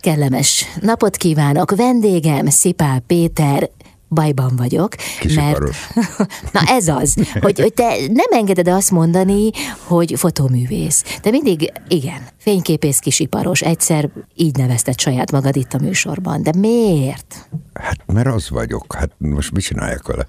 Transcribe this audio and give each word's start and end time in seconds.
Kellemes 0.00 0.64
napot 0.80 1.16
kívánok, 1.16 1.76
vendégem 1.76 2.46
Szipál 2.46 3.02
Péter, 3.06 3.70
bajban 4.08 4.56
vagyok, 4.56 4.94
Kisiparos. 5.20 5.88
mert 5.94 6.18
na 6.52 6.60
ez 6.66 6.88
az, 6.88 7.14
hogy, 7.40 7.60
hogy 7.60 7.72
te 7.72 7.94
nem 8.06 8.26
engeded 8.30 8.68
azt 8.68 8.90
mondani, 8.90 9.50
hogy 9.86 10.14
fotóművész. 10.16 11.04
De 11.22 11.30
mindig, 11.30 11.72
igen, 11.88 12.22
fényképész 12.40 12.98
kisiparos, 12.98 13.60
egyszer 13.60 14.10
így 14.34 14.56
nevezted 14.56 15.00
saját 15.00 15.32
magad 15.32 15.56
itt 15.56 15.72
a 15.72 15.78
műsorban. 15.78 16.42
De 16.42 16.52
miért? 16.56 17.48
Hát 17.74 17.98
mert 18.06 18.26
az 18.26 18.50
vagyok, 18.50 18.94
hát 18.94 19.10
most 19.18 19.52
mit 19.52 19.62
csináljak 19.62 20.06
vele? 20.06 20.26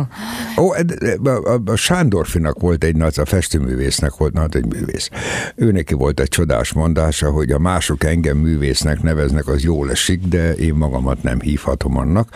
Ó, 0.62 0.70
a, 1.24 1.28
a, 1.28 1.60
a 1.64 1.76
Sándorfinak 1.76 2.60
volt 2.60 2.84
egy 2.84 2.96
nagy, 2.96 3.14
a 3.20 3.24
festőművésznek 3.24 4.16
volt 4.16 4.32
nagy 4.32 4.56
egy 4.56 4.66
művész. 4.66 5.10
Ő 5.54 5.72
neki 5.72 5.94
volt 5.94 6.20
egy 6.20 6.28
csodás 6.28 6.72
mondása, 6.72 7.30
hogy 7.30 7.50
a 7.50 7.58
mások 7.58 8.04
engem 8.04 8.36
művésznek 8.36 9.02
neveznek, 9.02 9.48
az 9.48 9.62
jól 9.62 9.90
esik, 9.90 10.20
de 10.20 10.54
én 10.54 10.74
magamat 10.74 11.22
nem 11.22 11.40
hívhatom 11.40 11.96
annak, 11.96 12.28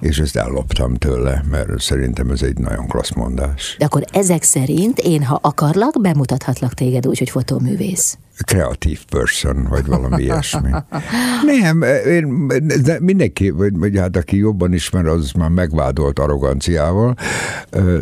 és 0.00 0.18
ezt 0.18 0.36
elloptam 0.36 0.94
tőle, 0.94 1.44
mert 1.50 1.80
szerintem 1.80 2.30
ez 2.30 2.42
egy 2.42 2.58
nagyon 2.58 2.86
klassz 2.86 3.14
mondás. 3.14 3.76
De 3.78 3.84
akkor 3.84 4.04
ezek 4.12 4.42
szerint 4.42 4.98
én, 4.98 5.22
ha 5.24 5.38
akarlak, 5.42 6.00
bemutathatlak 6.00 6.74
téged 6.74 7.06
úgy, 7.06 7.18
hogy 7.18 7.30
fotóművész. 7.30 8.18
Kreatív 8.38 9.04
person, 9.04 9.66
vagy 9.70 9.86
valami 9.86 10.22
ilyesmi. 10.22 10.70
Nem, 11.60 11.82
én, 12.06 12.46
de 12.82 13.00
mindenki, 13.00 13.50
vagy, 13.50 13.78
vagy 13.78 13.98
hát 13.98 14.16
aki 14.16 14.36
jobban 14.36 14.72
ismer, 14.72 15.06
az 15.06 15.32
már 15.32 15.48
megvádolt 15.48 16.18
arroganciával. 16.18 17.14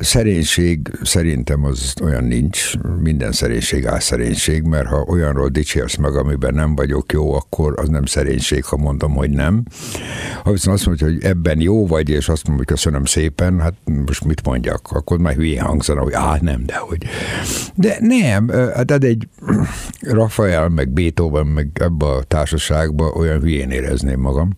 Szerénység 0.01 0.91
szerintem 1.02 1.65
az 1.65 1.95
olyan 2.02 2.24
nincs, 2.24 2.73
minden 3.02 3.33
szerénység 3.33 3.87
álszerénység, 3.87 4.62
mert 4.62 4.87
ha 4.87 5.05
olyanról 5.09 5.48
dicsérsz 5.48 5.97
meg, 5.97 6.16
amiben 6.16 6.55
nem 6.55 6.74
vagyok 6.74 7.12
jó, 7.12 7.35
akkor 7.35 7.74
az 7.77 7.88
nem 7.88 8.05
szerénység, 8.05 8.65
ha 8.65 8.77
mondom, 8.77 9.15
hogy 9.15 9.30
nem. 9.30 9.62
Ha 10.43 10.51
viszont 10.51 10.77
azt 10.77 10.87
mondja, 10.87 11.07
hogy 11.07 11.24
ebben 11.24 11.60
jó 11.60 11.87
vagy, 11.87 12.09
és 12.09 12.29
azt 12.29 12.47
mondom, 12.47 12.65
hogy 12.66 12.76
köszönöm 12.76 13.04
szépen, 13.04 13.60
hát 13.60 13.74
most 14.07 14.24
mit 14.24 14.47
mondjak, 14.47 14.88
akkor 14.91 15.19
már 15.19 15.35
hülyén 15.35 15.63
hangzana, 15.63 16.01
hogy 16.01 16.13
á, 16.13 16.38
nem, 16.41 16.66
de 16.66 16.76
hogy. 16.76 17.04
De 17.74 17.97
nem, 18.01 18.49
hát 18.49 18.91
ez 18.91 19.02
egy 19.02 19.29
Rafael, 20.21 20.68
meg 20.68 20.88
Beethoven, 20.88 21.46
meg 21.46 21.71
ebbe 21.74 22.07
a 22.07 22.23
társaságba 22.23 23.07
olyan 23.07 23.40
hülyén 23.40 23.71
érezném 23.71 24.21
magam. 24.21 24.51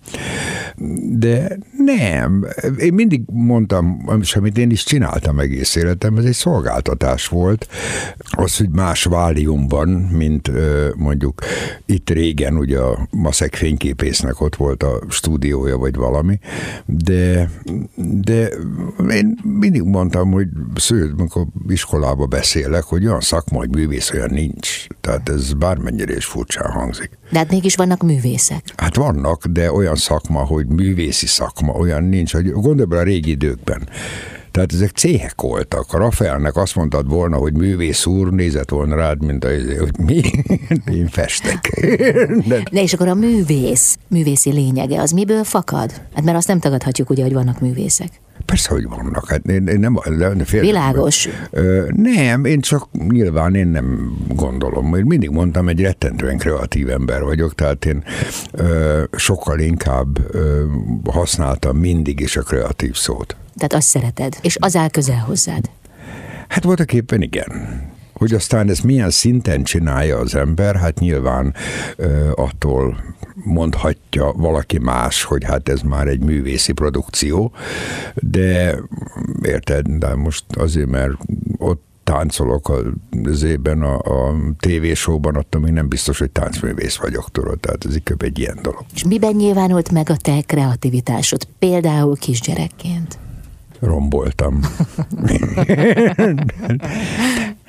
De 1.19 1.59
nem, 1.85 2.47
én 2.79 2.95
mindig 2.95 3.23
mondtam, 3.27 4.11
és 4.21 4.37
amit 4.37 4.59
én 4.59 4.71
is 4.71 4.85
csináltam 4.85 5.39
egész 5.39 5.75
életem, 5.75 6.17
ez 6.17 6.25
egy 6.25 6.35
szolgáltatás 6.35 7.27
volt. 7.27 7.69
Az, 8.31 8.57
hogy 8.57 8.69
más 8.71 9.05
váliumban, 9.05 9.89
mint 9.89 10.51
mondjuk 10.97 11.43
itt 11.87 12.11
régen, 12.11 12.57
ugye 12.57 12.79
a 12.79 13.09
Maszek 13.11 13.55
fényképésznek 13.55 14.41
ott 14.41 14.57
volt 14.57 14.83
a 14.83 15.03
stúdiója, 15.09 15.77
vagy 15.77 15.95
valami, 15.95 16.39
de, 16.87 17.51
de 17.97 18.49
én 19.11 19.39
mindig 19.43 19.83
mondtam, 19.83 20.31
hogy 20.31 20.49
szőt, 20.75 21.13
amikor 21.19 21.47
iskolába 21.69 22.27
beszélek, 22.27 22.83
hogy 22.83 23.07
olyan 23.07 23.21
szakmai 23.21 23.67
művész 23.71 24.13
olyan 24.13 24.31
nincs. 24.31 24.87
Tehát 25.01 25.29
ez 25.29 25.52
bármennyire 25.55 26.17
is 26.17 26.25
furcsán 26.25 26.71
hangzik. 26.71 27.11
De 27.31 27.39
hát 27.39 27.51
mégis 27.51 27.75
vannak 27.75 28.03
művészek. 28.03 28.63
Hát 28.77 28.97
vannak, 28.97 29.47
de 29.47 29.73
olyan 29.73 29.97
szakma, 29.97 30.41
hogy 30.41 30.67
művészi 30.67 31.27
szakma, 31.27 31.73
olyan 31.73 32.05
nincs. 32.05 32.33
Hogy 32.33 32.53
gondolj 32.53 32.89
bele 32.89 33.01
a 33.01 33.05
régi 33.05 33.31
időkben. 33.31 33.89
Tehát 34.53 34.73
ezek 34.73 34.91
céhek 34.91 35.41
voltak. 35.41 35.93
A 35.93 35.99
Rafaelnek 35.99 36.57
azt 36.57 36.75
mondtad 36.75 37.09
volna, 37.09 37.37
hogy 37.37 37.53
művész 37.53 38.07
úr, 38.07 38.33
nézett 38.33 38.71
volna 38.71 38.97
rád, 38.97 39.25
mint 39.25 39.45
a, 39.45 39.49
hogy 39.79 39.99
mi? 39.99 40.21
Én 40.99 41.09
festek. 41.09 41.81
De 42.49 42.63
De 42.71 42.83
és 42.83 42.93
akkor 42.93 43.09
a 43.09 43.15
művész, 43.15 43.99
művészi 44.09 44.53
lényege, 44.53 45.01
az 45.01 45.11
miből 45.11 45.45
fakad? 45.45 45.91
Hát 46.15 46.25
mert 46.25 46.37
azt 46.37 46.49
nem 46.49 46.59
tagadhatjuk 46.59 47.11
ugye, 47.11 47.23
hogy 47.23 47.33
vannak 47.33 47.61
művészek. 47.61 48.21
Persze, 48.47 48.71
hogy 48.71 48.89
vannak. 48.89 49.29
Hát 49.29 49.47
én, 49.47 49.67
én 49.67 49.79
nem, 49.79 49.99
nem 50.19 50.45
fél, 50.45 50.61
Világos. 50.61 51.29
Ö, 51.51 51.89
nem, 51.97 52.45
én 52.45 52.61
csak 52.61 52.89
nyilván 53.09 53.55
én 53.55 53.67
nem 53.67 54.17
gondolom. 54.29 54.95
Én 54.95 55.05
mindig 55.07 55.31
mondtam, 55.31 55.69
egy 55.69 55.81
rettentően 55.81 56.39
kreatív 56.39 56.91
ember 56.91 57.23
vagyok, 57.23 57.55
tehát 57.55 57.85
én 57.85 58.05
ö, 58.53 59.03
sokkal 59.17 59.59
inkább 59.59 60.35
ö, 60.35 60.65
használtam 61.11 61.77
mindig 61.77 62.21
is 62.21 62.37
a 62.37 62.43
kreatív 62.43 62.95
szót. 62.95 63.37
Tehát 63.57 63.73
azt 63.73 63.89
szereted, 63.89 64.39
és 64.43 64.57
az 64.61 64.77
áll 64.77 64.89
közel 64.89 65.19
hozzád. 65.27 65.71
Hát 66.49 66.65
voltak 66.65 66.93
éppen 66.93 67.23
igen. 67.23 67.51
Hogy 68.23 68.33
aztán 68.33 68.69
ezt 68.69 68.85
milyen 68.85 69.11
szinten 69.11 69.63
csinálja 69.63 70.19
az 70.19 70.35
ember, 70.35 70.77
hát 70.77 70.99
nyilván 70.99 71.55
attól 72.35 73.05
mondhatja 73.35 74.33
valaki 74.33 74.79
más, 74.79 75.23
hogy 75.23 75.45
hát 75.45 75.69
ez 75.69 75.81
már 75.81 76.07
egy 76.09 76.21
művészi 76.21 76.73
produkció, 76.73 77.53
de 78.15 78.79
érted, 79.43 79.87
de 79.87 80.15
most 80.15 80.45
azért, 80.55 80.89
mert 80.89 81.13
ott 81.59 81.83
táncolok 82.05 82.69
a, 82.69 82.79
zében 83.31 83.83
a, 83.83 83.99
a 83.99 84.35
tévésóban, 84.59 85.35
attól 85.35 85.61
még 85.61 85.73
nem 85.73 85.89
biztos, 85.89 86.19
hogy 86.19 86.31
táncművész 86.31 86.97
vagyok, 86.97 87.31
tudod, 87.31 87.61
tehát 87.61 87.85
ez 87.85 87.95
inkább 87.95 88.23
egy 88.23 88.39
ilyen 88.39 88.59
dolog. 88.63 88.85
És 88.95 89.05
miben 89.05 89.35
nyilvánult 89.35 89.91
meg 89.91 90.11
a 90.11 90.17
te 90.17 90.41
kreativitásod, 90.47 91.45
például 91.59 92.17
kisgyerekként? 92.17 93.19
romboltam. 93.83 94.61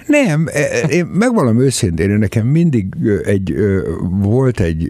Nem, 0.07 0.47
e, 0.51 0.79
én 0.79 1.05
megvalom 1.05 1.59
őszintén, 1.59 2.09
én 2.09 2.17
nekem 2.17 2.47
mindig 2.47 2.93
egy, 3.23 3.55
volt 4.09 4.59
egy, 4.59 4.87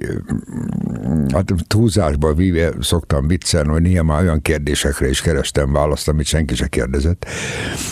hát 1.31 1.53
túlzásba 1.67 2.33
víve 2.33 2.73
szoktam 2.81 3.27
viccelni, 3.27 3.69
hogy 3.69 3.81
néha 3.81 4.03
már 4.03 4.21
olyan 4.21 4.41
kérdésekre 4.41 5.09
is 5.09 5.21
kerestem 5.21 5.71
választ, 5.71 6.07
amit 6.07 6.25
senki 6.25 6.55
se 6.55 6.67
kérdezett. 6.67 7.25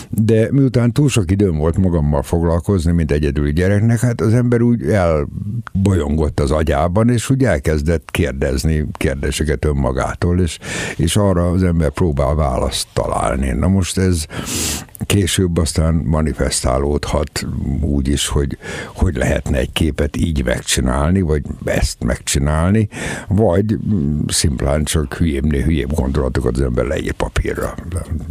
De 0.10 0.48
miután 0.52 0.92
túl 0.92 1.10
sok 1.10 1.32
időm 1.32 1.58
volt 1.58 1.78
magammal 1.78 2.24
foglalkozni, 2.24 2.92
mint 2.92 3.12
egyedüli 3.12 3.54
gyereknek, 3.54 4.00
hát 4.00 4.22
az 4.22 4.34
ember 4.34 4.62
úgy 4.62 4.84
elbolyongott 4.84 6.40
az 6.40 6.52
agyában, 6.52 7.10
és 7.10 7.30
úgy 7.30 7.44
elkezdett 7.44 8.12
kérdezni 8.12 8.88
kérdéseket 8.92 9.66
önmagától, 9.66 10.40
és, 10.40 10.60
és 10.98 11.16
arra 11.16 11.52
az 11.52 11.64
ember 11.64 11.90
próbál 11.90 12.36
választ 12.36 12.88
találni. 12.94 13.52
Na 13.52 13.68
most 13.68 13.98
ez 13.98 14.26
később 15.12 15.58
aztán 15.58 15.94
manifestálódhat 15.94 17.46
úgy 17.82 18.08
is, 18.08 18.28
hogy 18.28 18.58
hogy 18.96 19.16
lehetne 19.16 19.58
egy 19.58 19.72
képet 19.72 20.18
így 20.18 20.44
megcsinálni, 20.44 21.22
vagy 21.22 21.42
ezt 21.66 22.04
megcsinálni, 22.04 22.88
vagy 23.28 23.78
szimplán 24.28 24.84
csak 24.84 25.14
hülyébbnél 25.14 25.64
hülyébb 25.64 25.94
gondolatokat 25.94 26.56
az 26.56 26.62
ember 26.62 26.86
leír 26.86 27.12
papírra. 27.12 27.76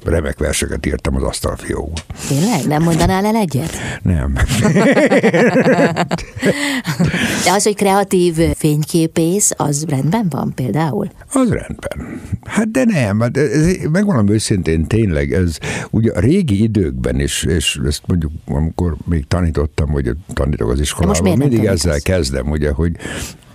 Remek 0.05 0.39
verseket 0.39 0.87
írtam 0.87 1.17
az 1.17 1.23
asztalfiókba. 1.23 2.01
Tényleg? 2.29 2.67
Nem 2.67 2.83
mondanál 2.83 3.25
el 3.25 3.37
egyet? 3.37 3.73
Nem. 4.03 4.33
De 7.45 7.53
az, 7.53 7.63
hogy 7.63 7.75
kreatív 7.75 8.35
fényképész, 8.57 9.53
az 9.57 9.85
rendben 9.89 10.27
van 10.31 10.53
például? 10.55 11.11
Az 11.33 11.49
rendben. 11.49 12.21
Hát 12.45 12.71
de 12.71 12.85
nem, 12.85 13.21
hát 13.21 13.37
ez, 13.37 13.77
megmondom 13.93 14.29
őszintén, 14.29 14.87
tényleg 14.87 15.33
ez 15.33 15.59
ugye 15.91 16.13
a 16.13 16.21
régi 16.21 16.70
időkben 16.77 17.21
is, 17.21 17.43
és 17.43 17.81
ezt 17.87 18.03
mondjuk 18.07 18.33
amikor 18.47 18.97
még 19.09 19.27
tanítottam, 19.27 19.93
vagy 19.93 20.11
tanítok 20.33 20.71
az 20.71 20.81
iskolában, 20.81 21.23
nem 21.23 21.39
mindig 21.39 21.65
ezzel 21.65 22.01
kezdem, 22.01 22.51
ugye, 22.51 22.71
hogy 22.71 22.93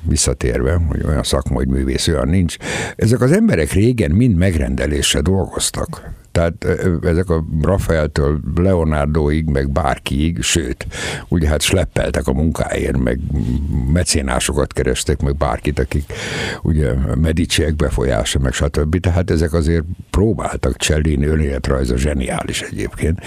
visszatérve, 0.07 0.81
hogy 0.87 1.03
olyan 1.05 1.23
szakma, 1.23 1.55
hogy 1.55 1.67
művész, 1.67 2.07
olyan 2.07 2.27
nincs. 2.27 2.55
Ezek 2.95 3.21
az 3.21 3.31
emberek 3.31 3.71
régen 3.71 4.11
mind 4.11 4.35
megrendelésre 4.35 5.21
dolgoztak. 5.21 6.13
Tehát 6.35 6.67
ezek 7.01 7.29
a 7.29 7.45
Rafaeltől 7.61 8.39
Leonardoig, 8.55 9.45
meg 9.45 9.71
bárkiig, 9.71 10.41
sőt, 10.41 10.87
ugye 11.27 11.47
hát 11.47 11.61
sleppeltek 11.61 12.27
a 12.27 12.33
munkáért, 12.33 12.97
meg 12.97 13.19
mecénásokat 13.91 14.73
kerestek, 14.73 15.21
meg 15.21 15.35
bárkit, 15.35 15.79
akik 15.79 16.13
ugye 16.61 16.93
Mediciek 17.21 17.75
befolyása, 17.75 18.39
meg 18.39 18.53
stb. 18.53 18.99
Tehát 18.99 19.31
ezek 19.31 19.53
azért 19.53 19.83
próbáltak 20.09 20.75
Cellini 20.75 21.25
önéletrajza 21.25 21.97
zseniális 21.97 22.61
egyébként, 22.61 23.19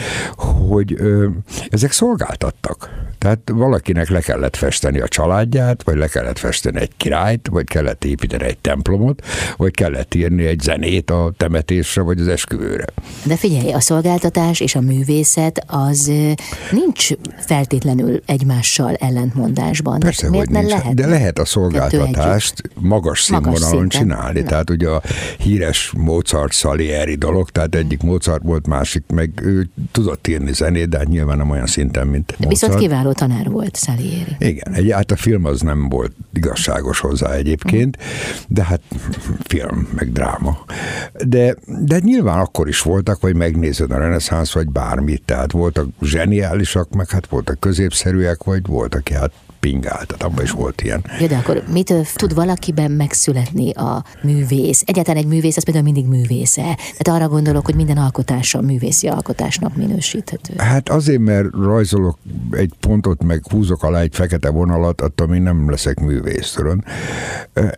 hogy 0.69 0.95
ö, 0.99 1.29
ezek 1.69 1.93
szolgáltattak. 1.93 3.07
Tehát 3.19 3.51
valakinek 3.53 4.09
le 4.09 4.21
kellett 4.21 4.57
festeni 4.57 5.01
a 5.01 5.09
családját, 5.09 5.83
vagy 5.83 5.97
le 5.97 6.07
kellett 6.07 6.39
festeni 6.39 6.81
egy 6.81 6.93
királyt, 6.97 7.49
vagy 7.49 7.65
kellett 7.65 8.05
építeni 8.05 8.45
egy 8.45 8.59
templomot, 8.59 9.27
vagy 9.57 9.71
kellett 9.71 10.15
írni 10.15 10.47
egy 10.47 10.61
zenét 10.61 11.11
a 11.11 11.33
temetésre, 11.37 12.03
vagy 12.03 12.21
az 12.21 12.29
esküvőre. 12.29 12.87
De 13.25 13.37
figyelj, 13.37 13.73
a 13.73 13.81
szolgáltatás 13.81 14.61
és 14.61 14.75
a 14.75 14.81
művészet 14.81 15.65
az 15.67 16.13
nincs 16.71 17.09
feltétlenül 17.47 18.21
egymással 18.27 18.95
ellentmondásban. 18.95 19.99
Persze, 19.99 20.31
Miért 20.31 20.47
hogy 20.47 20.57
nincs. 20.57 20.73
Lehet? 20.73 20.95
De 20.95 21.07
lehet 21.07 21.39
a 21.39 21.45
szolgáltatást 21.45 22.63
magas 22.75 23.23
színvonalon 23.23 23.75
magas 23.75 23.99
csinálni. 23.99 24.41
Na. 24.41 24.49
Tehát 24.49 24.71
ugye 24.71 24.89
a 24.89 25.03
híres 25.39 25.93
Mozart 25.97 26.53
Salieri 26.53 27.15
dolog, 27.15 27.51
tehát 27.51 27.75
egyik 27.75 28.03
Mozart 28.03 28.43
volt, 28.43 28.67
másik 28.67 29.05
meg 29.15 29.31
ő 29.43 29.69
tudott 29.93 30.27
írni 30.27 30.53
zenét, 30.53 30.89
de 30.89 30.99
hát 30.99 31.09
nyilván 31.09 31.37
nem 31.37 31.51
olyan 31.51 31.67
szinten, 31.67 32.07
mint 32.07 32.35
Mozart. 32.39 32.49
Viszont 32.49 32.75
kiváló 32.75 33.13
tanár 33.13 33.51
volt 33.51 33.77
Salieri. 33.77 34.37
Igen, 34.39 34.73
egy, 34.73 34.93
hát 34.93 35.11
a 35.11 35.17
film 35.17 35.45
az 35.45 35.61
nem 35.61 35.89
volt 35.89 36.13
igazságos 36.35 37.01
hozzá 37.01 37.33
egyébként, 37.33 37.99
de 38.49 38.65
hát 38.65 38.81
film, 39.43 39.89
meg 39.95 40.13
dráma. 40.13 40.59
De, 41.27 41.57
de 41.85 41.99
nyilván 41.99 42.39
akkor 42.39 42.69
is 42.69 42.81
voltak, 42.89 43.21
hogy 43.21 43.35
megnézed 43.35 43.91
a 43.91 43.99
reneszánsz, 43.99 44.53
vagy 44.53 44.71
bármit, 44.71 45.23
tehát 45.25 45.53
voltak 45.53 45.89
zseniálisak, 46.01 46.91
meg 46.91 47.11
hát 47.11 47.27
voltak 47.27 47.61
középszerűek, 47.61 48.43
vagy 48.43 48.67
voltak 48.67 49.09
hát 49.09 49.33
pingál, 49.61 50.07
tehát 50.07 50.23
abban 50.23 50.45
is 50.45 50.51
volt 50.51 50.83
ilyen. 50.83 51.05
Ja, 51.21 51.27
de 51.27 51.37
akkor 51.37 51.63
mitől 51.73 52.05
tud 52.15 52.35
valakiben 52.35 52.91
megszületni 52.91 53.71
a 53.73 54.05
művész? 54.23 54.83
Egyáltalán 54.87 55.23
egy 55.23 55.29
művész, 55.29 55.57
az 55.57 55.65
például 55.65 55.85
mindig 55.85 56.07
művésze. 56.07 56.63
Tehát 56.97 57.21
arra 57.21 57.29
gondolok, 57.29 57.65
hogy 57.65 57.75
minden 57.75 57.97
alkotása 57.97 58.61
művészi 58.61 59.09
alkotásnak 59.09 59.77
minősíthető. 59.77 60.55
Hát 60.57 60.89
azért, 60.89 61.21
mert 61.21 61.47
rajzolok 61.53 62.19
egy 62.51 62.73
pontot, 62.81 63.25
meg 63.25 63.43
húzok 63.51 63.83
alá 63.83 64.01
egy 64.01 64.15
fekete 64.15 64.51
vonalat, 64.51 65.01
attól 65.01 65.27
még 65.27 65.41
nem 65.41 65.71
leszek 65.71 66.01
művész, 66.01 66.51
tudod? 66.51 66.79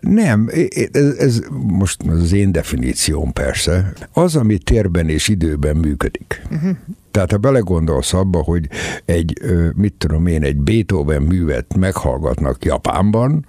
Nem, 0.01 0.51
ez, 0.93 1.15
ez 1.19 1.41
most 1.67 2.03
az 2.03 2.33
én 2.33 2.53
definícióm 2.53 3.33
persze. 3.33 3.93
Az, 4.13 4.37
ami 4.37 4.59
térben 4.59 5.09
és 5.09 5.29
időben 5.29 5.77
működik. 5.77 6.43
Uh-huh. 6.51 6.77
Tehát 7.11 7.31
ha 7.31 7.37
belegondolsz 7.37 8.13
abba, 8.13 8.39
hogy 8.39 8.69
egy, 9.05 9.41
mit 9.75 9.95
tudom 9.95 10.27
én, 10.27 10.43
egy 10.43 10.57
Beethoven 10.57 11.23
művet 11.23 11.77
meghallgatnak 11.77 12.65
Japánban, 12.65 13.47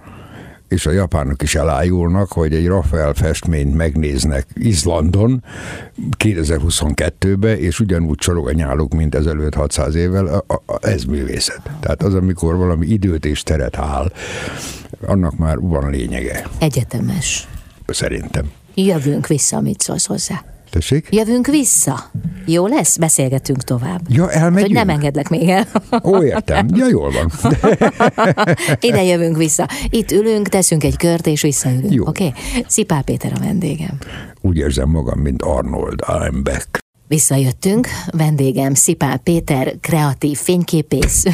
és 0.72 0.86
a 0.86 0.90
japánok 0.90 1.42
is 1.42 1.54
elájulnak, 1.54 2.32
hogy 2.32 2.54
egy 2.54 2.66
Rafael 2.66 3.14
festményt 3.14 3.74
megnéznek 3.74 4.46
Izlandon 4.54 5.44
2022-ben, 6.18 7.56
és 7.56 7.80
ugyanúgy 7.80 8.16
csorog 8.16 8.48
a 8.48 8.52
nyáluk, 8.52 8.94
mint 8.94 9.14
ezelőtt 9.14 9.54
600 9.54 9.94
évvel, 9.94 10.26
a, 10.26 10.44
a, 10.66 10.78
ez 10.80 11.04
művészet. 11.04 11.60
Tehát 11.80 12.02
az, 12.02 12.14
amikor 12.14 12.56
valami 12.56 12.86
időt 12.86 13.24
és 13.24 13.42
teret 13.42 13.76
áll, 13.76 14.12
annak 15.06 15.36
már 15.36 15.58
van 15.58 15.90
lényege. 15.90 16.46
Egyetemes. 16.58 17.48
Szerintem. 17.86 18.50
Jövünk 18.74 19.26
vissza, 19.26 19.60
mit 19.60 19.80
szólsz 19.80 20.06
hozzá. 20.06 20.51
Tessék? 20.72 21.06
Jövünk 21.10 21.46
vissza. 21.46 22.10
Jó 22.46 22.66
lesz? 22.66 22.96
Beszélgetünk 22.96 23.62
tovább. 23.62 24.00
Ja, 24.08 24.30
elmegyünk. 24.30 24.54
Hát, 24.54 24.66
hogy 24.66 24.86
nem 24.86 24.88
engedlek 24.88 25.28
még 25.28 25.48
el. 25.48 25.66
Ó, 26.04 26.22
értem. 26.22 26.66
Ja, 26.74 26.88
jól 26.88 27.10
van. 27.10 27.30
Ide 28.80 29.02
jövünk 29.04 29.36
vissza. 29.36 29.68
Itt 29.90 30.10
ülünk, 30.10 30.48
teszünk 30.48 30.84
egy 30.84 30.96
kört, 30.96 31.26
és 31.26 31.42
visszaülünk. 31.42 32.08
Oké? 32.08 32.26
Okay? 32.26 32.64
Szipá 32.66 33.00
Péter 33.00 33.32
a 33.36 33.38
vendégem. 33.40 33.98
Úgy 34.40 34.56
érzem 34.56 34.88
magam, 34.88 35.20
mint 35.20 35.42
Arnold. 35.42 36.00
I'm 36.06 36.40
back. 36.42 36.78
Visszajöttünk, 37.12 37.88
vendégem 38.10 38.74
Szipál 38.74 39.16
Péter, 39.16 39.74
kreatív 39.80 40.38
fényképész. 40.38 41.24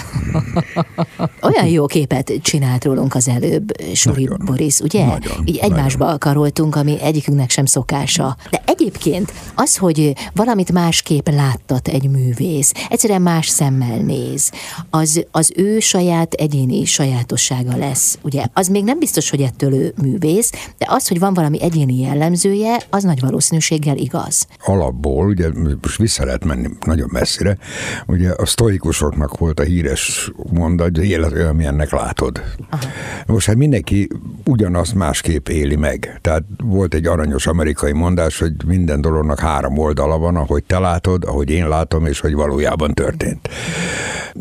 Olyan 1.49 1.67
jó 1.67 1.87
képet 1.87 2.33
csinált 2.43 2.85
rólunk 2.85 3.15
az 3.15 3.29
előbb, 3.29 3.81
Suri 3.95 4.25
nagyon, 4.25 4.45
Boris, 4.45 4.81
ugye? 4.81 5.07
Nagyon, 5.07 5.43
Így 5.45 5.57
egymásba 5.57 6.05
nagyon. 6.05 6.15
akaroltunk, 6.15 6.77
ami 6.77 7.01
egyikünknek 7.01 7.51
sem 7.51 7.65
szokása. 7.65 8.37
De 8.51 8.63
egyébként 8.67 9.33
az, 9.55 9.77
hogy 9.77 10.13
valamit 10.35 10.73
másképp 10.73 11.29
láttat 11.29 11.89
egy 11.89 12.09
művész, 12.11 12.73
egyszerűen 12.89 13.23
más 13.23 13.49
szemmel 13.49 13.99
néz, 13.99 14.51
az, 14.91 15.25
az 15.31 15.53
ő 15.57 15.81
saját 15.81 16.33
egyéni 16.33 16.85
sajátossága 16.85 17.77
lesz, 17.77 18.19
ugye? 18.23 18.45
Az 18.53 18.69
még 18.69 18.85
nem 18.85 18.99
biztos, 18.99 19.31
hogy 19.31 19.41
ettől 19.41 19.75
ő 19.75 19.95
művész, 20.03 20.51
de 20.79 20.87
az, 20.89 21.09
hogy 21.09 21.19
van 21.19 21.35
valami 21.35 21.63
egyéni 21.63 22.01
jellemzője, 22.01 22.83
az 22.91 23.03
nagy 23.03 23.21
valószínűséggel 23.21 23.97
igaz. 23.97 24.47
Alapból, 24.65 25.27
ugye 25.27 25.49
most 25.83 25.99
vissza 25.99 26.25
lehet 26.25 26.45
menni 26.45 26.69
nagyon 26.87 27.09
messzire, 27.13 27.59
ugye 28.07 28.31
a 28.31 28.47
sztoikusoknak 28.47 29.39
volt 29.39 29.61
a 29.61 29.63
híres 29.63 30.33
mondat, 30.53 30.97
hogy 30.97 31.09
élet 31.09 31.33
olyan, 31.33 31.57
milyennek 31.57 31.91
látod. 31.91 32.43
Aha. 32.71 32.83
Most 33.27 33.47
hát 33.47 33.57
mindenki 33.57 34.09
ugyanazt 34.45 34.95
másképp 34.95 35.49
éli 35.49 35.77
meg. 35.77 36.19
Tehát 36.21 36.43
volt 36.63 36.95
egy 36.95 37.07
aranyos 37.07 37.47
amerikai 37.47 37.93
mondás, 37.93 38.39
hogy 38.39 38.53
minden 38.67 39.01
dolognak 39.01 39.41
három 39.41 39.79
oldala 39.79 40.19
van, 40.19 40.37
ahogy 40.37 40.65
te 40.65 40.79
látod, 40.79 41.25
ahogy 41.25 41.51
én 41.51 41.69
látom, 41.69 42.07
és 42.07 42.21
hogy 42.21 42.35
valójában 42.35 42.95
történt. 42.95 43.49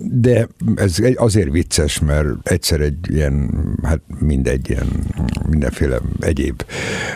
De 0.04 0.48
ez 0.76 0.98
azért 1.16 1.52
vicces, 1.52 2.00
mert 2.00 2.28
egyszer 2.44 2.82
egy 2.82 2.98
ilyen, 3.10 3.50
hát 3.84 4.02
mindegy, 4.20 4.70
ilyen 4.70 4.88
mindenféle 5.50 6.00
egyéb 6.20 6.64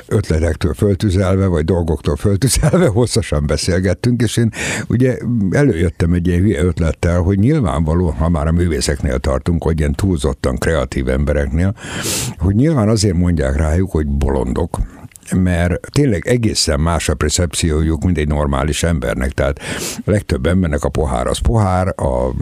ötletektől 0.08 0.74
föltüzelve, 0.74 1.46
vagy 1.46 1.66
dolgoktól 1.66 2.16
föltüzelve 2.16 2.88
hosszasan 3.00 3.46
beszélgettünk, 3.46 4.22
és 4.22 4.38
én 4.38 4.52
ugye 4.88 5.18
előjöttem 5.52 6.14
egy 6.14 6.28
ilyen 6.28 6.66
ötlettel, 6.66 7.22
hogy 7.22 7.40
nyilvánvaló, 7.40 8.10
ha 8.10 8.30
már 8.30 8.48
a 8.48 8.52
művészeknél 8.52 9.20
tartunk, 9.20 9.64
hogy 9.64 9.80
ilyen 9.80 9.94
túlzottan 9.94 10.58
kreatív 10.58 11.10
embereknél, 11.10 11.76
hogy 12.38 12.56
nyilván 12.56 12.90
azért 12.90 13.18
mondják 13.18 13.56
rájuk, 13.56 13.92
hogy 13.92 14.08
bolondok, 14.08 14.80
mert 15.36 15.92
tényleg 15.92 16.28
egészen 16.28 16.80
más 16.80 17.10
a 17.10 17.16
percepciójuk, 17.16 18.04
mint 18.04 18.18
egy 18.18 18.28
normális 18.28 18.84
embernek. 18.84 19.32
Tehát 19.32 19.60
a 20.06 20.12
legtöbb 20.12 20.46
embernek 20.46 20.84
a 20.84 20.90
pohár 20.90 21.28
az 21.28 21.38
pohár, 21.38 21.88
a 21.88 22.34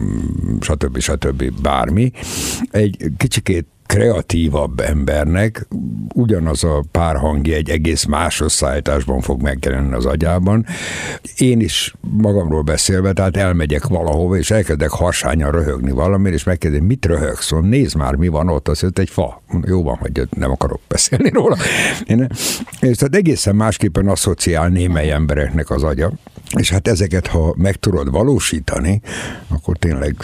stb. 0.60 1.00
stb. 1.00 1.62
bármi. 1.62 2.12
Egy 2.72 3.12
kicsikét 3.18 3.68
kreatívabb 3.90 4.80
embernek 4.80 5.68
ugyanaz 6.14 6.64
a 6.64 6.84
párhangja 6.92 7.56
egy 7.56 7.70
egész 7.70 8.06
más 8.06 8.42
összeállításban 8.42 9.22
fog 9.22 9.42
megjelenni 9.42 9.94
az 9.94 10.06
agyában. 10.06 10.66
Én 11.38 11.60
is 11.60 11.94
magamról 12.00 12.62
beszélve, 12.62 13.14
tehát 13.14 13.38
elmegyek 13.38 13.88
valahova, 13.88 14.38
és 14.38 14.52
elkezdek 14.52 14.90
harsányan 14.90 15.52
röhögni 15.52 15.92
valamit, 15.92 16.34
és 16.34 16.44
megkérdezem, 16.44 16.86
mit 16.86 17.06
röhögsz? 17.06 17.52
Mondom, 17.52 17.70
nézd 17.70 17.96
már, 17.96 18.16
mi 18.16 18.28
van 18.28 18.50
ott, 18.50 18.68
mondja, 18.68 18.90
egy 18.94 19.10
fa. 19.10 19.42
Jó 19.66 19.84
van, 19.84 19.96
hogy 19.96 20.28
nem 20.30 20.52
akarok 20.52 20.80
beszélni 20.88 21.30
róla. 21.30 21.58
Én, 22.06 22.28
és 22.80 22.98
tehát 22.98 23.16
egészen 23.16 23.56
másképpen 23.56 24.08
asszociál 24.08 24.68
némely 24.68 25.12
embereknek 25.12 25.70
az 25.70 25.84
agya. 25.84 26.12
És 26.58 26.70
hát 26.70 26.88
ezeket, 26.88 27.28
ha 27.28 27.54
meg 27.58 27.76
tudod 27.76 28.12
valósítani, 28.12 29.02
akkor 29.48 29.78
tényleg 29.78 30.16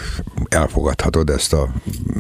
elfogadhatod 0.50 1.30
ezt 1.30 1.54
a 1.54 1.70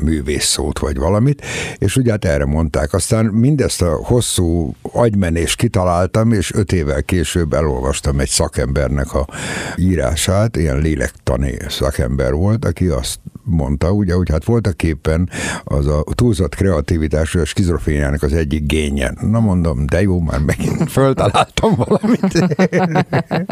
művész 0.03 0.45
szót, 0.45 0.79
vagy 0.79 0.97
valamit, 0.97 1.45
és 1.77 1.95
ugye 1.95 2.11
hát 2.11 2.25
erre 2.25 2.45
mondták. 2.45 2.93
Aztán 2.93 3.25
mindezt 3.25 3.81
a 3.81 3.95
hosszú 4.03 4.75
agymenést 4.81 5.57
kitaláltam, 5.57 6.31
és 6.31 6.53
öt 6.53 6.71
évvel 6.71 7.03
később 7.03 7.53
elolvastam 7.53 8.19
egy 8.19 8.29
szakembernek 8.29 9.13
a 9.13 9.27
írását, 9.75 10.57
ilyen 10.57 10.77
lélektani 10.77 11.57
szakember 11.67 12.33
volt, 12.33 12.65
aki 12.65 12.87
azt 12.87 13.19
mondta, 13.45 13.91
ugye, 13.91 14.13
hogy 14.13 14.29
hát 14.29 14.43
voltak 14.43 14.83
éppen 14.83 15.29
az 15.63 15.87
a 15.87 16.03
túlzott 16.11 16.55
kreativitás, 16.55 17.35
a 17.35 17.45
skizofréniának 17.45 18.23
az 18.23 18.33
egyik 18.33 18.65
génye. 18.65 19.13
Na 19.21 19.39
mondom, 19.39 19.85
de 19.85 20.01
jó, 20.01 20.19
már 20.19 20.39
megint 20.39 20.91
föltaláltam 20.91 21.75
valamit. 21.75 22.33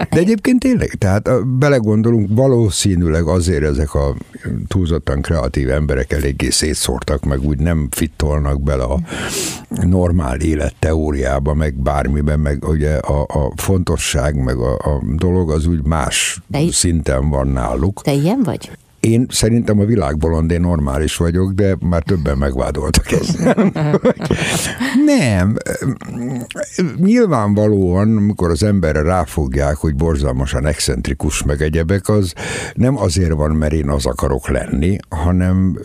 De 0.10 0.20
egyébként 0.20 0.60
tényleg, 0.60 0.88
tehát 0.98 1.48
belegondolunk, 1.48 2.28
valószínűleg 2.32 3.28
azért 3.28 3.64
ezek 3.64 3.94
a 3.94 4.16
túlzottan 4.68 5.22
kreatív 5.22 5.70
emberek 5.70 6.12
eléggé 6.12 6.50
szétszórtak, 6.50 7.24
meg 7.24 7.42
úgy 7.42 7.60
nem 7.60 7.88
fittolnak 7.92 8.62
bele 8.62 8.84
a 8.84 9.00
normál 9.68 10.40
élet 10.40 10.76
teóriába, 10.80 11.54
meg 11.54 11.74
bármiben, 11.74 12.40
meg 12.40 12.68
ugye 12.68 12.96
a, 12.98 13.22
a 13.22 13.52
fontosság, 13.56 14.44
meg 14.44 14.58
a, 14.58 14.74
a 14.74 15.02
dolog 15.16 15.52
az 15.52 15.66
úgy 15.66 15.84
más 15.84 16.42
szinten 16.72 17.30
van 17.30 17.48
náluk. 17.48 18.02
Te 18.02 18.14
ilyen 18.14 18.42
vagy? 18.44 18.72
Én 19.04 19.26
szerintem 19.30 19.80
a 19.80 19.86
világbolondé 19.86 20.58
normális 20.58 21.18
vagyok, 21.18 21.52
de 21.52 21.76
már 21.80 22.04
többen 22.04 22.38
megvádoltak 22.38 23.12
ezzel. 23.12 23.72
Nem. 25.06 25.58
Nyilvánvalóan, 26.98 28.18
amikor 28.18 28.50
az 28.50 28.64
emberre 28.64 29.02
ráfogják, 29.02 29.76
hogy 29.76 29.96
borzalmasan 29.96 30.66
excentrikus 30.66 31.44
meg 31.44 31.62
egyebek, 31.62 32.10
az 32.10 32.34
nem 32.74 32.98
azért 32.98 33.32
van, 33.32 33.52
mert 33.52 33.74
én 33.74 33.90
az 33.90 34.06
akarok 34.06 34.50
lenni, 34.50 34.98
hanem, 35.10 35.80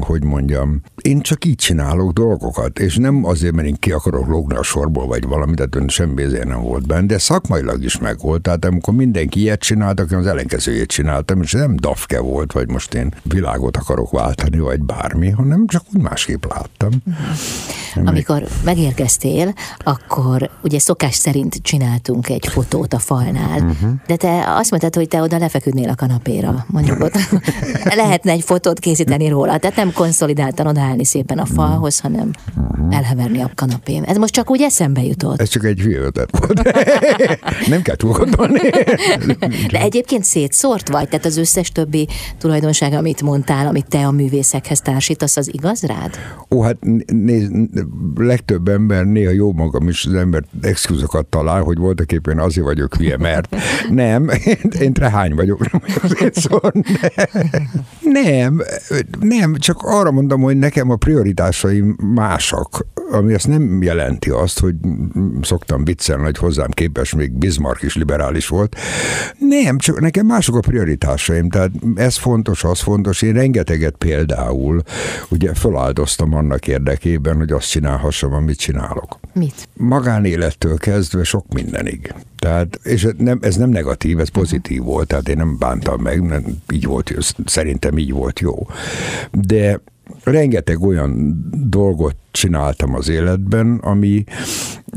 hogy 0.00 0.24
mondjam, 0.24 0.80
én 1.02 1.20
csak 1.20 1.44
így 1.44 1.56
csinálok 1.56 2.12
dolgokat, 2.12 2.78
és 2.78 2.96
nem 2.96 3.24
azért, 3.24 3.54
mert 3.54 3.68
én 3.68 3.76
ki 3.78 3.92
akarok 3.92 4.26
lógni 4.26 4.56
a 4.56 4.62
sorból, 4.62 5.06
vagy 5.06 5.26
valami, 5.26 5.54
tehát 5.54 5.90
semmi 5.90 6.22
ezért 6.22 6.48
nem 6.48 6.60
volt 6.60 6.86
benne, 6.86 7.06
de 7.06 7.18
szakmailag 7.18 7.82
is 7.82 7.98
meg 7.98 8.18
volt. 8.18 8.42
Tehát 8.42 8.64
amikor 8.64 8.94
mindenki 8.94 9.40
ilyet 9.40 9.60
csinált, 9.60 10.00
akkor 10.00 10.16
az 10.16 10.26
ellenkezőjét 10.26 10.88
csináltam, 10.88 11.42
és 11.42 11.52
nem 11.52 11.76
dafke 11.76 12.20
volt, 12.20 12.36
volt, 12.38 12.52
vagy 12.52 12.68
most 12.68 12.94
én 12.94 13.14
világot 13.22 13.76
akarok 13.76 14.10
váltani, 14.10 14.58
vagy 14.58 14.82
bármi, 14.82 15.30
hanem 15.30 15.66
csak 15.66 15.82
úgy 15.94 16.02
másképp 16.02 16.44
láttam. 16.44 16.90
Uh-huh. 17.06 18.08
Amikor 18.08 18.42
megérkeztél, 18.64 19.54
akkor 19.78 20.50
ugye 20.62 20.78
szokás 20.78 21.14
szerint 21.14 21.58
csináltunk 21.62 22.28
egy 22.28 22.46
fotót 22.46 22.92
a 22.92 22.98
falnál, 22.98 23.60
uh-huh. 23.60 23.90
de 24.06 24.16
te 24.16 24.44
azt 24.54 24.70
mondtad, 24.70 24.94
hogy 24.94 25.08
te 25.08 25.20
oda 25.22 25.38
lefeküdnél 25.38 25.88
a 25.88 25.94
kanapéra, 25.94 26.64
mondjuk 26.68 27.00
ott 27.00 27.18
lehetne 28.02 28.32
egy 28.32 28.42
fotót 28.42 28.78
készíteni 28.78 29.28
róla, 29.28 29.58
tehát 29.58 29.76
nem 29.76 29.92
konszolidáltan 29.92 30.66
odaállni 30.66 31.04
szépen 31.04 31.38
a 31.38 31.46
falhoz, 31.46 32.00
hanem 32.00 32.30
uh-huh. 32.56 32.96
elheverni 32.96 33.40
a 33.40 33.50
kanapén. 33.54 34.02
Ez 34.02 34.16
most 34.16 34.32
csak 34.32 34.50
úgy 34.50 34.62
eszembe 34.62 35.02
jutott. 35.02 35.40
Ez 35.40 35.48
csak 35.48 35.64
egy 35.64 35.80
hülye 35.80 36.00
volt. 36.00 36.62
nem 37.74 37.82
kell 37.82 37.96
túl 37.96 38.12
gondolni. 38.12 38.60
De 39.70 39.80
egyébként 39.80 40.24
szétszórt 40.24 40.88
vagy? 40.88 41.08
Tehát 41.08 41.24
az 41.24 41.36
összes 41.36 41.72
többi 41.72 42.08
tulajdonság, 42.38 42.92
amit 42.92 43.22
mondtál, 43.22 43.66
amit 43.66 43.88
te 43.88 44.06
a 44.06 44.10
művészekhez 44.10 44.80
társítasz, 44.80 45.36
az 45.36 45.54
igaz 45.54 45.82
rád? 45.82 46.16
Ó, 46.50 46.62
hát 46.62 46.76
néz, 47.06 47.50
legtöbb 48.14 48.68
ember, 48.68 49.04
néha 49.04 49.30
jó 49.30 49.52
magam 49.52 49.88
is 49.88 50.06
az 50.06 50.14
ember 50.14 50.42
exkluzokat 50.60 51.26
talál, 51.26 51.62
hogy 51.62 51.78
voltak 51.78 52.12
éppen 52.12 52.38
azért 52.38 52.66
vagyok 52.66 52.94
hülye, 52.94 53.16
mert 53.16 53.56
nem, 53.90 54.30
én 54.80 54.92
trehány 54.92 55.34
vagyok, 55.34 55.72
nem 55.72 55.82
vagyok 55.86 56.18
szétszórni. 56.18 56.82
Nem, 58.00 58.62
nem, 59.20 59.54
csak 59.54 59.76
arra 59.82 60.10
mondom, 60.10 60.40
hogy 60.40 60.56
nekem 60.56 60.90
a 60.90 60.96
prioritásaim 60.96 61.96
másak, 62.14 62.86
ami 63.10 63.34
azt 63.34 63.48
nem 63.48 63.82
jelenti 63.82 64.30
azt, 64.30 64.60
hogy 64.60 64.74
szoktam 65.42 65.84
viccelni, 65.84 66.24
hogy 66.24 66.38
hozzám 66.38 66.70
képes 66.70 67.14
még 67.14 67.32
Bismarck 67.32 67.82
is 67.82 67.96
liberális 67.96 68.48
volt. 68.48 68.76
Nem, 69.38 69.78
csak 69.78 70.00
nekem 70.00 70.26
mások 70.26 70.56
a 70.56 70.60
prioritásaim, 70.60 71.48
tehát 71.48 71.70
ez 71.94 72.16
fontos, 72.18 72.64
az 72.64 72.80
fontos. 72.80 73.22
Én 73.22 73.32
rengeteget 73.32 73.94
például 73.98 74.82
ugye 75.28 75.54
feláldoztam 75.54 76.34
annak 76.34 76.66
érdekében, 76.66 77.36
hogy 77.36 77.52
azt 77.52 77.70
csinálhassam, 77.70 78.32
amit 78.32 78.58
csinálok. 78.58 79.18
Mit? 79.32 79.68
Magánélettől 79.76 80.76
kezdve 80.76 81.24
sok 81.24 81.52
mindenig. 81.52 82.14
Tehát, 82.38 82.80
és 82.82 83.08
nem, 83.16 83.38
ez 83.42 83.56
nem 83.56 83.70
negatív, 83.70 84.18
ez 84.18 84.28
pozitív 84.28 84.78
uh-huh. 84.78 84.94
volt, 84.94 85.06
tehát 85.06 85.28
én 85.28 85.36
nem 85.36 85.58
bántam 85.58 86.02
meg, 86.02 86.22
nem, 86.22 86.44
így 86.72 86.84
volt, 86.84 87.34
szerintem 87.44 87.98
így 87.98 88.12
volt 88.12 88.40
jó. 88.40 88.66
De 89.30 89.80
rengeteg 90.24 90.82
olyan 90.82 91.36
dolgot 91.68 92.16
csináltam 92.30 92.94
az 92.94 93.08
életben, 93.08 93.78
ami, 93.82 94.24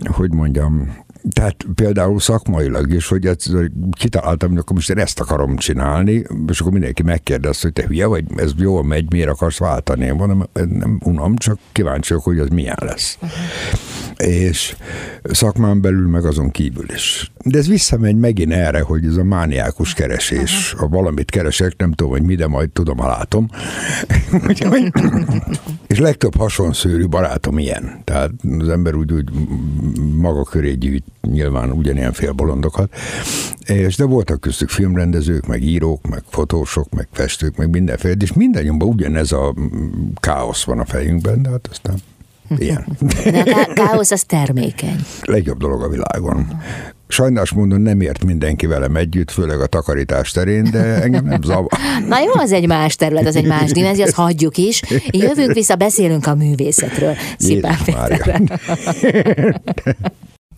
hogy 0.05 0.33
mondjam, 0.33 0.95
tehát 1.29 1.55
például 1.75 2.19
szakmailag 2.19 2.93
is, 2.93 3.07
hogy 3.07 3.25
egyszer 3.25 3.71
kitaláltam, 3.91 4.49
hogy 4.49 4.57
akkor 4.57 4.75
most 4.75 4.89
én 4.89 4.97
ezt 4.97 5.19
akarom 5.19 5.55
csinálni, 5.55 6.23
és 6.47 6.59
akkor 6.59 6.71
mindenki 6.71 7.03
megkérdezte, 7.03 7.61
hogy 7.61 7.73
te 7.73 7.87
hülye 7.87 8.05
vagy, 8.05 8.25
ez 8.35 8.51
jól 8.57 8.83
megy, 8.83 9.11
miért 9.11 9.29
akarsz 9.29 9.57
váltani? 9.57 10.05
Én 10.05 10.13
mondom, 10.13 10.43
nem 10.53 10.99
unom, 11.03 11.35
csak 11.35 11.59
kíváncsi 11.71 12.13
hogy 12.13 12.39
az 12.39 12.47
milyen 12.47 12.77
lesz. 12.79 13.17
Uh-huh 13.21 13.91
és 14.21 14.75
szakmán 15.23 15.81
belül 15.81 16.07
meg 16.07 16.25
azon 16.25 16.51
kívül 16.51 16.85
is. 16.93 17.31
De 17.43 17.57
ez 17.57 17.67
visszamegy 17.67 18.15
megint 18.15 18.51
erre, 18.51 18.81
hogy 18.81 19.05
ez 19.05 19.15
a 19.15 19.24
mániákus 19.24 19.93
keresés, 19.93 20.74
ha 20.77 20.88
valamit 20.88 21.29
keresek, 21.29 21.74
nem 21.77 21.91
tudom, 21.91 22.12
hogy 22.12 22.21
mi, 22.21 22.36
de 22.36 22.48
majd 22.48 22.69
tudom, 22.69 22.98
ha 22.98 23.07
látom. 23.07 23.50
és 25.88 26.00
legtöbb 26.00 26.36
hasonszőrű 26.36 27.07
barátom 27.07 27.57
ilyen. 27.57 28.01
Tehát 28.03 28.31
az 28.60 28.69
ember 28.69 28.95
úgy, 28.95 29.12
úgy 29.12 29.29
maga 30.15 30.43
köré 30.43 30.74
gyűjt 30.74 31.03
nyilván 31.21 31.71
ugyanilyen 31.71 32.13
félbolondokat. 32.13 32.93
És 33.65 33.95
de 33.95 34.03
voltak 34.03 34.39
köztük 34.39 34.69
filmrendezők, 34.69 35.48
meg 35.48 35.63
írók, 35.63 36.07
meg 36.07 36.24
fotósok, 36.29 36.89
meg 36.89 37.07
festők, 37.12 37.55
meg 37.55 37.69
mindenféle, 37.69 38.15
és 38.19 38.33
mindannyiunkban 38.33 38.88
ugyanez 38.88 39.31
a 39.31 39.53
káosz 40.15 40.63
van 40.63 40.79
a 40.79 40.86
fejünkben, 40.86 41.41
de 41.41 41.50
hát 41.50 41.67
aztán 41.71 41.95
ilyen. 42.57 42.86
De 43.24 43.43
a 43.69 43.74
káosz 43.74 44.12
az 44.12 44.24
termékeny. 44.24 45.05
Legjobb 45.21 45.57
dolog 45.57 45.83
a 45.83 45.89
világon. 45.89 46.48
Sajnálom 47.12 47.48
mondom, 47.56 47.82
nem 47.82 48.01
ért 48.01 48.24
mindenki 48.24 48.65
velem 48.65 48.96
együtt, 48.96 49.32
főleg 49.32 49.62
a 49.62 49.68
takarítás 49.68 50.32
terén, 50.32 50.63
de 50.72 51.01
engem 51.01 51.25
nem 51.25 51.41
zavar. 51.41 51.70
Na 52.08 52.20
jó, 52.20 52.32
az 52.34 52.51
egy 52.51 52.68
más 52.68 52.96
terület, 52.96 53.25
az 53.25 53.36
egy 53.36 53.48
más 53.48 53.72
dimenzió, 53.72 54.03
azt 54.03 54.13
hagyjuk 54.13 54.58
is. 54.58 54.82
Jövünk 55.10 55.53
vissza, 55.53 55.75
beszélünk 55.75 56.27
a 56.27 56.36
művészetről. 56.36 57.15
Szipán 57.38 57.77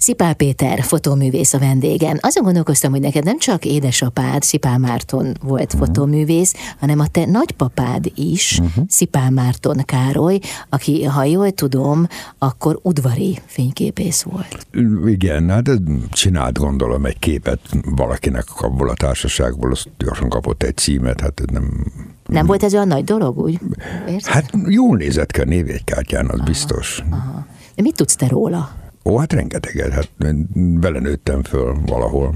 Szipál 0.03 0.33
Péter, 0.33 0.81
fotóművész 0.81 1.53
a 1.53 1.59
vendégen. 1.59 2.17
Azon 2.21 2.43
gondolkoztam, 2.43 2.91
hogy 2.91 2.99
neked 2.99 3.23
nem 3.23 3.39
csak 3.39 3.65
édesapád, 3.65 4.41
Szipál 4.41 4.77
Márton 4.77 5.37
volt 5.41 5.73
uh-huh. 5.73 5.87
fotóművész, 5.87 6.53
hanem 6.79 6.99
a 6.99 7.07
te 7.07 7.25
nagypapád 7.25 8.11
is, 8.15 8.59
uh-huh. 8.59 8.85
Szipál 8.87 9.29
Márton 9.29 9.77
Károly, 9.85 10.39
aki, 10.69 11.03
ha 11.03 11.23
jól 11.23 11.51
tudom, 11.51 12.07
akkor 12.37 12.79
udvari 12.81 13.39
fényképész 13.45 14.21
volt. 14.21 14.67
Igen, 15.05 15.49
hát 15.49 15.69
csinált 16.11 16.57
gondolom 16.57 17.05
egy 17.05 17.19
képet 17.19 17.59
valakinek 17.85 18.45
abból 18.61 18.89
a 18.89 18.93
társaságból, 18.93 19.71
azt 19.71 19.89
gyorsan 19.97 20.29
kapott 20.29 20.63
egy 20.63 20.77
címet, 20.77 21.21
hát 21.21 21.41
nem 21.51 21.85
nem 22.25 22.45
volt 22.45 22.63
ez 22.63 22.73
olyan 22.73 22.87
nagy 22.87 23.03
dolog, 23.03 23.37
úgy? 23.37 23.59
Érted? 24.07 24.33
Hát 24.33 24.51
jól 24.67 24.97
nézett 24.97 25.31
ki 25.31 25.41
a 25.41 25.45
névjegykártyán, 25.45 26.25
az 26.25 26.35
aha, 26.35 26.43
biztos. 26.43 27.03
Aha. 27.11 27.45
De 27.75 27.81
mit 27.81 27.95
tudsz 27.95 28.15
te 28.15 28.27
róla? 28.27 28.81
Ó, 29.03 29.17
hát 29.17 29.33
rengeteget, 29.33 29.91
hát 29.91 30.09
vele 30.55 30.99
nőttem 30.99 31.43
föl 31.43 31.75
valahol. 31.85 32.35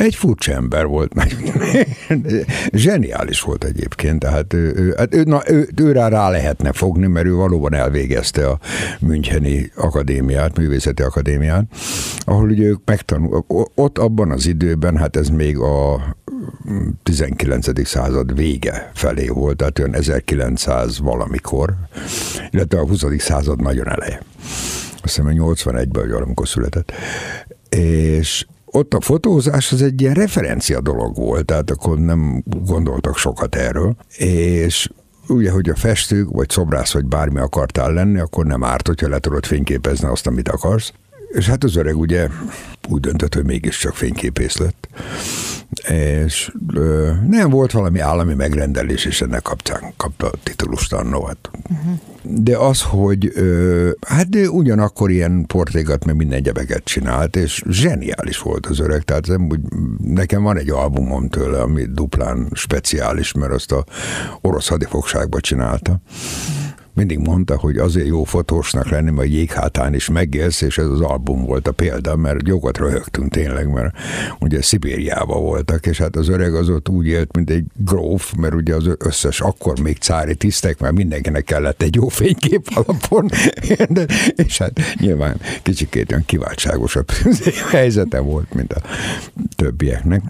Egy 0.00 0.14
furcsa 0.14 0.52
ember 0.52 0.86
volt, 0.86 1.12
zseniális 2.72 3.40
volt 3.40 3.64
egyébként, 3.64 4.18
tehát 4.18 4.52
ő, 4.52 4.94
hát 4.96 5.14
ő, 5.14 5.22
na, 5.22 5.42
ő, 5.46 5.68
ő 5.76 5.92
rá, 5.92 6.08
rá 6.08 6.30
lehetne 6.30 6.72
fogni, 6.72 7.06
mert 7.06 7.26
ő 7.26 7.34
valóban 7.34 7.74
elvégezte 7.74 8.48
a 8.48 8.58
Müncheni 9.00 9.70
Akadémiát, 9.76 10.56
Művészeti 10.58 11.02
Akadémiát, 11.02 11.64
ahol 12.24 12.48
ugye 12.48 12.64
ők 12.64 12.80
megtanul, 12.84 13.44
ott 13.74 13.98
abban 13.98 14.30
az 14.30 14.46
időben, 14.46 14.96
hát 14.96 15.16
ez 15.16 15.28
még 15.28 15.58
a 15.58 16.00
19. 17.02 17.86
század 17.86 18.34
vége 18.34 18.90
felé 18.94 19.28
volt, 19.28 19.56
tehát 19.56 19.78
olyan 19.78 19.94
1900 19.94 20.98
valamikor, 20.98 21.74
illetve 22.50 22.78
a 22.78 22.86
20. 22.86 23.04
század 23.18 23.62
nagyon 23.62 23.88
eleje 23.88 24.22
azt 25.02 25.16
hiszem 25.16 25.32
81-ben, 25.34 26.02
vagy 26.02 26.10
valamikor 26.10 26.48
született, 26.48 26.92
és 27.68 28.46
ott 28.64 28.94
a 28.94 29.00
fotózás 29.00 29.72
az 29.72 29.82
egy 29.82 30.00
ilyen 30.00 30.14
referencia 30.14 30.80
dolog 30.80 31.16
volt, 31.16 31.44
tehát 31.44 31.70
akkor 31.70 31.98
nem 31.98 32.44
gondoltak 32.64 33.16
sokat 33.16 33.54
erről, 33.54 33.96
és 34.16 34.88
ugye, 35.28 35.50
hogy 35.50 35.68
a 35.68 35.74
festők, 35.74 36.30
vagy 36.30 36.48
szobrász, 36.48 36.92
vagy 36.92 37.04
bármi 37.04 37.38
akartál 37.38 37.92
lenni, 37.92 38.18
akkor 38.18 38.46
nem 38.46 38.64
árt, 38.64 38.86
hogyha 38.86 39.08
le 39.08 39.18
tudod 39.18 39.46
fényképezni 39.46 40.08
azt, 40.08 40.26
amit 40.26 40.48
akarsz. 40.48 40.92
És 41.32 41.48
hát 41.48 41.64
az 41.64 41.76
öreg 41.76 41.96
ugye 41.96 42.28
úgy 42.88 43.00
döntött, 43.00 43.34
hogy 43.34 43.44
mégiscsak 43.44 43.94
fényképész 43.94 44.56
lett. 44.56 44.88
És 45.88 46.52
ö, 46.74 47.10
nem 47.28 47.50
volt 47.50 47.72
valami 47.72 47.98
állami 47.98 48.34
megrendelés, 48.34 49.04
és 49.04 49.20
ennek 49.20 49.42
kapcsán 49.42 49.92
kapta 49.96 50.26
a 50.26 50.32
titulust 50.42 50.92
annó. 50.92 51.24
Hát. 51.24 51.50
Uh-huh. 51.70 51.98
De 52.22 52.56
az, 52.56 52.82
hogy 52.82 53.32
ö, 53.34 53.90
hát 54.06 54.28
ugyanakkor 54.50 55.10
ilyen 55.10 55.44
portrégat, 55.46 56.04
meg 56.04 56.16
minden 56.16 56.42
gyebeket 56.42 56.84
csinált, 56.84 57.36
és 57.36 57.62
zseniális 57.68 58.38
volt 58.38 58.66
az 58.66 58.78
öreg. 58.78 59.02
Tehát 59.02 59.26
nem 59.26 59.46
úgy, 59.50 59.60
nekem 59.98 60.42
van 60.42 60.58
egy 60.58 60.70
albumom 60.70 61.28
tőle, 61.28 61.60
ami 61.60 61.84
duplán 61.84 62.48
speciális, 62.52 63.32
mert 63.32 63.52
azt 63.52 63.72
a 63.72 63.84
orosz 64.40 64.68
hadifogságba 64.68 65.40
csinálta. 65.40 65.90
Uh-huh 65.90 66.70
mindig 67.00 67.18
mondta, 67.18 67.56
hogy 67.58 67.78
azért 67.78 68.06
jó 68.06 68.24
fotósnak 68.24 68.88
lenni, 68.88 69.10
mert 69.10 69.28
jéghátán 69.28 69.94
is 69.94 70.08
megélsz, 70.08 70.60
és 70.60 70.78
ez 70.78 70.86
az 70.86 71.00
album 71.00 71.44
volt 71.44 71.68
a 71.68 71.72
példa, 71.72 72.16
mert 72.16 72.46
jókat 72.46 72.78
röhögtünk 72.78 73.32
tényleg, 73.32 73.72
mert 73.72 73.94
ugye 74.40 74.62
Szibériában 74.62 75.42
voltak, 75.42 75.86
és 75.86 75.98
hát 75.98 76.16
az 76.16 76.28
öreg 76.28 76.54
az 76.54 76.68
ott 76.68 76.88
úgy 76.88 77.06
élt, 77.06 77.36
mint 77.36 77.50
egy 77.50 77.64
gróf, 77.76 78.32
mert 78.32 78.54
ugye 78.54 78.74
az 78.74 78.88
összes 78.98 79.40
akkor 79.40 79.80
még 79.80 79.96
cári 79.96 80.34
tisztek, 80.34 80.78
mert 80.80 80.94
mindenkinek 80.94 81.44
kellett 81.44 81.82
egy 81.82 81.94
jó 81.94 82.08
fénykép 82.08 82.68
alapon, 82.74 83.30
de, 83.88 84.06
és 84.34 84.58
hát 84.58 84.80
nyilván 84.94 85.40
kicsikét 85.62 86.10
olyan 86.10 86.24
kiváltságosabb 86.26 87.10
helyzete 87.70 88.18
volt, 88.18 88.54
mint 88.54 88.72
a 88.72 88.80
többieknek. 89.56 90.22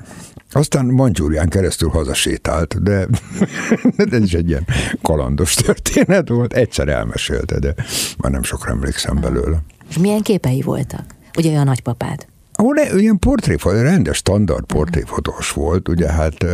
Aztán 0.53 0.87
Mancsúrián 0.87 1.49
keresztül 1.49 1.89
hazasétált, 1.89 2.83
de, 2.83 3.07
de 3.97 4.17
ez 4.17 4.23
is 4.23 4.33
egy 4.33 4.49
ilyen 4.49 4.67
kalandos 5.03 5.55
történet 5.55 6.29
volt. 6.29 6.53
Egyszer 6.53 6.89
elmesélte, 6.89 7.59
de 7.59 7.75
már 8.19 8.33
nem 8.33 8.43
sokra 8.43 8.71
emlékszem 8.71 9.21
belőle. 9.21 9.63
És 9.89 9.99
milyen 9.99 10.23
képei 10.23 10.63
voltak? 10.63 11.05
Ugye 11.37 11.59
a 11.59 11.65
nagypapád? 11.65 12.27
Ó, 12.63 12.73
ne, 12.73 12.99
ilyen 12.99 13.19
portréfotó, 13.19 13.77
rendes 13.77 14.17
standard 14.17 14.65
portréfotós 14.65 15.51
volt, 15.51 15.89
ugye 15.89 16.13
hát, 16.13 16.45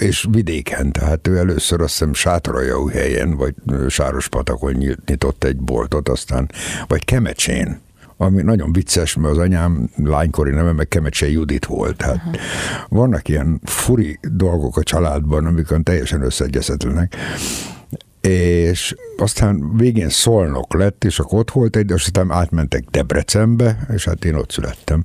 és 0.00 0.26
vidéken, 0.30 0.92
tehát 0.92 1.28
ő 1.28 1.36
először 1.36 1.80
azt 1.80 2.04
hiszem 2.04 2.36
helyen, 2.92 3.36
vagy 3.36 3.54
Sárospatakon 3.88 4.72
nyitott 5.06 5.44
egy 5.44 5.56
boltot, 5.56 6.08
aztán, 6.08 6.50
vagy 6.86 7.04
Kemecsén, 7.04 7.80
ami 8.20 8.42
nagyon 8.42 8.72
vicces, 8.72 9.16
mert 9.16 9.32
az 9.32 9.38
anyám 9.38 9.90
lánykori 9.96 10.50
neve 10.50 10.72
meg 10.72 10.88
Kemecse 10.88 11.30
Judit 11.30 11.64
volt. 11.64 11.96
Tehát 11.96 12.16
uh-huh. 12.16 12.34
vannak 12.88 13.28
ilyen 13.28 13.60
furi 13.64 14.18
dolgok 14.22 14.76
a 14.76 14.82
családban, 14.82 15.46
amikor 15.46 15.80
teljesen 15.82 16.22
összeegyezhetőnek 16.22 17.16
és 18.20 18.94
aztán 19.16 19.76
végén 19.76 20.08
Szolnok 20.08 20.74
lett, 20.74 21.04
és 21.04 21.18
akkor 21.18 21.38
ott 21.38 21.50
volt 21.50 21.76
egy, 21.76 21.90
és 21.90 22.04
aztán 22.04 22.30
átmentek 22.30 22.84
Debrecenbe, 22.90 23.86
és 23.94 24.04
hát 24.04 24.24
én 24.24 24.34
ott 24.34 24.50
születtem. 24.50 25.02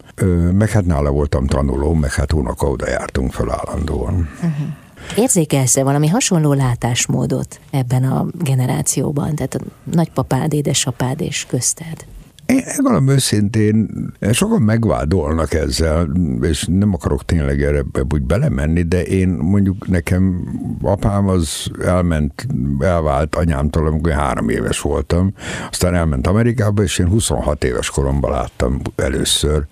Meg 0.52 0.70
hát 0.70 0.86
nála 0.86 1.12
voltam 1.12 1.48
tanuló, 1.48 1.94
meg 1.94 2.14
hát 2.14 2.34
unoka 2.34 2.68
oda 2.68 2.90
jártunk 2.90 3.34
fel 3.34 3.52
állandóan. 3.52 4.30
Uh-huh. 4.36 4.68
Érzékelsz-e 5.16 5.84
valami 5.84 6.08
hasonló 6.08 6.54
látásmódot 6.54 7.60
ebben 7.72 8.04
a 8.04 8.26
generációban? 8.44 9.36
Tehát 9.36 9.56
a 9.56 9.60
nagypapád, 9.84 10.54
édesapád 10.54 11.22
és 11.22 11.46
közted? 11.50 12.06
Én 12.46 12.64
valami 12.82 13.12
őszintén 13.12 13.90
sokan 14.32 14.62
megvádolnak 14.62 15.54
ezzel, 15.54 16.10
és 16.42 16.66
nem 16.70 16.94
akarok 16.94 17.26
tényleg 17.26 17.62
erre 17.62 17.84
úgy 18.14 18.22
belemenni, 18.22 18.82
de 18.82 19.04
én 19.04 19.30
mondjuk 19.30 19.88
nekem 19.88 20.46
apám 20.82 21.28
az 21.28 21.72
elment, 21.84 22.48
elvált 22.80 23.36
anyámtól, 23.36 23.88
amikor 23.88 24.12
három 24.12 24.50
éves 24.50 24.82
voltam, 24.82 25.34
aztán 25.70 25.94
elment 25.94 26.28
Amerikába, 26.28 26.84
és 26.84 27.00
én 27.00 27.08
26 27.08 27.64
éves 27.64 27.90
koromban 27.90 28.32
láttam 28.32 28.82
először 28.96 29.66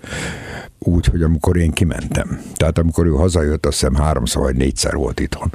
úgy, 0.83 1.05
hogy 1.05 1.21
amikor 1.21 1.57
én 1.57 1.71
kimentem. 1.71 2.41
Tehát 2.55 2.77
amikor 2.77 3.05
ő 3.05 3.09
hazajött, 3.09 3.65
azt 3.65 3.79
hiszem 3.79 3.95
háromszor 3.95 4.41
vagy 4.41 4.55
négyszer 4.55 4.93
volt 4.95 5.19
itthon. 5.19 5.51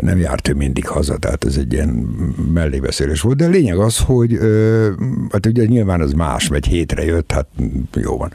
Nem 0.00 0.18
járt 0.18 0.48
ő 0.48 0.54
mindig 0.54 0.86
haza, 0.86 1.16
tehát 1.16 1.44
ez 1.44 1.56
egy 1.56 1.72
ilyen 1.72 1.88
mellébeszélés 2.52 3.20
volt. 3.20 3.36
De 3.36 3.46
lényeg 3.46 3.78
az, 3.78 3.98
hogy 3.98 4.38
hát 5.30 5.46
ugye 5.46 5.64
nyilván 5.64 6.00
az 6.00 6.12
más, 6.12 6.48
vagy 6.48 6.66
hétre 6.66 7.04
jött, 7.04 7.32
hát 7.32 7.46
jó 7.94 8.16
van 8.16 8.32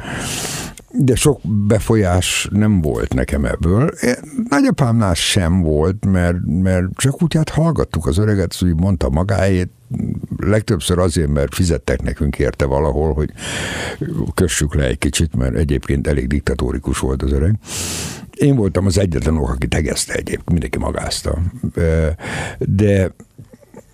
de 0.92 1.16
sok 1.16 1.40
befolyás 1.68 2.48
nem 2.52 2.82
volt 2.82 3.14
nekem 3.14 3.46
ebből. 3.46 3.90
Nagyapámnál 4.50 5.14
sem 5.14 5.62
volt, 5.62 6.06
mert, 6.06 6.38
mert 6.46 6.86
csak 6.96 7.24
úgy 7.24 7.34
hát 7.34 7.50
hallgattuk 7.50 8.06
az 8.06 8.18
öreget, 8.18 8.56
úgy 8.62 8.76
mondta 8.76 9.10
magáét, 9.10 9.70
legtöbbször 10.38 11.00
azért, 11.00 11.29
mert 11.29 11.53
fizettek 11.53 12.01
nekünk 12.01 12.39
érte 12.39 12.65
valahol, 12.65 13.13
hogy 13.13 13.32
kössük 14.34 14.75
le 14.75 14.84
egy 14.84 14.98
kicsit, 14.98 15.36
mert 15.36 15.56
egyébként 15.56 16.08
elég 16.08 16.27
diktatórikus 16.27 17.00
volt 17.00 17.22
az 17.22 17.32
öreg. 17.32 17.56
Én 18.34 18.56
voltam 18.56 18.86
az 18.86 18.98
egyetlen 18.98 19.38
ok, 19.38 19.50
aki 19.50 19.67
tegezte 19.67 20.13
egyébként, 20.13 20.50
mindenki 20.50 20.77
magázta. 20.77 21.41
De 22.60 23.12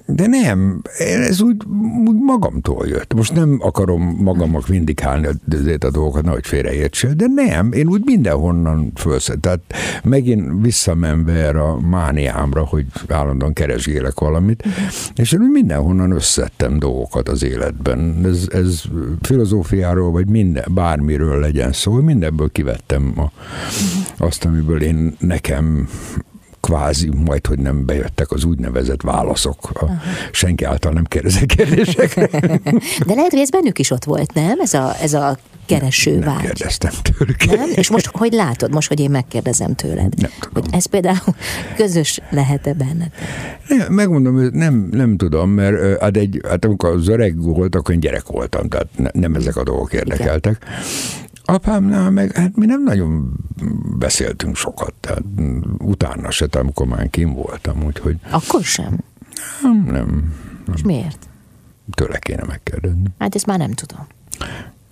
de 0.05 0.27
nem, 0.27 0.81
ez 0.97 1.41
úgy, 1.41 1.61
úgy 2.05 2.15
magamtól 2.19 2.87
jött. 2.87 3.13
Most 3.13 3.33
nem 3.33 3.57
akarom 3.61 4.01
magamnak 4.19 4.67
vindikálni 4.67 5.27
a 5.27 5.89
dolgokat, 5.89 6.23
nehogy 6.23 6.45
félreértsél, 6.45 7.13
de 7.13 7.25
nem, 7.27 7.71
én 7.71 7.87
úgy 7.87 8.01
mindenhonnan 8.05 8.91
fölszed. 8.95 9.39
Tehát 9.39 9.59
megint 10.03 10.51
visszamenve 10.61 11.33
erre 11.33 11.61
a 11.61 11.79
mániámra, 11.79 12.65
hogy 12.65 12.85
állandóan 13.07 13.53
keresgélek 13.53 14.19
valamit, 14.19 14.63
és 15.15 15.31
én 15.31 15.41
úgy 15.41 15.51
mindenhonnan 15.51 16.11
összettem 16.11 16.79
dolgokat 16.79 17.29
az 17.29 17.43
életben. 17.43 18.21
Ez, 18.25 18.47
ez 18.51 18.81
filozófiáról, 19.21 20.11
vagy 20.11 20.27
minden, 20.27 20.65
bármiről 20.73 21.39
legyen 21.39 21.71
szó, 21.71 21.93
mindenből 21.93 22.51
kivettem 22.51 23.13
a, 23.15 23.31
azt, 24.17 24.45
amiből 24.45 24.81
én 24.81 25.15
nekem 25.19 25.87
kvázi 26.67 27.09
majd, 27.25 27.47
hogy 27.47 27.59
nem 27.59 27.85
bejöttek 27.85 28.31
az 28.31 28.43
úgynevezett 28.43 29.01
válaszok. 29.01 29.69
A 29.73 29.85
senki 30.31 30.63
által 30.63 30.91
nem 30.91 31.03
kérdezett 31.03 31.45
kérdésekre. 31.45 32.27
De 33.07 33.13
lehet, 33.13 33.31
hogy 33.31 33.39
ez 33.39 33.49
bennük 33.49 33.79
is 33.79 33.91
ott 33.91 34.03
volt, 34.03 34.33
nem? 34.33 34.59
Ez 34.59 34.73
a, 34.73 34.95
ez 35.01 35.13
a 35.13 35.37
kereső 35.65 36.11
nem, 36.11 36.19
nem 36.19 36.33
vágy. 36.33 36.45
kérdeztem 36.45 36.91
tőlük. 37.01 37.45
Nem? 37.45 37.69
És 37.75 37.89
most 37.89 38.09
hogy 38.13 38.33
látod, 38.33 38.73
most, 38.73 38.87
hogy 38.87 38.99
én 38.99 39.09
megkérdezem 39.09 39.75
tőled? 39.75 40.13
Nem 40.17 40.31
tudom. 40.39 40.63
Hogy 40.63 40.65
ez 40.71 40.85
például 40.85 41.35
közös 41.75 42.19
lehet-e 42.29 42.73
benned? 42.73 43.11
Nem, 43.67 43.93
megmondom, 43.93 44.49
nem, 44.51 44.87
nem 44.91 45.17
tudom, 45.17 45.49
mert 45.49 46.01
hát, 46.01 46.17
egy, 46.17 46.41
hát 46.47 46.65
amikor 46.65 46.89
az 46.89 47.07
öreg 47.07 47.41
volt, 47.41 47.75
akkor 47.75 47.93
én 47.93 47.99
gyerek 47.99 48.25
voltam, 48.25 48.67
tehát 48.67 48.87
nem 49.13 49.35
ezek 49.35 49.55
a 49.55 49.63
dolgok 49.63 49.93
érdekeltek. 49.93 50.57
Igen. 50.61 51.22
Apámnál 51.45 52.11
meg, 52.11 52.35
hát 52.35 52.55
mi 52.55 52.65
nem 52.65 52.83
nagyon 52.83 53.33
beszéltünk 53.97 54.55
sokat, 54.55 54.93
tehát 54.99 55.23
utána 55.77 56.31
se, 56.31 56.47
amikor 56.51 56.85
már 56.87 57.09
kim 57.09 57.33
voltam, 57.33 57.83
úgyhogy... 57.83 58.17
Akkor 58.31 58.63
sem? 58.63 58.99
Nem, 59.61 59.83
nem. 59.83 59.93
nem. 59.93 60.33
És 60.75 60.81
miért? 60.81 61.29
Tőle 61.91 62.19
kéne 62.19 62.43
megkérdezni. 62.47 63.05
Hát 63.19 63.35
ezt 63.35 63.45
már 63.45 63.57
nem 63.57 63.71
tudom. 63.71 64.07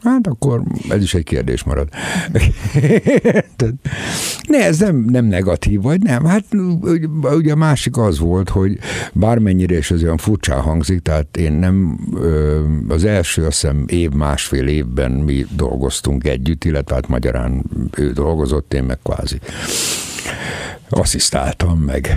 Hát 0.03 0.27
akkor 0.27 0.63
ez 0.89 1.01
is 1.01 1.13
egy 1.13 1.23
kérdés 1.23 1.63
marad. 1.63 1.89
ne, 4.47 4.65
ez 4.65 4.79
nem, 4.79 5.05
nem 5.09 5.25
negatív, 5.25 5.81
vagy 5.81 6.01
nem. 6.01 6.25
Hát 6.25 6.45
ugye 7.21 7.51
a 7.51 7.55
másik 7.55 7.97
az 7.97 8.19
volt, 8.19 8.49
hogy 8.49 8.79
bármennyire 9.13 9.77
is 9.77 9.91
az 9.91 10.03
olyan 10.03 10.17
furcsán 10.17 10.61
hangzik, 10.61 11.01
tehát 11.01 11.37
én 11.37 11.51
nem 11.51 11.99
az 12.87 13.03
első, 13.05 13.45
azt 13.45 13.61
hiszem 13.61 13.83
év, 13.87 14.11
másfél 14.11 14.67
évben 14.67 15.11
mi 15.11 15.45
dolgoztunk 15.55 16.23
együtt, 16.23 16.63
illetve 16.63 16.95
hát 16.95 17.07
magyarán 17.07 17.63
ő 17.97 18.11
dolgozott, 18.11 18.73
én 18.73 18.83
meg 18.83 18.99
kvázi 19.03 19.39
asszisztáltam, 20.89 21.79
meg 21.79 22.09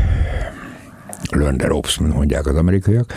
Lönder 1.30 1.70
Ops, 1.70 1.98
mondják 1.98 2.46
az 2.46 2.56
amerikaiak, 2.56 3.12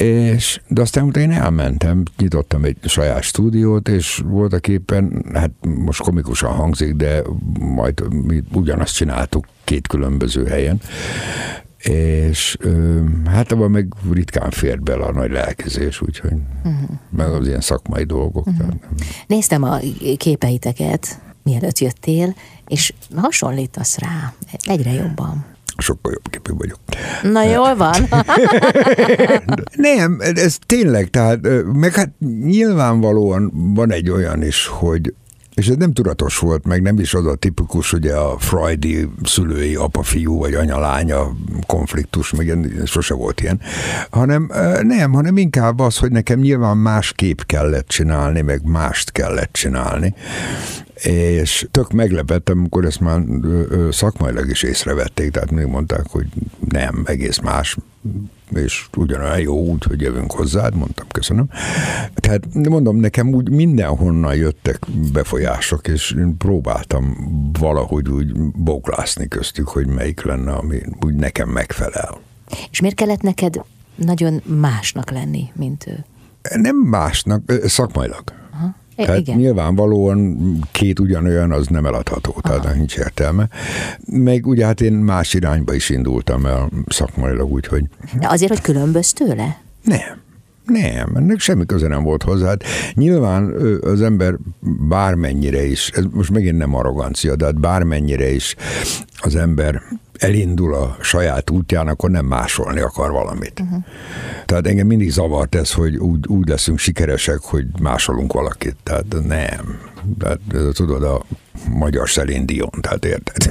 és, 0.00 0.60
de 0.68 0.80
aztán 0.80 1.04
utána 1.04 1.32
én 1.32 1.40
elmentem, 1.40 2.02
nyitottam 2.16 2.64
egy 2.64 2.76
saját 2.84 3.22
stúdiót, 3.22 3.88
és 3.88 4.22
voltak 4.24 4.68
éppen, 4.68 5.24
hát 5.34 5.50
most 5.62 6.00
komikusan 6.00 6.52
hangzik, 6.52 6.94
de 6.94 7.22
majd 7.58 8.12
mi 8.12 8.42
ugyanazt 8.52 8.94
csináltuk 8.94 9.46
két 9.64 9.86
különböző 9.86 10.46
helyen, 10.46 10.80
és 11.78 12.56
hát 13.26 13.52
abban 13.52 13.70
meg 13.70 13.94
ritkán 14.12 14.50
fér 14.50 14.80
bele 14.80 15.04
a 15.04 15.12
nagy 15.12 15.30
lelkezés, 15.30 16.00
úgyhogy 16.00 16.32
uh-huh. 16.64 16.90
meg 17.10 17.28
az 17.28 17.46
ilyen 17.46 17.60
szakmai 17.60 18.04
dolgok. 18.04 18.46
Uh-huh. 18.46 18.74
Néztem 19.26 19.62
a 19.62 19.78
képeiteket, 20.16 21.20
mielőtt 21.42 21.78
jöttél, 21.78 22.34
és 22.68 22.92
hasonlítasz 23.16 23.98
rá 23.98 24.32
egyre 24.66 24.92
jobban 24.92 25.49
sokkal 25.80 26.12
jobb 26.12 26.30
képű 26.30 26.52
vagyok. 26.52 26.78
Na 27.22 27.42
jól 27.42 27.76
van. 27.76 28.08
Nem, 29.72 30.18
ez 30.20 30.58
tényleg, 30.66 31.10
tehát, 31.10 31.38
meg 31.72 31.94
hát 31.94 32.10
nyilvánvalóan 32.44 33.50
van 33.74 33.92
egy 33.92 34.10
olyan 34.10 34.42
is, 34.42 34.66
hogy 34.66 35.14
és 35.54 35.68
ez 35.68 35.76
nem 35.76 35.92
tudatos 35.92 36.38
volt, 36.38 36.66
meg 36.66 36.82
nem 36.82 36.98
is 36.98 37.14
az 37.14 37.26
a 37.26 37.34
tipikus, 37.34 37.92
ugye 37.92 38.14
a 38.14 38.38
Freudi 38.38 39.08
szülői 39.24 39.74
apa-fiú 39.74 40.38
vagy 40.38 40.54
anya-lánya 40.54 41.36
konfliktus, 41.66 42.32
meg 42.32 42.58
sose 42.84 43.14
volt 43.14 43.40
ilyen, 43.40 43.60
hanem 44.10 44.50
nem, 44.82 45.12
hanem 45.12 45.36
inkább 45.36 45.78
az, 45.78 45.96
hogy 45.96 46.10
nekem 46.10 46.38
nyilván 46.38 46.76
más 46.76 47.12
kép 47.12 47.46
kellett 47.46 47.88
csinálni, 47.88 48.40
meg 48.40 48.62
mást 48.64 49.12
kellett 49.12 49.52
csinálni, 49.52 50.14
és 51.02 51.66
tök 51.70 51.92
meglepettem, 51.92 52.58
amikor 52.58 52.84
ezt 52.84 53.00
már 53.00 53.22
szakmailag 53.90 54.50
is 54.50 54.62
észrevették, 54.62 55.30
tehát 55.30 55.50
még 55.50 55.66
mondták, 55.66 56.06
hogy 56.08 56.26
nem, 56.68 57.02
egész 57.06 57.38
más, 57.38 57.76
és 58.54 58.86
ugyanolyan 58.96 59.38
jó 59.38 59.64
úgy, 59.66 59.84
hogy 59.84 60.00
jövünk 60.00 60.32
hozzád, 60.32 60.74
mondtam, 60.74 61.06
köszönöm. 61.08 61.48
Tehát 62.14 62.54
mondom, 62.54 62.96
nekem 62.96 63.34
úgy 63.34 63.50
mindenhonnan 63.50 64.34
jöttek 64.34 64.86
befolyások, 65.12 65.88
és 65.88 66.14
én 66.18 66.36
próbáltam 66.36 67.16
valahogy 67.58 68.08
úgy 68.08 68.32
bóklászni 68.54 69.28
köztük, 69.28 69.68
hogy 69.68 69.86
melyik 69.86 70.22
lenne, 70.22 70.52
ami 70.52 70.80
úgy 71.04 71.14
nekem 71.14 71.48
megfelel. 71.48 72.20
És 72.70 72.80
miért 72.80 72.96
kellett 72.96 73.22
neked 73.22 73.60
nagyon 73.94 74.42
másnak 74.44 75.10
lenni, 75.10 75.50
mint 75.54 75.86
ő? 75.86 76.04
Nem 76.54 76.76
másnak, 76.76 77.52
szakmailag. 77.66 78.22
Tehát 79.04 79.20
Igen. 79.20 79.36
nyilvánvalóan 79.36 80.38
két 80.72 80.98
ugyanolyan 80.98 81.52
az 81.52 81.66
nem 81.66 81.86
eladható, 81.86 82.36
Aha. 82.42 82.60
tehát 82.60 82.76
nincs 82.76 82.96
értelme. 82.96 83.48
Meg 84.06 84.46
ugye 84.46 84.64
hát 84.66 84.80
én 84.80 84.92
más 84.92 85.34
irányba 85.34 85.74
is 85.74 85.88
indultam 85.90 86.46
el 86.46 86.68
szakmailag, 86.86 87.52
úgyhogy... 87.52 87.84
De 88.18 88.28
azért, 88.28 88.50
hogy 88.50 88.60
különböz 88.60 89.12
tőle? 89.12 89.60
Nem. 89.84 90.20
Nem, 90.64 91.16
ennek 91.16 91.38
semmi 91.38 91.66
köze 91.66 91.88
nem 91.88 92.02
volt 92.02 92.22
hozzá. 92.22 92.46
Hát 92.46 92.64
nyilván 92.94 93.54
az 93.80 94.02
ember 94.02 94.34
bármennyire 94.88 95.64
is, 95.64 95.88
ez 95.88 96.04
most 96.10 96.30
megint 96.30 96.58
nem 96.58 96.74
arrogancia, 96.74 97.36
de 97.36 97.44
hát 97.44 97.60
bármennyire 97.60 98.30
is 98.30 98.56
az 99.20 99.36
ember 99.36 99.82
elindul 100.20 100.74
a 100.74 100.96
saját 101.00 101.50
útján, 101.50 101.88
akkor 101.88 102.10
nem 102.10 102.26
másolni 102.26 102.80
akar 102.80 103.10
valamit. 103.10 103.60
Uh-huh. 103.60 103.84
Tehát 104.46 104.66
engem 104.66 104.86
mindig 104.86 105.10
zavart 105.10 105.54
ez, 105.54 105.72
hogy 105.72 105.96
úgy, 105.96 106.26
úgy 106.26 106.48
leszünk 106.48 106.78
sikeresek, 106.78 107.38
hogy 107.38 107.66
másolunk 107.80 108.32
valakit. 108.32 108.76
Tehát 108.82 109.14
nem. 109.26 109.80
Tehát 110.18 110.40
tudod, 110.72 111.02
a 111.02 111.22
magyar 111.68 112.08
Celine 112.08 112.44
Dion, 112.44 112.70
tehát 112.80 113.04
érted? 113.04 113.50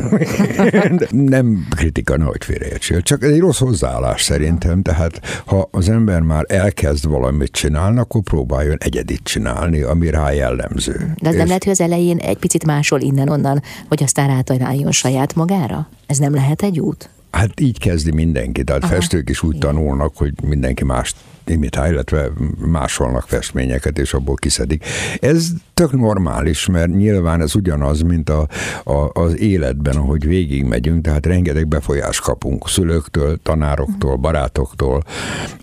nem 1.36 1.68
kritika, 1.70 2.18
nehogy 2.18 2.44
félreértsél, 2.44 3.02
csak 3.02 3.24
egy 3.24 3.40
rossz 3.40 3.60
hozzáállás 3.60 4.22
szerintem, 4.22 4.82
tehát 4.82 5.42
ha 5.46 5.68
az 5.72 5.90
ember 5.90 6.22
már 6.22 6.46
elkezd 6.48 7.08
valamit 7.08 7.52
csinálni, 7.52 8.00
akkor 8.00 8.22
próbáljon 8.22 8.78
egyedit 8.80 9.24
csinálni, 9.24 9.82
ami 9.82 10.10
rá 10.10 10.32
jellemző. 10.32 11.14
De 11.22 11.30
ez 11.30 11.36
nem 11.36 11.48
lehet, 11.48 11.64
hogy 11.64 11.72
az 11.72 11.82
elején 11.82 12.18
egy 12.18 12.38
picit 12.38 12.66
másol 12.66 13.02
innen-onnan, 13.02 13.62
hogy 13.88 14.04
aztán 14.04 14.28
rátaláljon 14.28 14.92
saját 14.92 15.36
magára? 15.36 15.90
Ez 16.06 16.18
nem 16.18 16.34
lehet 16.34 16.62
egy 16.62 16.80
út? 16.80 17.10
Hát 17.32 17.60
így 17.60 17.80
kezdi 17.80 18.12
mindenki, 18.12 18.64
tehát 18.64 18.84
Aha. 18.84 18.94
festők 18.94 19.30
is 19.30 19.44
úgy 19.44 19.56
Igen. 19.56 19.74
tanulnak, 19.74 20.18
hogy 20.18 20.34
mindenki 20.44 20.84
mást 20.84 21.16
imitál, 21.50 21.92
illetve 21.92 22.30
másolnak 22.66 23.28
festményeket, 23.28 24.00
és 24.00 24.14
abból 24.14 24.36
kiszedik. 24.36 24.86
Ez 25.20 25.50
tök 25.74 25.92
normális, 25.92 26.68
mert 26.68 26.96
nyilván 26.96 27.42
ez 27.42 27.56
ugyanaz, 27.56 28.02
mint 28.02 28.30
a, 28.30 28.48
a, 28.84 29.22
az 29.22 29.40
életben, 29.40 29.96
ahogy 29.96 30.28
végigmegyünk, 30.28 31.04
tehát 31.04 31.26
rengeteg 31.26 31.68
befolyást 31.68 32.22
kapunk 32.22 32.70
szülőktől, 32.70 33.40
tanároktól, 33.44 34.16
barátoktól, 34.16 35.04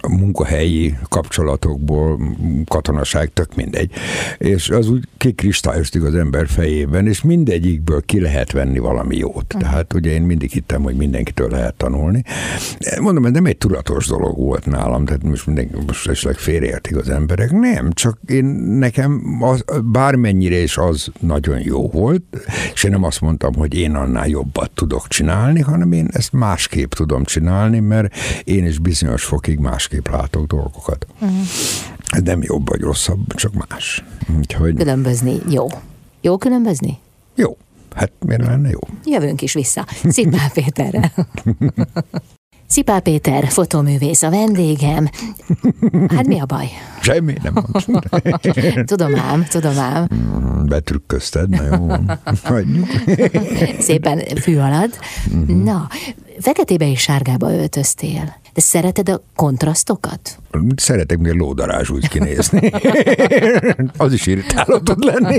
munkahelyi 0.09 0.94
kapcsolatokból, 1.09 2.20
katonaság, 2.64 3.33
tök 3.33 3.55
mindegy. 3.55 3.90
És 4.38 4.70
az 4.70 4.88
úgy 4.88 5.05
kikristályosdik 5.16 6.03
az 6.03 6.14
ember 6.14 6.49
fejében, 6.49 7.07
és 7.07 7.22
mindegyikből 7.22 8.03
ki 8.03 8.20
lehet 8.20 8.53
venni 8.53 8.79
valami 8.79 9.16
jót. 9.16 9.55
Tehát 9.59 9.92
ugye 9.92 10.11
én 10.11 10.22
mindig 10.22 10.51
hittem, 10.51 10.83
hogy 10.83 10.96
mindenkitől 10.96 11.49
lehet 11.51 11.75
tanulni. 11.75 12.22
Mondom, 13.01 13.25
ez 13.25 13.33
nem 13.33 13.46
egy 13.46 13.59
tudatos 13.59 14.07
dolog 14.07 14.37
volt 14.37 14.66
nálam, 14.66 15.05
tehát 15.05 15.22
most 15.22 15.46
mindenki 15.46 15.75
most 15.86 16.08
esetleg 16.08 16.36
félreértik 16.36 16.96
az 16.96 17.08
emberek. 17.08 17.50
Nem, 17.50 17.92
csak 17.92 18.18
én 18.26 18.44
nekem 18.78 19.38
az, 19.42 19.64
bármennyire 19.84 20.58
is 20.58 20.76
az 20.76 21.08
nagyon 21.20 21.60
jó 21.60 21.88
volt, 21.88 22.22
és 22.72 22.84
én 22.84 22.90
nem 22.90 23.02
azt 23.02 23.20
mondtam, 23.20 23.54
hogy 23.54 23.74
én 23.74 23.94
annál 23.94 24.28
jobbat 24.28 24.70
tudok 24.70 25.08
csinálni, 25.08 25.60
hanem 25.60 25.92
én 25.92 26.08
ezt 26.12 26.32
másképp 26.32 26.92
tudom 26.92 27.24
csinálni, 27.24 27.80
mert 27.80 28.14
én 28.44 28.66
is 28.66 28.78
bizonyos 28.78 29.24
fokig 29.24 29.58
másképp 29.58 30.08
látok 30.08 30.46
dolgokat. 30.46 31.06
Uh-huh. 31.20 31.36
Nem 32.24 32.42
jobb 32.42 32.68
vagy 32.68 32.80
rosszabb, 32.80 33.34
csak 33.34 33.68
más. 33.68 34.04
Úgyhogy... 34.38 34.74
Különbözni 34.74 35.36
jó. 35.48 35.66
Jó 36.20 36.38
különbözni? 36.38 36.98
Jó. 37.34 37.56
Hát 37.94 38.12
miért 38.26 38.46
lenne 38.46 38.68
jó? 38.68 38.78
Jövünk 39.04 39.42
is 39.42 39.52
vissza. 39.52 39.86
Szipál 40.08 40.50
Péterre. 40.54 41.12
Szipál 42.66 43.00
Péter, 43.00 43.48
fotoművész 43.48 44.22
a 44.22 44.31
vendégem. 44.31 45.09
Hát 46.09 46.26
mi 46.26 46.40
a 46.40 46.46
baj? 46.46 46.68
Semmi, 47.00 47.35
nem 47.42 47.55
Tudom 48.85 49.14
ám, 49.14 49.44
tudom 49.48 49.79
ám. 49.79 50.09
Mm, 50.14 50.66
betrükközted, 50.66 51.48
na 51.48 51.62
jó. 51.62 51.87
Hagyjuk. 52.42 52.88
Szépen 53.79 54.18
fű 54.40 54.57
alatt. 54.57 54.98
Uh-huh. 55.26 55.62
Na, 55.64 55.88
feketébe 56.40 56.90
és 56.90 57.00
sárgába 57.00 57.52
öltöztél. 57.52 58.37
De 58.57 58.62
szereted 58.62 59.09
a 59.09 59.23
kontrasztokat? 59.35 60.38
Szeretek 60.77 61.19
még 61.19 61.33
lódarázs 61.33 61.90
úgy 61.90 62.09
kinézni. 62.09 62.71
az 63.97 64.12
is 64.12 64.27
irritáló 64.27 64.79
tud 64.79 65.05
lenni. 65.05 65.38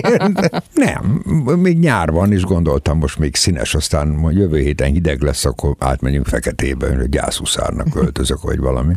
Nem, 0.73 1.23
még 1.59 1.79
nyár 1.79 2.11
van, 2.11 2.31
és 2.31 2.43
gondoltam 2.43 2.97
most 2.97 3.19
még 3.19 3.35
színes, 3.35 3.75
aztán 3.75 4.29
jövő 4.31 4.59
héten 4.59 4.91
hideg 4.91 5.21
lesz, 5.21 5.45
akkor 5.45 5.75
átmenjünk 5.79 6.27
feketébe, 6.27 6.95
hogy 6.95 7.09
gyászhuszárnak 7.09 7.95
öltözök, 7.95 8.41
vagy 8.41 8.59
valami. 8.59 8.93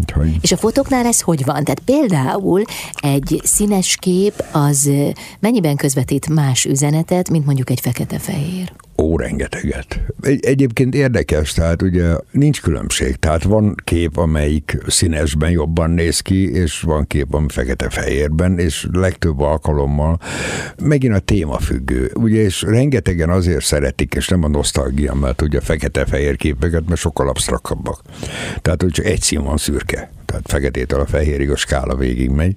Úgyhogy... 0.00 0.36
És 0.40 0.52
a 0.52 0.56
fotóknál 0.56 1.06
ez 1.06 1.20
hogy 1.20 1.44
van? 1.44 1.64
Tehát 1.64 1.82
például 1.84 2.62
egy 2.94 3.40
színes 3.44 3.96
kép 3.96 4.44
az 4.52 4.90
mennyiben 5.40 5.76
közvetít 5.76 6.28
más 6.28 6.64
üzenetet, 6.64 7.30
mint 7.30 7.44
mondjuk 7.46 7.70
egy 7.70 7.80
fekete-fehér? 7.80 8.72
Ó, 9.00 9.16
rengeteget. 9.16 10.00
Egy, 10.20 10.44
egyébként 10.44 10.94
érdekes, 10.94 11.52
tehát 11.52 11.82
ugye 11.82 12.16
nincs 12.30 12.60
különbség. 12.60 13.16
Tehát 13.16 13.42
van 13.42 13.74
kép, 13.84 14.16
amelyik 14.16 14.78
színesben 14.86 15.50
jobban 15.50 15.90
néz 15.90 16.20
ki, 16.20 16.52
és 16.52 16.80
van 16.80 17.06
kép, 17.06 17.34
ami 17.34 17.46
fekete-fehérben, 17.48 18.58
és 18.58 18.86
legtöbb 18.92 19.40
alkalommal 19.40 20.18
megint 20.82 21.14
a 21.14 21.18
téma 21.18 21.58
függő. 21.58 22.10
Ugye, 22.14 22.40
és 22.40 22.62
rengetegen 22.62 23.30
azért 23.30 23.64
szeretik, 23.64 24.14
és 24.14 24.28
nem 24.28 24.44
a 24.44 24.48
nosztalgia, 24.48 25.14
mert 25.14 25.42
ugye 25.42 25.60
fekete-fehér 25.60 26.36
képeket, 26.36 26.88
mert 26.88 27.00
sokkal 27.00 27.28
absztrakabbak. 27.28 28.02
Tehát, 28.62 28.82
hogy 28.82 28.90
csak 28.90 29.04
egy 29.04 29.20
szín 29.20 29.42
van 29.42 29.56
szürke 29.56 30.10
tehát 30.30 30.50
feketétől 30.50 31.00
a 31.00 31.06
fehérig 31.06 31.50
a 31.50 31.56
skála 31.56 31.96
végig 31.96 32.30
megy. 32.30 32.56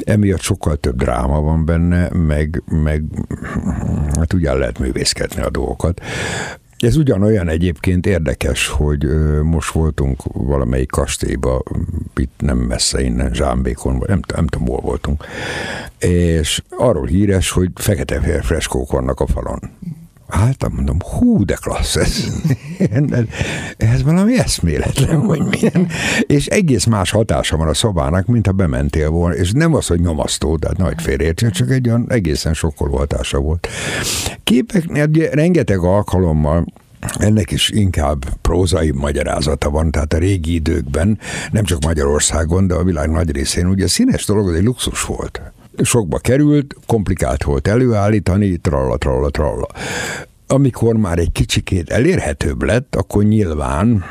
Emiatt 0.00 0.40
sokkal 0.40 0.76
több 0.76 0.96
dráma 0.96 1.40
van 1.40 1.64
benne, 1.64 2.08
meg, 2.12 2.62
meg 2.66 3.04
hát 4.14 4.32
ugyan 4.32 4.58
lehet 4.58 4.78
művészkedni 4.78 5.42
a 5.42 5.50
dolgokat. 5.50 6.00
Ez 6.78 6.96
ugyanolyan 6.96 7.48
egyébként 7.48 8.06
érdekes, 8.06 8.68
hogy 8.68 9.06
most 9.42 9.72
voltunk 9.72 10.22
valamelyik 10.32 10.90
kastélyba, 10.90 11.62
itt 12.16 12.34
nem 12.38 12.58
messze 12.58 13.02
innen, 13.02 13.34
Zsámbékon, 13.34 13.98
vagy 13.98 14.08
nem, 14.08 14.20
nem 14.34 14.46
tudom, 14.46 14.68
hol 14.68 14.80
voltunk, 14.80 15.24
és 15.98 16.62
arról 16.70 17.06
híres, 17.06 17.50
hogy 17.50 17.70
fekete 17.74 18.20
freskók 18.42 18.90
vannak 18.90 19.20
a 19.20 19.26
falon. 19.26 19.60
Hát 20.28 20.72
mondom, 20.72 20.98
hú, 21.00 21.44
de 21.44 21.54
klassz 21.60 21.96
ez. 21.96 22.24
ez 23.76 24.02
valami 24.02 24.38
eszméletlen, 24.38 25.20
hogy 25.20 25.42
milyen. 25.42 25.88
És 26.26 26.46
egész 26.46 26.84
más 26.84 27.10
hatása 27.10 27.56
van 27.56 27.68
a 27.68 27.74
szobának, 27.74 28.26
mint 28.26 28.46
ha 28.46 28.52
bementél 28.52 29.10
volna. 29.10 29.34
És 29.34 29.52
nem 29.52 29.74
az, 29.74 29.86
hogy 29.86 30.00
nyomasztó, 30.00 30.56
tehát 30.56 30.76
nagy 30.76 31.02
félreértség, 31.02 31.50
csak 31.50 31.70
egy 31.70 31.88
olyan 31.88 32.06
egészen 32.08 32.54
sokkoló 32.54 32.96
hatása 32.96 33.38
volt. 33.38 33.68
Képeknél 34.44 35.06
rengeteg 35.30 35.78
alkalommal 35.78 36.66
ennek 37.18 37.50
is 37.50 37.70
inkább 37.70 38.24
prózai 38.42 38.90
magyarázata 38.90 39.70
van, 39.70 39.90
tehát 39.90 40.12
a 40.12 40.18
régi 40.18 40.54
időkben, 40.54 41.18
nem 41.50 41.64
csak 41.64 41.84
Magyarországon, 41.84 42.66
de 42.66 42.74
a 42.74 42.84
világ 42.84 43.10
nagy 43.10 43.30
részén, 43.30 43.66
ugye 43.66 43.84
a 43.84 43.88
színes 43.88 44.24
dolog 44.26 44.48
az 44.48 44.54
egy 44.54 44.64
luxus 44.64 45.02
volt 45.02 45.40
sokba 45.82 46.18
került, 46.18 46.76
komplikált 46.86 47.42
volt 47.42 47.68
előállítani, 47.68 48.56
tralla, 48.56 48.96
tralla, 48.96 49.30
tralla. 49.30 49.66
Amikor 50.46 50.96
már 50.96 51.18
egy 51.18 51.32
kicsikét 51.32 51.90
elérhetőbb 51.90 52.62
lett, 52.62 52.94
akkor 52.94 53.24
nyilván 53.24 54.04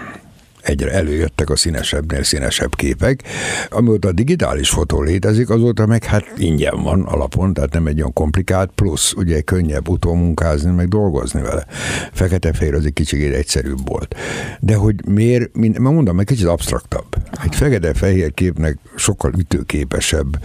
egyre 0.63 0.91
előjöttek 0.91 1.49
a 1.49 1.55
színesebbnél 1.55 2.23
színesebb 2.23 2.75
képek. 2.75 3.23
Amióta 3.69 4.07
a 4.07 4.11
digitális 4.11 4.69
fotó 4.69 5.01
létezik, 5.01 5.49
azóta 5.49 5.85
meg 5.85 6.03
hát 6.03 6.25
ingyen 6.37 6.83
van 6.83 7.01
alapon, 7.01 7.53
tehát 7.53 7.73
nem 7.73 7.87
egy 7.87 7.97
olyan 7.99 8.13
komplikált, 8.13 8.71
plusz 8.75 9.13
ugye 9.13 9.41
könnyebb 9.41 9.87
utómunkázni, 9.87 10.71
meg 10.71 10.87
dolgozni 10.87 11.41
vele. 11.41 11.65
Fekete-fehér 12.11 12.73
az 12.73 12.85
egy 12.85 12.93
kicsit 12.93 13.33
egyszerűbb 13.33 13.87
volt. 13.87 14.15
De 14.59 14.75
hogy 14.75 14.95
miért, 15.07 15.55
mint, 15.55 15.79
mondom, 15.79 16.19
egy 16.19 16.25
kicsit 16.25 16.47
absztraktabb. 16.47 17.05
Egy 17.43 17.55
fekete-fehér 17.55 18.33
képnek 18.33 18.77
sokkal 18.95 19.31
ütőképesebb. 19.37 20.39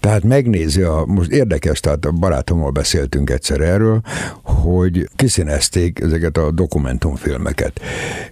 Tehát 0.00 0.22
megnézi 0.22 0.82
a, 0.82 1.04
most 1.06 1.30
érdekes, 1.30 1.80
tehát 1.80 2.04
a 2.04 2.10
barátommal 2.10 2.70
beszéltünk 2.70 3.30
egyszer 3.30 3.60
erről, 3.60 4.00
hogy 4.60 5.08
kiszínezték 5.16 6.00
ezeket 6.00 6.36
a 6.36 6.50
dokumentumfilmeket. 6.50 7.80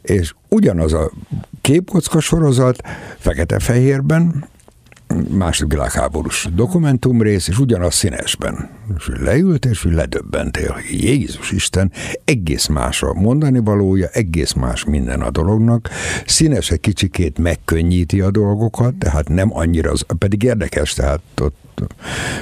És 0.02 0.34
ugyanaz 0.48 0.92
a 0.92 1.10
képkocka 1.60 2.20
sorozat, 2.20 2.82
fekete-fehérben, 3.18 4.48
második 5.30 5.72
világháborús 5.72 6.48
dokumentumrész, 6.54 7.48
és 7.48 7.58
ugyanaz 7.58 7.94
színesben. 7.94 8.70
És 8.96 9.10
leült, 9.20 9.64
és 9.64 9.84
ledöbbentél, 9.84 10.72
hogy 10.72 11.02
Jézus 11.02 11.50
Isten, 11.50 11.92
egész 12.24 12.66
más 12.66 13.02
a 13.02 13.14
mondani 13.14 13.58
valója, 13.58 14.08
egész 14.12 14.52
más 14.52 14.84
minden 14.84 15.20
a 15.20 15.30
dolognak. 15.30 15.88
Színes 16.26 16.70
egy 16.70 16.80
kicsikét 16.80 17.38
megkönnyíti 17.38 18.20
a 18.20 18.30
dolgokat, 18.30 18.94
tehát 18.94 19.28
nem 19.28 19.56
annyira, 19.56 19.90
az, 19.90 20.04
pedig 20.18 20.42
érdekes, 20.42 20.92
tehát 20.92 21.20
ott 21.40 21.56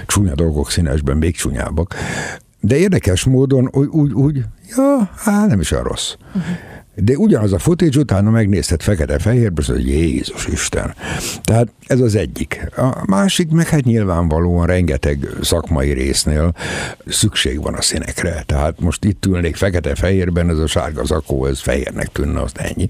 csúnya 0.07 0.35
dolgok 0.35 0.71
színesben 0.71 1.17
még 1.17 1.37
csúnyábbak. 1.37 1.95
De 2.67 2.77
érdekes 2.77 3.25
módon 3.25 3.69
úgy, 3.73 3.87
úgy, 3.87 4.13
úgy 4.13 4.45
ja, 4.77 5.11
hát 5.17 5.49
nem 5.49 5.61
is 5.61 5.73
a 5.73 5.83
rossz. 5.83 6.15
Uh-huh. 6.35 6.43
De 6.97 7.17
ugyanaz 7.17 7.53
a 7.53 7.59
footage 7.59 7.99
utána 7.99 8.31
megnézted 8.31 8.83
fekete-fehérbe, 8.83 9.63
hogy 9.67 9.87
Jézus 9.87 10.47
Isten. 10.47 10.95
Tehát 11.43 11.69
ez 11.87 12.01
az 12.01 12.15
egyik. 12.15 12.71
A 12.77 13.05
másik 13.07 13.51
meg 13.51 13.69
hát 13.69 13.85
nyilvánvalóan 13.85 14.67
rengeteg 14.67 15.29
szakmai 15.43 15.93
résznél 15.93 16.55
szükség 17.07 17.63
van 17.63 17.75
a 17.75 17.83
színekre. 17.83 18.43
Tehát 18.47 18.81
most 18.81 19.05
itt 19.05 19.27
ülnék 19.27 19.57
fekete-fehérben, 19.57 20.51
ez 20.51 20.59
a 20.59 20.67
sárga 20.67 21.05
zakó, 21.05 21.47
ez 21.47 21.61
fehérnek 21.61 22.09
tűnne, 22.13 22.41
az 22.41 22.53
ennyi. 22.55 22.89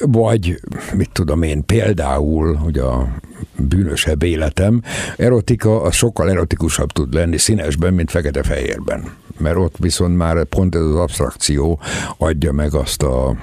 Vagy, 0.00 0.60
mit 0.94 1.10
tudom 1.12 1.42
én, 1.42 1.64
például, 1.66 2.54
hogy 2.54 2.78
a 2.78 3.08
bűnösebb 3.56 4.22
életem, 4.22 4.82
erotika 5.16 5.82
az 5.82 5.94
sokkal 5.94 6.30
erotikusabb 6.30 6.92
tud 6.92 7.14
lenni 7.14 7.38
színesben, 7.38 7.94
mint 7.94 8.10
fekete-fehérben 8.10 9.22
mert 9.38 9.56
ott 9.56 9.76
viszont 9.78 10.16
már 10.16 10.44
pont 10.44 10.74
ez 10.74 10.80
az 10.80 10.96
abstrakció 10.96 11.80
adja 12.18 12.52
meg 12.52 12.74
azt 12.74 13.02
a 13.02 13.36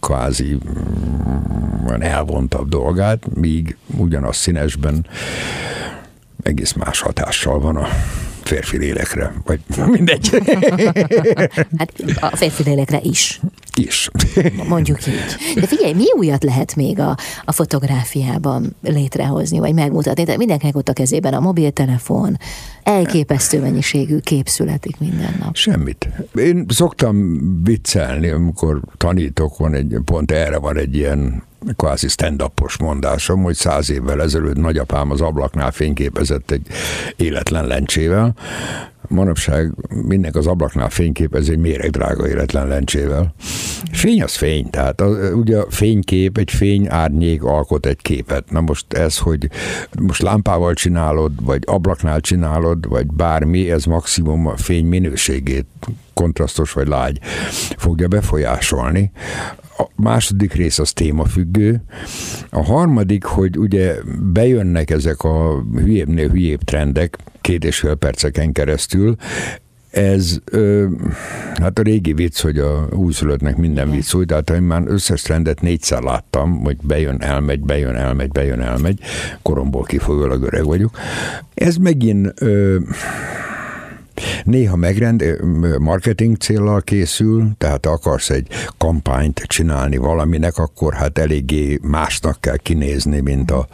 kvázi 0.00 0.58
elvontabb 1.98 2.68
dolgát, 2.68 3.34
míg 3.34 3.76
ugyanaz 3.96 4.36
színesben 4.36 5.06
egész 6.42 6.72
más 6.72 7.00
hatással 7.00 7.60
van 7.60 7.76
a 7.76 7.88
férfi 8.48 8.78
lélekre, 8.78 9.32
vagy 9.44 9.60
mindegy. 9.96 10.30
Hát 11.76 11.92
a 12.20 12.36
férfi 12.36 12.62
lélekre 12.62 13.00
is. 13.02 13.40
Is. 13.74 14.10
Mondjuk 14.68 15.06
így. 15.06 15.54
De 15.54 15.66
figyelj, 15.66 15.92
mi 15.92 16.04
újat 16.16 16.44
lehet 16.44 16.76
még 16.76 16.98
a, 16.98 17.16
a 17.44 17.52
fotográfiában 17.52 18.76
létrehozni, 18.82 19.58
vagy 19.58 19.74
megmutatni? 19.74 20.24
De 20.24 20.36
mindenkinek 20.36 20.76
ott 20.76 20.88
a 20.88 20.92
kezében 20.92 21.34
a 21.34 21.40
mobiltelefon, 21.40 22.38
elképesztő 22.82 23.60
mennyiségű 23.60 24.18
kép 24.18 24.48
születik 24.48 24.98
minden 24.98 25.36
nap. 25.40 25.56
Semmit. 25.56 26.08
Én 26.34 26.64
szoktam 26.68 27.40
viccelni, 27.64 28.28
amikor 28.28 28.80
tanítok, 28.96 29.56
van 29.56 29.74
egy, 29.74 29.96
pont 30.04 30.30
erre 30.30 30.58
van 30.58 30.76
egy 30.76 30.94
ilyen 30.94 31.42
kvázi 31.76 32.08
stand 32.08 32.42
mondásom, 32.80 33.42
hogy 33.42 33.54
száz 33.54 33.90
évvel 33.90 34.22
ezelőtt 34.22 34.56
nagyapám 34.56 35.10
az 35.10 35.20
ablaknál 35.20 35.70
fényképezett 35.70 36.50
egy 36.50 36.66
életlen 37.16 37.66
lencsével, 37.66 38.34
manapság 39.08 39.72
mindenki 39.88 40.38
az 40.38 40.46
ablaknál 40.46 40.90
fényképez 40.90 41.48
egy 41.48 41.58
méreg 41.58 41.90
drága 41.90 42.28
életlen 42.28 42.68
lencsével. 42.68 43.34
Fény 43.92 44.22
az 44.22 44.36
fény, 44.36 44.70
tehát 44.70 45.00
a, 45.00 45.06
ugye 45.34 45.58
a 45.58 45.66
fénykép, 45.70 46.38
egy 46.38 46.50
fény 46.50 46.86
árnyék 46.88 47.42
alkot 47.42 47.86
egy 47.86 48.02
képet. 48.02 48.50
Na 48.50 48.60
most 48.60 48.92
ez, 48.92 49.18
hogy 49.18 49.48
most 50.00 50.22
lámpával 50.22 50.74
csinálod, 50.74 51.44
vagy 51.44 51.62
ablaknál 51.66 52.20
csinálod, 52.20 52.88
vagy 52.88 53.06
bármi, 53.06 53.70
ez 53.70 53.84
maximum 53.84 54.46
a 54.46 54.56
fény 54.56 54.86
minőségét 54.86 55.66
kontrasztos 56.14 56.72
vagy 56.72 56.88
lágy 56.88 57.18
fogja 57.76 58.08
befolyásolni. 58.08 59.10
A 59.80 59.88
második 59.96 60.52
rész 60.52 60.78
az 60.78 60.92
témafüggő. 60.92 61.82
A 62.50 62.62
harmadik, 62.64 63.24
hogy 63.24 63.58
ugye 63.58 63.94
bejönnek 64.32 64.90
ezek 64.90 65.22
a 65.22 65.64
hülyébbnél 65.72 66.28
hülyébb 66.28 66.62
trendek, 66.62 67.18
két 67.40 67.64
és 67.64 67.78
fél 67.78 67.94
perceken 67.94 68.52
keresztül, 68.52 69.16
ez, 69.90 70.38
ö, 70.44 70.86
hát 71.60 71.78
a 71.78 71.82
régi 71.82 72.12
vicc, 72.12 72.40
hogy 72.40 72.58
a 72.58 72.88
újszülöttnek 72.92 73.56
minden 73.56 73.90
vicc 73.90 74.14
új, 74.14 74.24
tehát 74.24 74.50
én 74.50 74.62
már 74.62 74.82
összes 74.86 75.22
trendet 75.22 75.60
négyszer 75.60 76.02
láttam, 76.02 76.60
hogy 76.62 76.76
bejön, 76.82 77.22
elmegy, 77.22 77.60
bejön, 77.60 77.94
elmegy, 77.94 78.28
bejön, 78.28 78.60
elmegy, 78.60 79.00
koromból 79.42 79.82
kifolyólag 79.82 80.42
öreg 80.42 80.64
vagyok. 80.64 80.98
Ez 81.54 81.76
megint 81.76 82.32
ö, 82.40 82.78
Néha 84.44 84.76
megrend, 84.76 85.24
marketing 85.78 86.36
célral 86.36 86.80
készül, 86.82 87.50
tehát 87.58 87.86
akarsz 87.86 88.30
egy 88.30 88.46
kampányt 88.78 89.42
csinálni 89.46 89.96
valaminek, 89.96 90.56
akkor 90.58 90.94
hát 90.94 91.18
eléggé 91.18 91.78
másnak 91.82 92.40
kell 92.40 92.56
kinézni, 92.56 93.20
mint 93.20 93.50
a, 93.50 93.68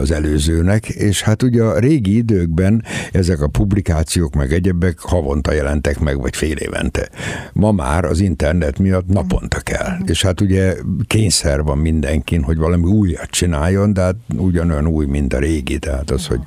az 0.00 0.10
előzőnek, 0.10 0.88
és 0.88 1.22
hát 1.22 1.42
ugye 1.42 1.62
a 1.62 1.78
régi 1.78 2.16
időkben 2.16 2.84
ezek 3.12 3.40
a 3.40 3.48
publikációk 3.48 4.34
meg 4.34 4.52
egyebek 4.52 4.98
havonta 4.98 5.52
jelentek 5.52 5.98
meg, 5.98 6.20
vagy 6.20 6.36
fél 6.36 6.56
évente. 6.56 7.08
Ma 7.52 7.72
már 7.72 8.04
az 8.04 8.20
internet 8.20 8.78
miatt 8.78 9.06
naponta 9.06 9.60
kell, 9.60 9.98
és 10.06 10.22
hát 10.22 10.40
ugye 10.40 10.74
kényszer 11.06 11.62
van 11.62 11.78
mindenkin, 11.78 12.42
hogy 12.42 12.56
valami 12.56 12.84
újat 12.84 13.30
csináljon, 13.30 13.92
de 13.92 14.00
hát 14.00 14.16
ugyanolyan 14.36 14.86
új, 14.86 15.06
mint 15.06 15.34
a 15.34 15.38
régi, 15.38 15.78
tehát 15.78 16.10
az, 16.10 16.26
hogy 16.26 16.40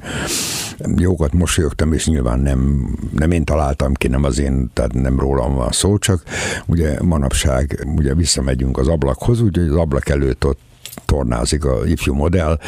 jókat 0.97 1.33
mosolyogtam, 1.33 1.93
és 1.93 2.07
nyilván 2.07 2.39
nem, 2.39 2.58
nem 3.15 3.31
én 3.31 3.43
találtam 3.43 3.93
ki, 3.93 4.07
nem 4.07 4.23
az 4.23 4.39
én, 4.39 4.69
tehát 4.73 4.93
nem 4.93 5.19
rólam 5.19 5.55
van 5.55 5.71
szó, 5.71 5.97
csak 5.97 6.23
ugye 6.65 7.01
manapság 7.01 7.87
ugye 7.95 8.13
visszamegyünk 8.13 8.77
az 8.77 8.87
ablakhoz, 8.87 9.41
úgyhogy 9.41 9.67
az 9.67 9.75
ablak 9.75 10.09
előtt 10.09 10.45
ott 10.45 10.59
tornázik 11.05 11.65
a 11.65 11.85
ifjú 11.85 12.13
modell, 12.13 12.59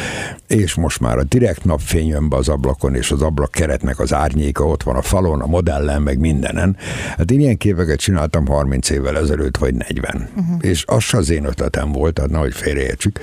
és 0.47 0.75
most 0.75 0.99
már 0.99 1.17
a 1.17 1.23
direkt 1.23 1.63
napfény 1.63 2.07
jön 2.07 2.29
be 2.29 2.35
az 2.35 2.49
ablakon, 2.49 2.95
és 2.95 3.11
az 3.11 3.21
ablak 3.21 3.51
keretnek 3.51 3.99
az 3.99 4.13
árnyéka 4.13 4.67
ott 4.67 4.83
van 4.83 4.95
a 4.95 5.01
falon, 5.01 5.41
a 5.41 5.45
modellen, 5.45 6.01
meg 6.01 6.19
mindenen. 6.19 6.77
Hát 7.17 7.31
én 7.31 7.39
ilyen 7.39 7.57
képeket 7.57 7.99
csináltam 7.99 8.47
30 8.47 8.89
évvel 8.89 9.17
ezelőtt, 9.17 9.57
vagy 9.57 9.73
40. 9.73 10.29
Uh-huh. 10.35 10.57
És 10.61 10.83
az 10.87 11.13
az 11.13 11.29
én 11.29 11.45
ötletem 11.45 11.91
volt, 11.91 12.13
tehát 12.13 12.31
nehogy 12.31 12.53
félreértsük. 12.53 13.19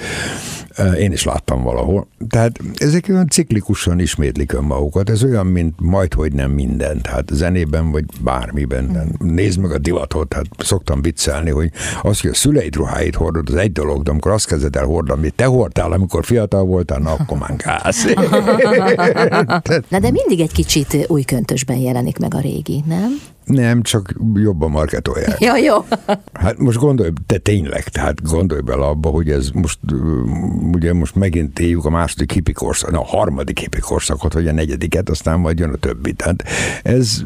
Én 0.99 1.13
is 1.13 1.25
láttam 1.25 1.63
valahol. 1.63 2.07
Tehát 2.29 2.61
ezek 2.77 3.07
olyan 3.09 3.29
ciklikusan 3.29 3.99
ismétlik 3.99 4.53
önmagukat. 4.53 5.11
Ez 5.11 5.25
olyan, 5.25 5.47
mint 5.47 5.75
majd, 5.81 6.15
hogy 6.15 6.33
nem 6.33 6.51
minden. 6.51 7.01
Tehát 7.03 7.29
zenében, 7.33 7.91
vagy 7.91 8.05
bármiben. 8.21 8.85
Uh-huh. 8.85 9.31
Nézd 9.31 9.59
meg 9.61 9.71
a 9.71 9.79
divatot. 9.79 10.33
Hát 10.33 10.47
szoktam 10.59 11.03
viccelni, 11.03 11.51
hogy 11.51 11.71
az, 12.03 12.21
hogy 12.21 12.31
a 12.31 12.35
szüleid 12.35 12.77
ruháit 12.77 13.15
hordod, 13.15 13.49
az 13.49 13.55
egy 13.55 13.73
dolog, 13.73 14.03
de 14.03 14.11
amikor 14.11 14.33
azt 14.33 14.47
kezded 14.47 14.77
el 14.77 14.85
hordani, 14.85 15.19
amit 15.19 15.35
te 15.35 15.45
hordtál, 15.45 15.93
amikor 15.93 16.25
fiatal 16.25 16.65
voltál, 16.65 16.99
na 16.99 17.13
akkor 17.13 17.39
már 17.39 17.57
gáz. 17.57 18.05
na 19.91 19.99
de 19.99 20.11
mindig 20.11 20.41
egy 20.41 20.53
kicsit 20.53 21.05
új 21.09 21.23
köntösben 21.23 21.77
jelenik 21.77 22.19
meg 22.19 22.35
a 22.35 22.41
régi, 22.41 22.83
nem? 22.87 23.21
Nem, 23.49 23.83
csak 23.83 24.15
jobban 24.35 24.71
marketolják. 24.71 25.41
Ja, 25.41 25.57
jó. 25.57 25.75
Hát 26.33 26.59
most 26.59 26.79
gondolj, 26.79 27.11
te 27.27 27.39
tényleg, 27.39 27.89
tehát 27.89 28.23
gondolj 28.23 28.61
bele 28.61 28.85
abba, 28.85 29.09
hogy 29.09 29.31
ez 29.31 29.51
most, 29.51 29.79
ugye 30.73 30.93
most 30.93 31.15
megint 31.15 31.59
éljük 31.59 31.85
a 31.85 31.91
második 31.91 32.33
hippi 32.33 32.53
korszak, 32.53 32.93
a 32.93 33.05
harmadik 33.05 33.59
hippi 33.59 33.81
korszakot, 33.81 34.33
vagy 34.33 34.49
a 34.49 34.53
negyediket, 34.53 35.09
aztán 35.09 35.41
majd 35.41 35.59
jön 35.59 35.73
a 35.73 35.77
többi. 35.77 36.13
Tehát 36.13 36.45
ez 36.83 37.23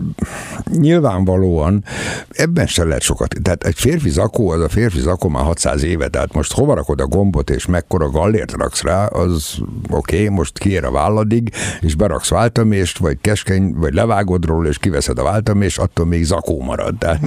nyilvánvalóan 0.71 1.85
ebben 2.31 2.67
se 2.67 2.85
lehet 2.85 3.03
sokat. 3.03 3.35
Tehát 3.43 3.65
egy 3.65 3.79
férfi 3.79 4.11
zakó, 4.11 4.51
az 4.51 4.61
a 4.61 4.69
férfi 4.69 5.01
zakó 5.01 5.29
már 5.29 5.45
600 5.45 5.83
éve, 5.83 6.09
tehát 6.09 6.35
most 6.35 6.53
hova 6.53 6.75
rakod 6.75 7.01
a 7.01 7.07
gombot, 7.07 7.51
és 7.51 7.67
mekkora 7.67 8.11
gallért 8.11 8.53
raksz 8.53 8.83
rá, 8.83 9.07
az 9.07 9.59
oké, 9.91 10.17
okay, 10.17 10.29
most 10.29 10.59
kiér 10.59 10.85
a 10.85 10.91
válladig, 10.91 11.53
és 11.81 11.95
beraksz 11.95 12.29
váltamést, 12.29 12.99
vagy 12.99 13.19
keskeny, 13.21 13.75
vagy 13.75 13.95
levágod 13.95 14.45
róla, 14.45 14.69
és 14.69 14.79
kiveszed 14.79 15.19
a 15.19 15.23
váltamést, 15.23 15.79
attól 15.79 16.07
még 16.13 16.25
zakó 16.25 16.61
marad. 16.61 16.99
De... 16.99 17.21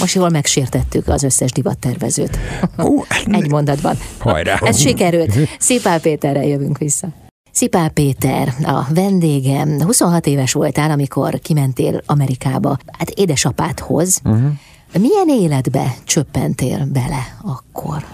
Most 0.00 0.14
jól 0.14 0.28
megsértettük 0.28 1.08
az 1.08 1.22
összes 1.22 1.50
divattervezőt. 1.50 2.38
Ó, 2.78 3.02
Egy 3.38 3.50
mondatban. 3.50 3.98
Hajrá! 4.18 4.58
Ez 4.62 4.80
sikerült. 4.80 5.32
Szipál 5.58 6.00
Péterrel 6.00 6.44
jövünk 6.44 6.78
vissza. 6.78 7.08
Szipál 7.52 7.88
Péter, 7.88 8.54
a 8.62 8.86
vendégem. 8.94 9.82
26 9.82 10.26
éves 10.26 10.52
voltál, 10.52 10.90
amikor 10.90 11.38
kimentél 11.38 12.02
Amerikába, 12.06 12.76
hát 12.98 13.10
édesapádhoz. 13.10 14.20
Uh-huh. 14.24 14.50
Milyen 14.98 15.28
életbe 15.42 15.94
csöppentél 16.04 16.88
bele 16.92 17.36
akkor? 17.42 18.04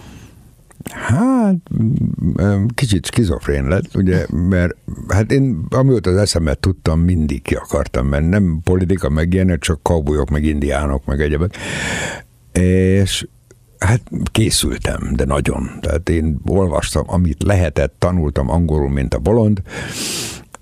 Hát, 0.90 1.56
kicsit 2.74 3.06
skizofrén 3.06 3.64
lett, 3.68 3.96
ugye, 3.96 4.26
mert 4.48 4.74
hát 5.08 5.32
én 5.32 5.64
amióta 5.70 6.10
az 6.10 6.16
eszemet 6.16 6.58
tudtam, 6.58 7.00
mindig 7.00 7.42
ki 7.42 7.54
akartam 7.54 8.06
menni. 8.06 8.28
Nem 8.28 8.60
politika 8.64 9.08
meg 9.08 9.32
ilyenek, 9.34 9.60
csak 9.60 9.82
kaubujok, 9.82 10.30
meg 10.30 10.44
indiánok, 10.44 11.04
meg 11.04 11.20
egyebek. 11.20 11.56
És 12.52 13.26
Hát 13.82 14.02
készültem, 14.32 15.12
de 15.14 15.24
nagyon. 15.24 15.70
Tehát 15.80 16.08
én 16.08 16.38
olvastam, 16.46 17.04
amit 17.06 17.42
lehetett, 17.42 17.94
tanultam 17.98 18.50
angolul, 18.50 18.90
mint 18.90 19.14
a 19.14 19.18
bolond, 19.18 19.62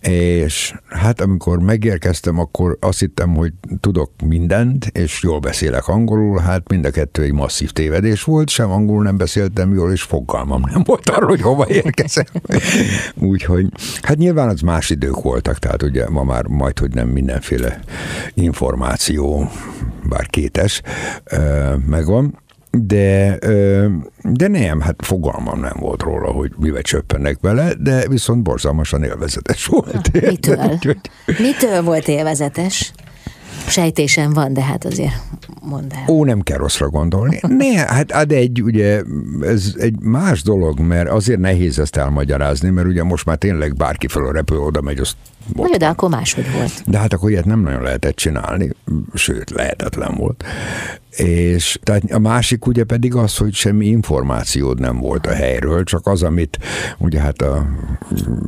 és 0.00 0.74
hát 0.88 1.20
amikor 1.20 1.58
megérkeztem, 1.58 2.38
akkor 2.38 2.76
azt 2.80 2.98
hittem, 2.98 3.34
hogy 3.34 3.52
tudok 3.80 4.10
mindent, 4.24 4.84
és 4.84 5.22
jól 5.22 5.38
beszélek 5.38 5.88
angolul, 5.88 6.38
hát 6.38 6.68
mind 6.68 6.84
a 6.84 6.90
kettő 6.90 7.22
egy 7.22 7.32
masszív 7.32 7.70
tévedés 7.70 8.24
volt, 8.24 8.48
sem 8.48 8.70
angolul 8.70 9.02
nem 9.02 9.16
beszéltem 9.16 9.74
jól, 9.74 9.92
és 9.92 10.02
fogalmam 10.02 10.62
nem 10.72 10.82
volt 10.84 11.10
arról, 11.10 11.28
hogy 11.28 11.40
hova 11.40 11.68
érkezem. 11.68 12.24
Úgyhogy, 13.30 13.66
hát 14.02 14.16
nyilván 14.16 14.48
az 14.48 14.60
más 14.60 14.90
idők 14.90 15.22
voltak, 15.22 15.58
tehát 15.58 15.82
ugye 15.82 16.08
ma 16.08 16.24
már 16.24 16.46
majd, 16.46 16.78
hogy 16.78 16.94
nem 16.94 17.08
mindenféle 17.08 17.80
információ, 18.34 19.50
bár 20.08 20.26
kétes, 20.26 20.82
megvan, 21.86 22.38
de, 22.70 23.38
de 24.22 24.48
nem, 24.48 24.80
hát 24.80 24.94
fogalmam 24.98 25.60
nem 25.60 25.76
volt 25.80 26.02
róla, 26.02 26.30
hogy 26.30 26.52
mivel 26.56 26.82
csöppennek 26.82 27.38
vele, 27.40 27.72
de 27.78 28.08
viszont 28.08 28.42
borzalmasan 28.42 29.02
élvezetes 29.02 29.66
volt. 29.66 30.12
Mitől? 30.12 30.78
Mitől 31.38 31.82
volt 31.82 32.08
élvezetes? 32.08 32.92
Sejtésem 33.66 34.32
van, 34.32 34.52
de 34.52 34.62
hát 34.62 34.84
azért 34.84 35.12
mondd 35.62 35.92
el. 35.92 36.04
Ó, 36.08 36.24
nem 36.24 36.40
kell 36.40 36.58
rosszra 36.58 36.88
gondolni. 36.88 37.40
Ne, 37.48 37.74
hát 37.74 38.12
ad 38.12 38.32
egy, 38.32 38.62
ugye, 38.62 39.02
ez 39.40 39.74
egy 39.78 40.00
más 40.00 40.42
dolog, 40.42 40.78
mert 40.78 41.08
azért 41.08 41.40
nehéz 41.40 41.78
ezt 41.78 41.96
elmagyarázni, 41.96 42.70
mert 42.70 42.86
ugye 42.86 43.02
most 43.02 43.24
már 43.24 43.36
tényleg 43.36 43.76
bárki 43.76 44.06
fel 44.08 44.24
a 44.24 44.32
repő 44.32 44.58
oda 44.58 44.80
megy, 44.80 44.98
azt 44.98 45.16
Vagy 45.54 45.70
de 45.70 45.86
akkor 45.86 46.08
máshogy 46.08 46.52
volt. 46.52 46.82
De 46.86 46.98
hát 46.98 47.12
akkor 47.12 47.30
ilyet 47.30 47.44
nem 47.44 47.60
nagyon 47.60 47.82
lehetett 47.82 48.16
csinálni, 48.16 48.70
sőt, 49.14 49.50
lehetetlen 49.50 50.14
volt. 50.14 50.44
És 51.16 51.78
tehát 51.82 52.10
a 52.10 52.18
másik 52.18 52.66
ugye 52.66 52.84
pedig 52.84 53.14
az, 53.14 53.36
hogy 53.36 53.54
semmi 53.54 53.86
információd 53.86 54.80
nem 54.80 54.98
volt 54.98 55.26
a 55.26 55.32
helyről, 55.32 55.84
csak 55.84 56.06
az, 56.06 56.22
amit 56.22 56.58
ugye 56.98 57.20
hát 57.20 57.42
a 57.42 57.66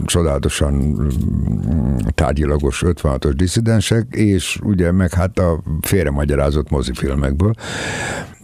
csodálatosan 0.05 1.07
tárgyilagos 2.15 2.83
56-os 2.87 3.33
diszidensek, 3.37 4.07
és 4.11 4.59
ugye 4.63 4.93
meg 4.93 5.13
hát 5.13 5.39
a 5.39 5.63
félremagyarázott 5.81 6.71
mozifilmekből. 6.71 7.55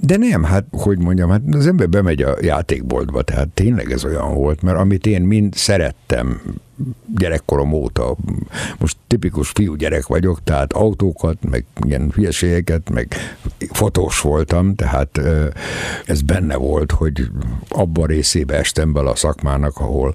De 0.01 0.17
nem, 0.17 0.43
hát 0.43 0.65
hogy 0.71 0.99
mondjam, 0.99 1.31
hát 1.31 1.43
az 1.53 1.67
ember 1.67 1.89
bemegy 1.89 2.23
a 2.23 2.37
játékboltba, 2.41 3.23
tehát 3.23 3.49
tényleg 3.49 3.93
ez 3.93 4.05
olyan 4.05 4.35
volt, 4.35 4.63
mert 4.63 4.79
amit 4.79 5.07
én 5.07 5.23
mind 5.23 5.55
szerettem 5.55 6.41
gyerekkorom 7.17 7.73
óta, 7.73 8.17
most 8.79 8.97
tipikus 9.07 9.49
fiúgyerek 9.49 10.07
vagyok, 10.07 10.45
tehát 10.45 10.73
autókat, 10.73 11.37
meg 11.51 11.65
ilyen 11.87 12.11
hülyeségeket, 12.15 12.91
meg 12.91 13.17
fotós 13.73 14.21
voltam, 14.21 14.75
tehát 14.75 15.21
ez 16.07 16.23
benne 16.23 16.57
volt, 16.57 16.93
hogy 16.93 17.31
abban 17.69 18.07
részébe 18.07 18.57
estem 18.57 18.93
bele 18.93 19.11
a 19.11 19.17
szakmának, 19.17 19.77
ahol 19.77 20.15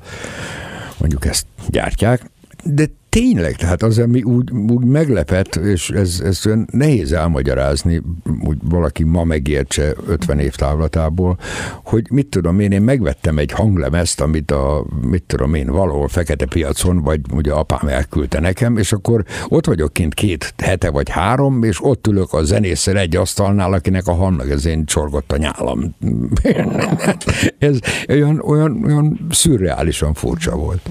mondjuk 0.97 1.25
ezt 1.25 1.45
gyártják, 1.69 2.29
de 2.63 2.85
tényleg, 3.13 3.55
tehát 3.55 3.83
az, 3.83 3.99
ami 3.99 4.23
úgy, 4.23 4.51
úgy 4.51 4.85
meglepett, 4.85 5.55
és 5.55 5.89
ez, 5.89 6.21
ez 6.23 6.43
nehéz 6.71 7.11
elmagyarázni, 7.11 8.01
úgy 8.41 8.57
valaki 8.61 9.03
ma 9.03 9.23
megértse 9.23 9.93
50 10.07 10.39
év 10.39 10.55
távlatából, 10.55 11.37
hogy 11.83 12.05
mit 12.11 12.27
tudom 12.27 12.59
én, 12.59 12.71
én 12.71 12.81
megvettem 12.81 13.37
egy 13.37 13.51
hanglemezt, 13.51 14.21
amit 14.21 14.51
a, 14.51 14.85
mit 15.01 15.23
tudom 15.23 15.53
én, 15.53 15.67
valahol 15.67 16.07
fekete 16.07 16.45
piacon, 16.45 17.01
vagy 17.01 17.19
ugye 17.33 17.51
apám 17.51 17.87
elküldte 17.87 18.39
nekem, 18.39 18.77
és 18.77 18.91
akkor 18.91 19.23
ott 19.47 19.65
vagyok 19.65 19.93
kint 19.93 20.13
két 20.13 20.53
hete 20.57 20.89
vagy 20.89 21.09
három, 21.09 21.63
és 21.63 21.83
ott 21.83 22.07
ülök 22.07 22.33
a 22.33 22.43
zenésszel 22.43 22.97
egy 22.97 23.15
asztalnál, 23.15 23.73
akinek 23.73 24.07
a 24.07 24.13
hangmegezén 24.13 24.85
csorgott 24.85 25.31
a 25.31 25.37
nyálam. 25.37 25.95
ez 27.59 27.77
olyan, 28.09 28.39
olyan, 28.39 28.83
olyan 28.85 29.27
szürreálisan 29.29 30.13
furcsa 30.13 30.55
volt. 30.55 30.81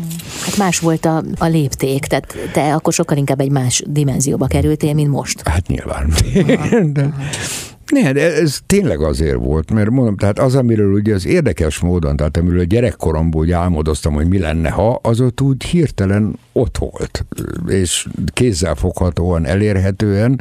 Hát 0.44 0.56
más 0.56 0.78
volt 0.78 1.04
a, 1.04 1.22
a 1.38 1.46
lépték, 1.46 2.10
tehát 2.12 2.50
te 2.52 2.74
akkor 2.74 2.92
sokkal 2.92 3.16
inkább 3.16 3.40
egy 3.40 3.50
más 3.50 3.82
dimenzióba 3.86 4.46
kerültél, 4.46 4.94
mint 4.94 5.10
most. 5.10 5.48
Hát 5.48 5.66
nyilván. 5.66 6.12
de, 6.92 7.12
ne, 7.92 8.12
de 8.12 8.34
ez 8.34 8.58
tényleg 8.66 9.00
azért 9.00 9.36
volt, 9.36 9.70
mert 9.70 9.90
mondom, 9.90 10.16
tehát 10.16 10.38
az, 10.38 10.54
amiről 10.54 10.92
ugye 10.92 11.14
az 11.14 11.26
érdekes 11.26 11.78
módon, 11.78 12.16
tehát 12.16 12.36
amiről 12.36 12.60
a 12.60 12.64
gyerekkoromból 12.64 13.40
úgy 13.40 13.50
álmodoztam, 13.50 14.12
hogy 14.14 14.28
mi 14.28 14.38
lenne, 14.38 14.70
ha, 14.70 14.98
az 15.02 15.20
ott 15.20 15.40
úgy 15.40 15.64
hirtelen 15.64 16.38
ott 16.52 16.78
volt, 16.78 17.24
és 17.66 18.08
kézzelfoghatóan, 18.32 19.46
elérhetően, 19.46 20.40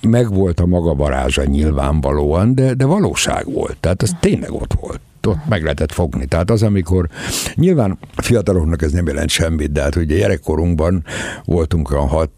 meg 0.00 0.34
volt 0.34 0.60
a 0.60 0.66
maga 0.66 0.94
varázsa 0.94 1.44
nyilvánvalóan, 1.44 2.54
de, 2.54 2.74
de 2.74 2.84
valóság 2.84 3.52
volt, 3.52 3.76
tehát 3.80 4.02
az 4.02 4.16
tényleg 4.20 4.52
ott 4.52 4.74
volt 4.80 5.00
ott 5.26 5.46
meg 5.48 5.62
lehetett 5.62 5.92
fogni. 5.92 6.26
Tehát 6.26 6.50
az, 6.50 6.62
amikor 6.62 7.08
nyilván 7.54 7.98
fiataloknak 8.16 8.82
ez 8.82 8.92
nem 8.92 9.06
jelent 9.06 9.30
semmit, 9.30 9.72
de 9.72 9.82
hát 9.82 9.96
ugye 9.96 10.16
gyerekkorunkban 10.16 11.04
voltunk 11.44 11.90
a 11.90 12.06
hat, 12.06 12.30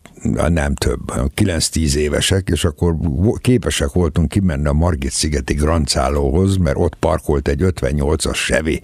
nem 0.48 0.74
több, 0.74 1.01
9-10 1.37 1.94
évesek, 1.94 2.48
és 2.53 2.64
akkor 2.64 2.96
képesek 3.40 3.92
voltunk 3.92 4.29
kimenni 4.29 4.66
a 4.66 4.72
Margit-szigeti 4.72 5.55
Grancálóhoz, 5.55 6.57
mert 6.57 6.77
ott 6.77 6.94
parkolt 6.94 7.48
egy 7.48 7.61
58-as 7.64 8.44
Chevy, 8.46 8.81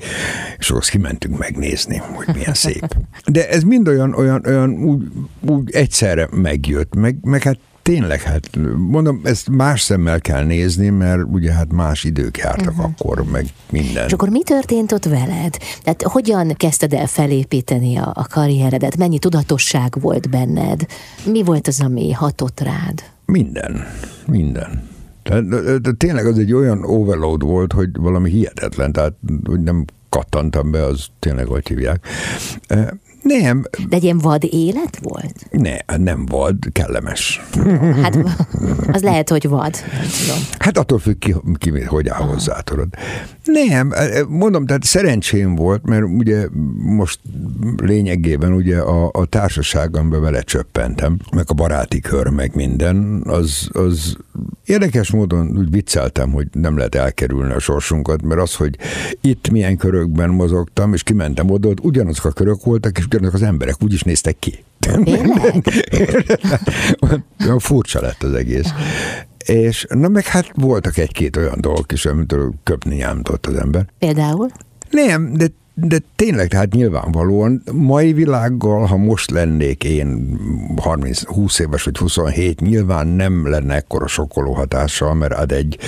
és 0.59 0.71
akkor 0.71 0.83
kimentünk 0.83 1.39
megnézni, 1.39 1.97
hogy 1.97 2.35
milyen 2.35 2.55
szép. 2.55 2.97
De 3.27 3.49
ez 3.49 3.63
mind 3.63 3.89
olyan, 3.89 4.15
olyan, 4.15 4.43
olyan 4.47 4.71
úgy, 4.71 5.03
úgy 5.49 5.71
egyszerre 5.71 6.29
megjött, 6.31 6.95
meg, 6.95 7.17
meg 7.23 7.43
hát 7.43 7.59
tényleg, 7.85 8.23
hát 8.23 8.51
mondom, 8.77 9.21
ezt 9.25 9.49
más 9.49 9.81
szemmel 9.81 10.21
kell 10.21 10.45
nézni, 10.45 10.89
mert 10.89 11.23
ugye 11.31 11.53
hát 11.53 11.73
más 11.73 12.05
idők 12.05 12.39
jártak 12.39 12.71
uh-huh. 12.71 12.85
akkor, 12.85 13.25
meg 13.33 13.47
minden. 13.71 14.07
És 14.07 14.13
akkor 14.13 14.29
mi 14.29 14.43
történt 14.43 14.93
ott 14.93 15.05
veled? 15.05 15.57
Tehát 15.83 16.03
hogyan 16.03 16.55
kezdted 16.57 16.93
el 16.93 17.07
felépíteni 17.07 17.97
a, 17.97 18.13
a 18.15 18.27
karrieredet? 18.31 18.97
Mennyi 18.97 19.19
tudatosság 19.19 20.01
volt 20.01 20.31
benned? 20.31 20.87
Mi 21.25 21.43
volt 21.43 21.69
az, 21.69 21.81
ami 21.81 22.13
hatott 22.13 22.61
rád? 22.61 23.03
Minden, 23.25 23.87
minden. 24.27 24.89
Tehát, 25.23 25.45
tényleg 25.97 26.27
az 26.27 26.39
egy 26.39 26.53
olyan 26.53 26.85
overload 26.85 27.43
volt, 27.43 27.73
hogy 27.73 27.89
valami 27.93 28.31
hihetetlen, 28.31 28.93
tehát 28.93 29.15
hogy 29.45 29.63
nem 29.63 29.85
kattantam 30.09 30.71
be, 30.71 30.85
az 30.85 31.07
tényleg 31.19 31.47
hogy 31.47 31.69
hívják. 31.69 32.07
Nem. 33.25 33.63
De 33.89 33.97
egy 33.97 34.05
ilyen 34.05 34.19
vad 34.19 34.45
élet 34.51 34.99
volt? 35.03 35.47
Ne, 35.51 35.97
nem 35.97 36.27
vad, 36.27 36.57
kellemes. 36.73 37.43
Hát 38.03 38.19
az 38.93 39.03
lehet, 39.03 39.29
hogy 39.29 39.49
vad. 39.49 39.73
tudom. 40.21 40.43
Hát 40.59 40.79
attól 40.79 40.99
függ 40.99 41.19
ki, 41.19 41.35
ki 41.59 41.71
hogy 41.81 42.09
áll 42.09 42.23
hozzá, 42.23 42.61
tudod. 42.61 42.89
Nem, 43.45 43.93
mondom, 44.29 44.67
tehát 44.67 44.85
szerencsém 44.85 45.55
volt, 45.55 45.87
mert 45.87 46.05
ugye 46.05 46.47
most 46.77 47.21
lényegében 47.77 48.53
ugye 48.53 48.79
a, 48.79 49.11
a 49.13 49.25
társaságomba 49.25 50.21
vele 50.21 50.41
csöppentem, 50.41 51.19
meg 51.33 51.45
a 51.49 51.55
baráti 51.55 52.01
kör, 52.01 52.29
meg 52.29 52.55
minden, 52.55 53.23
az, 53.27 53.69
az 53.73 54.17
érdekes 54.65 55.11
módon 55.11 55.57
úgy 55.57 55.71
vicceltem, 55.71 56.33
hogy 56.33 56.47
nem 56.53 56.77
lehet 56.77 56.95
elkerülni 56.95 57.53
a 57.53 57.59
sorsunkat, 57.59 58.23
mert 58.23 58.41
az, 58.41 58.55
hogy 58.55 58.79
itt 59.21 59.51
milyen 59.51 59.77
körökben 59.77 60.31
mozogtam, 60.31 60.93
és 60.93 61.03
kimentem 61.03 61.51
oda, 61.51 61.69
ott 61.69 61.85
ugyanazok 61.85 62.25
a 62.25 62.31
körök 62.31 62.65
voltak, 62.65 62.99
és 62.99 63.09
az 63.23 63.43
emberek 63.43 63.75
úgy 63.83 63.93
is 63.93 64.03
néztek 64.03 64.37
ki. 64.39 64.65
Furcsa 67.59 68.01
lett 68.01 68.23
az 68.23 68.33
egész. 68.33 68.69
És 69.47 69.87
na 69.89 70.09
meg 70.09 70.25
hát 70.27 70.51
voltak 70.55 70.97
egy-két 70.97 71.37
olyan 71.37 71.61
dolgok 71.61 71.93
is, 71.93 72.07
amitől 72.07 72.53
köpni 72.63 72.95
nyámtott 72.95 73.47
az 73.47 73.55
ember. 73.55 73.87
Például? 73.99 74.49
Nem, 74.91 75.33
de 75.33 75.47
de 75.77 75.99
tényleg, 76.17 76.49
tehát 76.49 76.73
nyilvánvalóan 76.73 77.63
mai 77.73 78.13
világgal, 78.13 78.87
ha 78.87 78.97
most 78.97 79.31
lennék 79.31 79.85
én 79.85 80.39
30, 80.77 81.25
20 81.25 81.59
éves 81.59 81.83
vagy 81.83 81.97
27, 81.97 82.61
nyilván 82.61 83.07
nem 83.07 83.49
lenne 83.49 83.75
ekkora 83.75 84.07
sokkoló 84.07 84.53
hatással, 84.53 85.15
mert 85.15 85.33
ad 85.33 85.53
egy 85.53 85.79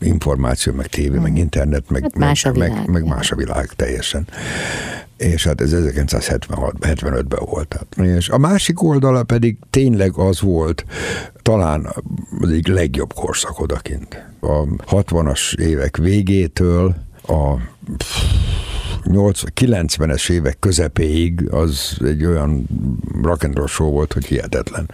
információ, 0.00 0.72
meg 0.72 0.86
tévé, 0.86 1.18
meg 1.18 1.38
internet, 1.38 1.90
meg, 1.90 2.02
hát 2.02 2.18
más 2.18 2.44
meg, 2.44 2.56
meg, 2.56 2.88
meg 2.88 3.04
más 3.04 3.30
a 3.30 3.36
világ 3.36 3.66
teljesen 3.76 4.26
és 5.16 5.44
hát 5.44 5.60
ez 5.60 5.70
1976-75-ben 5.74 7.44
volt. 7.44 7.86
És 7.96 8.28
a 8.28 8.38
másik 8.38 8.82
oldala 8.82 9.22
pedig 9.22 9.56
tényleg 9.70 10.12
az 10.16 10.40
volt, 10.40 10.84
talán 11.42 11.94
az 12.40 12.50
egyik 12.50 12.66
legjobb 12.66 13.12
korszak 13.12 13.60
odakint. 13.60 14.24
A 14.40 14.64
60-as 14.90 15.58
évek 15.58 15.96
végétől 15.96 16.94
a 17.28 17.54
90-es 19.04 20.30
évek 20.30 20.58
közepéig 20.58 21.48
az 21.50 21.96
egy 22.04 22.24
olyan 22.24 22.66
rock 23.22 23.68
show 23.68 23.90
volt, 23.90 24.12
hogy 24.12 24.24
hihetetlen. 24.24 24.90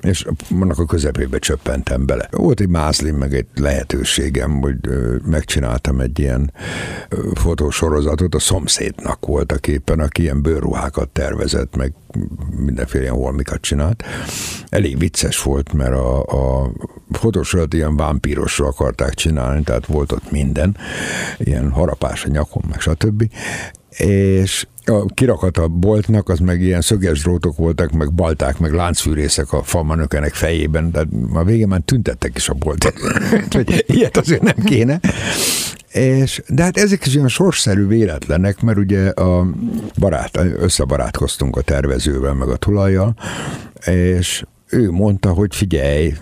És 0.00 0.26
annak 0.60 0.78
a 0.78 0.84
közepébe 0.84 1.38
csöppentem 1.38 2.06
bele. 2.06 2.28
Volt 2.30 2.60
egy 2.60 2.68
mázlim, 2.68 3.16
meg 3.16 3.34
egy 3.34 3.46
lehetőségem, 3.54 4.60
hogy 4.60 4.76
megcsináltam 5.24 6.00
egy 6.00 6.18
ilyen 6.18 6.52
fotósorozatot, 7.34 8.34
a 8.34 8.38
szomszédnak 8.38 9.26
voltak 9.26 9.66
éppen, 9.66 10.00
aki 10.00 10.22
ilyen 10.22 10.42
bőrruhákat 10.42 11.08
tervezett, 11.08 11.76
meg 11.76 11.92
mindenféle 12.56 13.02
ilyen 13.02 13.14
holmikat 13.14 13.60
csinált. 13.60 14.04
Elég 14.68 14.98
vicces 14.98 15.42
volt, 15.42 15.72
mert 15.72 15.94
a, 15.94 16.22
a 16.22 16.70
fotósorat 17.10 17.74
ilyen 17.74 17.96
vámpírosra 17.96 18.66
akarták 18.66 19.14
csinálni, 19.14 19.62
tehát 19.62 19.86
volt 19.86 20.12
ott 20.12 20.30
minden, 20.30 20.76
ilyen 21.38 21.70
harapás 21.70 22.24
a 22.24 22.28
nyakon, 22.28 22.62
meg 22.68 22.80
stb 22.80 23.30
és 23.96 24.66
a 24.84 25.04
kirakat 25.14 25.56
a 25.56 25.68
boltnak, 25.68 26.28
az 26.28 26.38
meg 26.38 26.60
ilyen 26.60 26.80
szöges 26.80 27.22
drótok 27.22 27.56
voltak, 27.56 27.92
meg 27.92 28.12
balták, 28.12 28.58
meg 28.58 28.72
láncfűrészek 28.72 29.52
a 29.52 29.62
falmanökenek 29.62 30.34
fejében, 30.34 30.90
de 30.90 31.06
a 31.32 31.44
végén 31.44 31.68
már 31.68 31.80
tüntettek 31.80 32.36
is 32.36 32.48
a 32.48 32.54
bolt. 32.54 32.92
ilyet 33.86 34.16
azért 34.16 34.42
nem 34.42 34.64
kéne. 34.64 35.00
És, 35.92 36.42
de 36.48 36.62
hát 36.62 36.76
ezek 36.76 37.06
is 37.06 37.14
olyan 37.14 37.28
sorszerű 37.28 37.86
véletlenek, 37.86 38.62
mert 38.62 38.78
ugye 38.78 39.08
a 39.08 39.46
barát, 39.98 40.38
összebarátkoztunk 40.58 41.56
a 41.56 41.62
tervezővel, 41.62 42.34
meg 42.34 42.48
a 42.48 42.56
tulajjal, 42.56 43.14
és 43.86 44.44
ő 44.70 44.90
mondta, 44.90 45.32
hogy 45.32 45.54
figyelj, 45.54 46.14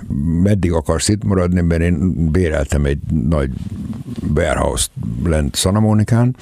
meddig 0.42 0.72
akarsz 0.72 1.08
itt 1.08 1.24
maradni, 1.24 1.60
mert 1.60 1.80
én 1.80 2.30
béreltem 2.30 2.84
egy 2.84 2.98
nagy 3.28 3.50
warehouse 4.34 4.86
lent 5.24 5.54
Szanamonikán, 5.54 6.36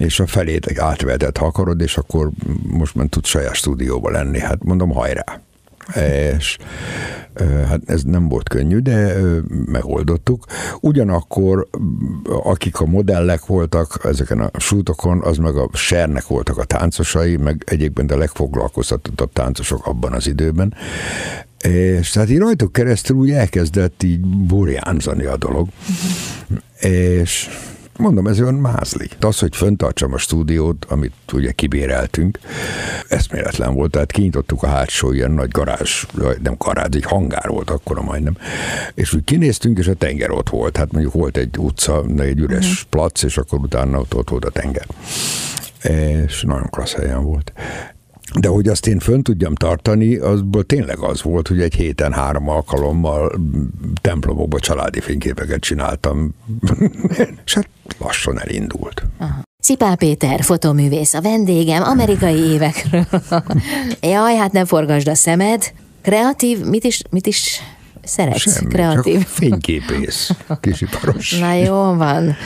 és 0.00 0.20
a 0.20 0.26
felét 0.26 0.78
átvetett, 0.78 1.36
ha 1.36 1.46
akarod, 1.46 1.80
és 1.80 1.96
akkor 1.96 2.30
most 2.62 2.94
már 2.94 3.06
tud 3.06 3.24
saját 3.24 3.54
stúdióba 3.54 4.10
lenni. 4.10 4.38
Hát 4.38 4.64
mondom, 4.64 4.90
hajrá! 4.90 5.40
és 5.94 6.58
hát 7.68 7.80
ez 7.86 8.02
nem 8.02 8.28
volt 8.28 8.48
könnyű, 8.48 8.78
de 8.78 9.16
megoldottuk. 9.66 10.44
Ugyanakkor, 10.80 11.68
akik 12.42 12.80
a 12.80 12.86
modellek 12.86 13.46
voltak 13.46 14.00
ezeken 14.04 14.40
a 14.40 14.60
sútokon, 14.60 15.22
az 15.22 15.36
meg 15.36 15.56
a 15.56 15.68
sernek 15.72 16.26
voltak 16.26 16.58
a 16.58 16.64
táncosai, 16.64 17.36
meg 17.36 17.62
egyébként 17.66 18.12
a 18.12 18.18
legfoglalkoztatottabb 18.18 19.32
táncosok 19.32 19.86
abban 19.86 20.12
az 20.12 20.26
időben. 20.26 20.74
És 21.58 22.10
tehát 22.10 22.30
így 22.30 22.38
rajtuk 22.38 22.72
keresztül 22.72 23.16
úgy 23.16 23.30
elkezdett 23.30 24.02
így 24.02 24.20
burjánzani 24.20 25.24
a 25.24 25.36
dolog. 25.36 25.68
Uh-huh. 25.68 26.92
És 27.20 27.48
Mondom, 28.00 28.26
ez 28.26 28.40
olyan 28.40 28.54
mázli. 28.54 29.08
Az, 29.20 29.38
hogy 29.38 29.56
föntartsam 29.56 30.12
a 30.12 30.18
stúdiót, 30.18 30.84
amit 30.84 31.12
ugye 31.32 31.52
kibéreltünk, 31.52 32.38
eszméletlen 33.08 33.74
volt. 33.74 33.90
Tehát 33.90 34.12
kinyitottuk 34.12 34.62
a 34.62 34.66
hátsó 34.66 35.12
ilyen 35.12 35.30
nagy 35.30 35.50
garázs, 35.50 36.04
nem 36.42 36.54
garázs, 36.58 36.94
egy 36.94 37.04
hangár 37.04 37.48
volt 37.48 37.70
akkor 37.70 38.00
majdnem. 38.00 38.36
És 38.94 39.14
úgy 39.14 39.24
kinéztünk, 39.24 39.78
és 39.78 39.86
a 39.86 39.94
tenger 39.94 40.30
ott 40.30 40.48
volt. 40.48 40.76
Hát 40.76 40.92
mondjuk 40.92 41.12
volt 41.12 41.36
egy 41.36 41.58
utca, 41.58 42.04
egy 42.18 42.38
üres 42.38 42.70
uh-huh. 42.70 42.88
plac, 42.88 43.22
és 43.22 43.38
akkor 43.38 43.58
utána 43.58 43.98
ott, 43.98 44.14
ott 44.14 44.30
volt 44.30 44.44
a 44.44 44.50
tenger. 44.50 44.86
És 45.82 46.42
nagyon 46.42 46.70
klassz 46.70 46.94
helyen 46.94 47.24
volt. 47.24 47.52
De 48.38 48.48
hogy 48.48 48.68
azt 48.68 48.86
én 48.86 48.98
fönn 48.98 49.22
tudjam 49.22 49.54
tartani, 49.54 50.16
azból 50.16 50.64
tényleg 50.64 50.98
az 50.98 51.22
volt, 51.22 51.48
hogy 51.48 51.60
egy 51.60 51.74
héten 51.74 52.12
három 52.12 52.48
alkalommal 52.48 53.40
templomokba 54.00 54.58
családi 54.60 55.00
fényképeket 55.00 55.60
csináltam, 55.60 56.34
és 57.44 57.54
hát 57.54 57.68
lassan 57.98 58.40
elindult. 58.40 59.02
Aha. 59.18 59.42
Szipál 59.58 59.96
Péter, 59.96 60.42
fotoművész, 60.42 61.14
a 61.14 61.20
vendégem, 61.20 61.82
amerikai 61.82 62.38
évekről. 62.38 63.06
Jaj, 64.00 64.36
hát 64.36 64.52
nem 64.52 64.64
forgasd 64.64 65.08
a 65.08 65.14
szemed. 65.14 65.72
Kreatív, 66.02 66.64
mit 66.64 66.84
is, 66.84 67.02
mit 67.10 67.26
is 67.26 67.60
szeretsz? 68.04 68.52
Semmi, 68.52 68.72
Kreatív. 68.72 69.18
csak 69.18 69.28
fényképész, 69.28 70.30
kisiparos. 70.60 71.38
Na 71.40 71.52
jó 71.52 71.94
van. 71.94 72.36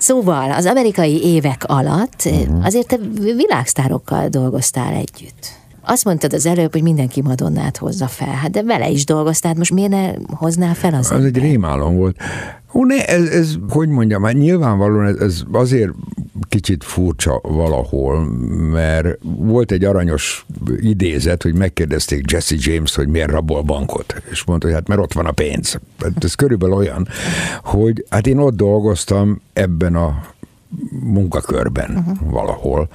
Szóval 0.00 0.50
az 0.52 0.66
amerikai 0.66 1.22
évek 1.22 1.64
alatt 1.66 2.22
uh-huh. 2.24 2.64
azért 2.64 2.86
te 2.86 2.96
világsztárokkal 3.36 4.28
dolgoztál 4.28 4.94
együtt. 4.94 5.58
Azt 5.82 6.04
mondtad 6.04 6.32
az 6.32 6.46
előbb, 6.46 6.72
hogy 6.72 6.82
mindenki 6.82 7.22
Madonnát 7.22 7.76
hozza 7.76 8.06
fel. 8.06 8.34
Hát 8.34 8.50
de 8.50 8.62
vele 8.62 8.88
is 8.88 9.04
dolgoztál, 9.04 9.54
most 9.56 9.72
miért 9.72 9.90
ne 9.90 10.10
hoznál 10.26 10.74
fel 10.74 10.94
az? 10.94 11.10
Az 11.10 11.24
egy 11.24 11.38
rémálom 11.38 11.96
volt. 11.96 12.16
Ó, 12.74 12.84
ne, 12.84 13.06
ez, 13.06 13.28
ez, 13.28 13.54
hogy 13.68 13.88
mondjam, 13.88 14.22
hát 14.22 14.34
nyilvánvalóan 14.34 15.06
ez, 15.06 15.16
ez 15.16 15.42
azért 15.52 15.90
kicsit 16.48 16.84
furcsa 16.84 17.40
valahol, 17.42 18.24
mert 18.70 19.18
volt 19.22 19.72
egy 19.72 19.84
aranyos 19.84 20.46
idézet, 20.80 21.42
hogy 21.42 21.54
megkérdezték 21.54 22.30
Jesse 22.30 22.56
James, 22.58 22.94
hogy 22.94 23.08
miért 23.08 23.30
rabol 23.30 23.62
bankot, 23.62 24.22
és 24.30 24.44
mondta, 24.44 24.66
hogy 24.66 24.76
hát 24.76 24.88
mert 24.88 25.00
ott 25.00 25.12
van 25.12 25.26
a 25.26 25.32
pénz. 25.32 25.78
Hát 26.00 26.24
ez 26.24 26.34
körülbelül 26.34 26.74
olyan, 26.74 27.08
hogy 27.62 28.04
hát 28.08 28.26
én 28.26 28.38
ott 28.38 28.56
dolgoztam 28.56 29.40
ebben 29.52 29.94
a 29.94 30.24
munkakörben 31.02 31.90
uh-huh. 31.90 32.30
valahol, 32.30 32.88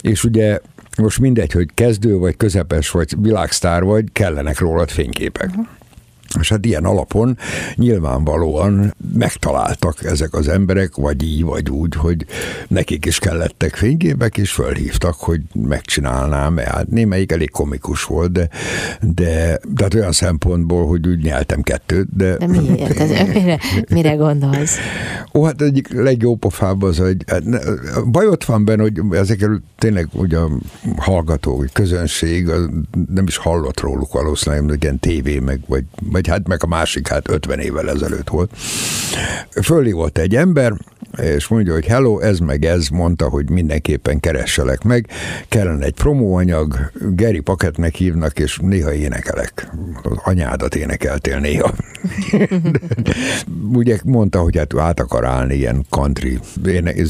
és 0.00 0.24
ugye 0.24 0.58
most 0.98 1.18
mindegy, 1.18 1.52
hogy 1.52 1.68
kezdő 1.74 2.16
vagy 2.16 2.36
közepes 2.36 2.90
vagy 2.90 3.14
világsztár 3.18 3.82
vagy, 3.82 4.04
kellenek 4.12 4.58
rólad 4.58 4.90
fényképek. 4.90 5.48
Uh-huh. 5.48 5.66
És 6.40 6.48
hát 6.48 6.66
ilyen 6.66 6.84
alapon 6.84 7.38
nyilvánvalóan 7.74 8.94
megtaláltak 9.14 10.04
ezek 10.04 10.34
az 10.34 10.48
emberek, 10.48 10.94
vagy 10.94 11.22
így, 11.22 11.44
vagy 11.44 11.70
úgy, 11.70 11.94
hogy 11.94 12.26
nekik 12.68 13.06
is 13.06 13.18
kellettek 13.18 13.74
fényképek, 13.74 14.36
és 14.36 14.52
fölhívtak, 14.52 15.14
hogy 15.14 15.40
megcsinálnám, 15.54 16.56
hát 16.56 16.88
némelyik 16.88 17.32
elég 17.32 17.50
komikus 17.50 18.04
volt, 18.04 18.32
de, 18.32 18.48
de 19.00 19.60
tehát 19.76 19.94
olyan 19.94 20.12
szempontból, 20.12 20.86
hogy 20.86 21.08
úgy 21.08 21.22
nyeltem 21.22 21.62
kettőt, 21.62 22.16
de... 22.16 22.36
De 22.36 22.46
miért? 22.46 23.00
Ez, 23.00 23.10
mire, 23.34 23.58
mire 23.90 24.14
gondolsz? 24.14 24.76
Ó, 25.34 25.44
hát 25.44 25.62
egyik 25.62 25.92
legjobb 25.92 26.38
pofább 26.38 26.82
az, 26.82 26.98
hogy 26.98 27.16
hát 27.26 27.42
baj 28.10 28.26
ott 28.26 28.44
van 28.44 28.64
benne, 28.64 28.82
hogy 28.82 29.00
ezekről 29.10 29.60
tényleg 29.78 30.08
ugye 30.12 30.38
a 30.38 30.50
hallgató, 30.96 31.56
vagy 31.56 31.72
közönség 31.72 32.50
nem 33.14 33.26
is 33.26 33.36
hallott 33.36 33.80
róluk 33.80 34.12
valószínűleg, 34.12 34.82
ilyen 34.82 34.98
tévé, 34.98 35.38
meg, 35.38 35.60
vagy, 35.66 35.84
vagy 36.02 36.21
vagy 36.22 36.30
hát 36.30 36.48
meg 36.48 36.64
a 36.64 36.66
másik 36.66 37.08
hát 37.08 37.28
50 37.30 37.58
évvel 37.58 37.90
ezelőtt 37.90 38.28
volt. 38.28 38.50
volt 39.92 40.18
egy 40.18 40.36
ember, 40.36 40.72
és 41.22 41.48
mondja, 41.48 41.72
hogy 41.72 41.86
hello, 41.86 42.18
ez 42.18 42.38
meg 42.38 42.64
ez, 42.64 42.88
mondta, 42.88 43.28
hogy 43.28 43.50
mindenképpen 43.50 44.20
keresselek 44.20 44.82
meg, 44.82 45.06
kellene 45.48 45.84
egy 45.84 45.94
promóanyag, 45.94 46.90
Geri 47.14 47.40
Paketnek 47.40 47.94
hívnak, 47.94 48.38
és 48.38 48.58
néha 48.60 48.92
énekelek. 48.92 49.68
Az 50.02 50.16
anyádat 50.24 50.74
énekeltél 50.74 51.38
néha. 51.38 51.74
Ugye 53.72 53.98
mondta, 54.04 54.40
hogy 54.40 54.56
hát 54.56 54.78
át 54.78 55.00
akar 55.00 55.24
állni 55.24 55.54
ilyen 55.54 55.84
country 55.90 56.38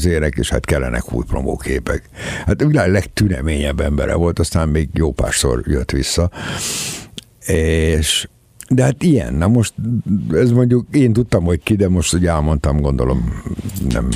ének, 0.05 0.35
és 0.35 0.49
hát 0.49 0.65
kellenek 0.65 1.13
új 1.13 1.23
promóképek. 1.27 2.09
Hát 2.45 2.63
világ 2.63 2.91
legtüneményebb 2.91 3.79
embere 3.79 4.13
volt, 4.13 4.39
aztán 4.39 4.69
még 4.69 4.89
jó 4.93 5.11
párszor 5.11 5.61
jött 5.65 5.91
vissza. 5.91 6.31
És 7.45 8.27
de 8.75 8.83
hát 8.83 9.03
ilyen, 9.03 9.33
na 9.33 9.47
most 9.47 9.73
ez 10.31 10.51
mondjuk 10.51 10.87
én 10.91 11.13
tudtam, 11.13 11.43
hogy 11.43 11.63
ki, 11.63 11.75
de 11.75 11.89
most, 11.89 12.11
hogy 12.11 12.25
elmondtam, 12.25 12.81
gondolom 12.81 13.41
nem 13.89 14.09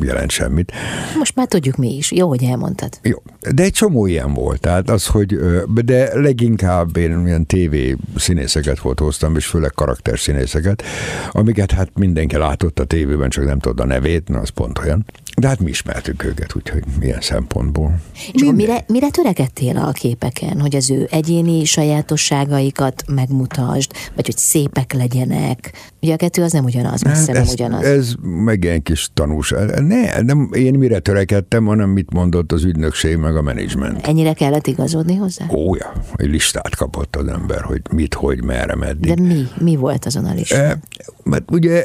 jelent 0.00 0.30
semmit. 0.30 0.72
Most 1.18 1.34
már 1.34 1.46
tudjuk 1.46 1.76
mi 1.76 1.96
is. 1.96 2.12
Jó, 2.12 2.28
hogy 2.28 2.42
elmondtad. 2.44 2.98
Jó, 3.02 3.22
de 3.54 3.62
egy 3.62 3.72
csomó 3.72 4.06
ilyen 4.06 4.34
volt. 4.34 4.60
Tehát 4.60 4.90
az, 4.90 5.06
hogy, 5.06 5.38
de 5.84 6.20
leginkább 6.20 6.96
én 6.96 7.26
ilyen 7.26 7.46
tévé 7.46 7.96
színészeket 8.16 8.78
fotóztam, 8.78 9.36
és 9.36 9.46
főleg 9.46 9.70
karakterszínészeket, 9.70 10.82
amiket 11.30 11.70
hát 11.70 11.90
mindenki 11.98 12.36
látott 12.36 12.78
a 12.78 12.84
tévében, 12.84 13.30
csak 13.30 13.44
nem 13.44 13.58
tudod 13.58 13.80
a 13.80 13.86
nevét, 13.86 14.28
na 14.28 14.38
az 14.38 14.48
pont 14.48 14.78
olyan. 14.78 15.04
De 15.36 15.48
hát 15.48 15.60
mi 15.60 15.70
ismertük 15.70 16.24
őket, 16.24 16.56
úgyhogy 16.56 16.82
milyen 17.00 17.20
szempontból. 17.20 18.00
És 18.32 18.42
akkor 18.42 18.54
mire, 18.54 18.84
mire 18.88 19.10
törekedtél 19.10 19.76
a 19.76 19.92
képeken, 19.92 20.60
hogy 20.60 20.76
az 20.76 20.90
ő 20.90 21.08
egyéni 21.10 21.64
sajátosságaikat 21.64 23.04
megmutasd, 23.06 23.89
vagy 24.14 24.26
hogy 24.26 24.36
szépek 24.36 24.92
legyenek? 24.92 25.72
Ugye 26.02 26.12
a 26.12 26.16
kettő 26.16 26.42
az 26.42 26.52
nem 26.52 26.64
ugyanaz, 26.64 27.02
messze 27.02 27.32
hát 27.32 27.42
nem 27.42 27.52
ugyanaz. 27.52 27.84
Ez 27.84 28.14
meg 28.22 28.64
ilyen 28.64 28.82
kis 28.82 29.10
tanús. 29.14 29.54
Ne, 29.76 30.20
nem 30.20 30.50
én 30.52 30.74
mire 30.74 30.98
törekedtem, 30.98 31.64
hanem 31.64 31.90
mit 31.90 32.12
mondott 32.12 32.52
az 32.52 32.64
ügynökség 32.64 33.16
meg 33.16 33.36
a 33.36 33.42
menedzsment. 33.42 34.06
Ennyire 34.06 34.32
kellett 34.32 34.66
igazodni 34.66 35.14
hozzá? 35.14 35.44
Ó, 35.54 35.74
ja, 35.74 35.92
egy 36.14 36.30
listát 36.30 36.76
kapott 36.76 37.16
az 37.16 37.26
ember, 37.26 37.60
hogy 37.60 37.82
mit, 37.90 38.14
hogy, 38.14 38.44
merre, 38.44 38.74
meddig. 38.76 39.14
De 39.14 39.22
mi? 39.22 39.46
Mi 39.58 39.76
volt 39.76 40.04
azon 40.04 40.24
a 40.24 40.34
listán? 40.34 40.70
E, 40.70 40.78
mert 41.24 41.50
ugye, 41.50 41.84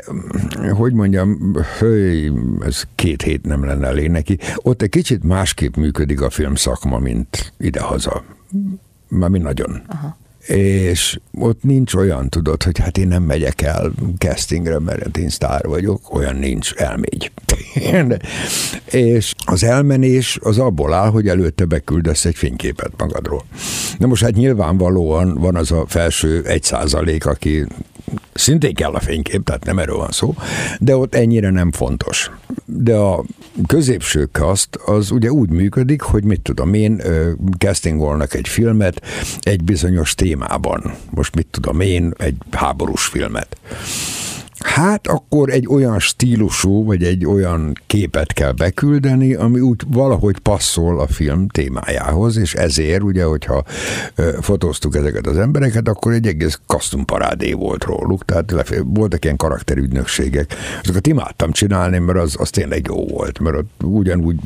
hogy 0.73 0.93
mondjam, 0.93 1.55
hőj, 1.79 2.31
ez 2.59 2.83
két 2.95 3.21
hét 3.21 3.45
nem 3.45 3.65
lenne 3.65 3.87
elég 3.87 4.09
neki. 4.09 4.37
Ott 4.55 4.81
egy 4.81 4.89
kicsit 4.89 5.23
másképp 5.23 5.75
működik 5.75 6.21
a 6.21 6.29
filmszakma, 6.29 6.97
mint 6.97 7.53
idehaza. 7.57 8.23
Már 9.07 9.29
mi 9.29 9.37
nagyon. 9.37 9.81
Aha 9.87 10.17
és 10.47 11.19
ott 11.39 11.63
nincs 11.63 11.93
olyan, 11.93 12.29
tudod, 12.29 12.63
hogy 12.63 12.79
hát 12.79 12.97
én 12.97 13.07
nem 13.07 13.23
megyek 13.23 13.61
el 13.61 13.91
castingre, 14.17 14.79
mert 14.79 15.17
én 15.17 15.29
sztár 15.29 15.65
vagyok, 15.65 16.13
olyan 16.13 16.35
nincs, 16.35 16.73
elmegy. 16.73 17.31
és 18.91 19.33
az 19.45 19.63
elmenés 19.63 20.39
az 20.41 20.59
abból 20.59 20.93
áll, 20.93 21.09
hogy 21.09 21.27
előtte 21.27 21.65
beküldesz 21.65 22.25
egy 22.25 22.35
fényképet 22.35 22.91
magadról. 22.97 23.43
Na 23.97 24.07
most 24.07 24.23
hát 24.23 24.35
nyilvánvalóan 24.35 25.33
van 25.33 25.55
az 25.55 25.71
a 25.71 25.85
felső 25.87 26.43
egy 26.45 26.63
százalék, 26.63 27.25
aki 27.25 27.65
szintén 28.33 28.73
kell 28.73 28.93
a 28.93 28.99
fénykép, 28.99 29.43
tehát 29.43 29.65
nem 29.65 29.79
erről 29.79 29.97
van 29.97 30.11
szó, 30.11 30.35
de 30.79 30.97
ott 30.97 31.15
ennyire 31.15 31.49
nem 31.49 31.71
fontos. 31.71 32.31
De 32.65 32.95
a 32.95 33.23
középső 33.67 34.29
kaszt 34.31 34.75
az 34.75 35.11
ugye 35.11 35.31
úgy 35.31 35.49
működik, 35.49 36.01
hogy 36.01 36.23
mit 36.23 36.41
tudom 36.41 36.73
én, 36.73 37.01
castingolnak 37.57 38.33
egy 38.33 38.47
filmet 38.47 39.01
egy 39.39 39.63
bizonyos 39.63 40.15
témában. 40.15 40.93
Most 41.09 41.35
mit 41.35 41.47
tudom 41.51 41.79
én, 41.79 42.13
egy 42.17 42.35
háborús 42.51 43.05
filmet 43.05 43.57
Hát 44.59 45.07
akkor 45.07 45.49
egy 45.49 45.67
olyan 45.67 45.99
stílusú, 45.99 46.85
vagy 46.85 47.03
egy 47.03 47.25
olyan 47.25 47.73
képet 47.87 48.33
kell 48.33 48.51
beküldeni, 48.51 49.33
ami 49.33 49.59
úgy 49.59 49.81
valahogy 49.87 50.37
passzol 50.37 50.99
a 50.99 51.07
film 51.07 51.47
témájához, 51.47 52.37
és 52.37 52.53
ezért 52.53 53.01
ugye, 53.01 53.23
hogyha 53.23 53.63
fotóztuk 54.41 54.95
ezeket 54.95 55.27
az 55.27 55.37
embereket, 55.37 55.87
akkor 55.87 56.13
egy 56.13 56.27
egész 56.27 56.59
kasztumparádé 56.67 57.53
volt 57.53 57.83
róluk, 57.83 58.25
tehát 58.25 58.83
voltak 58.83 59.23
ilyen 59.23 59.37
karakterügynökségek. 59.37 60.53
Azokat 60.81 61.07
imádtam 61.07 61.51
csinálni, 61.51 61.97
mert 61.97 62.19
az, 62.19 62.35
az 62.39 62.49
tényleg 62.49 62.85
jó 62.87 63.07
volt, 63.07 63.39
mert 63.39 63.57
ott 63.57 63.83
ugyanúgy 63.83 64.37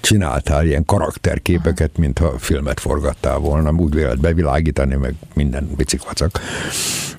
csináltál 0.00 0.66
ilyen 0.66 0.84
karakterképeket, 0.84 1.98
mintha 1.98 2.38
filmet 2.38 2.80
forgattál 2.80 3.38
volna, 3.38 3.70
úgy 3.70 3.94
vélet 3.94 4.20
bevilágítani, 4.20 4.94
meg 4.94 5.14
minden 5.34 5.70
biciklacak. 5.76 6.40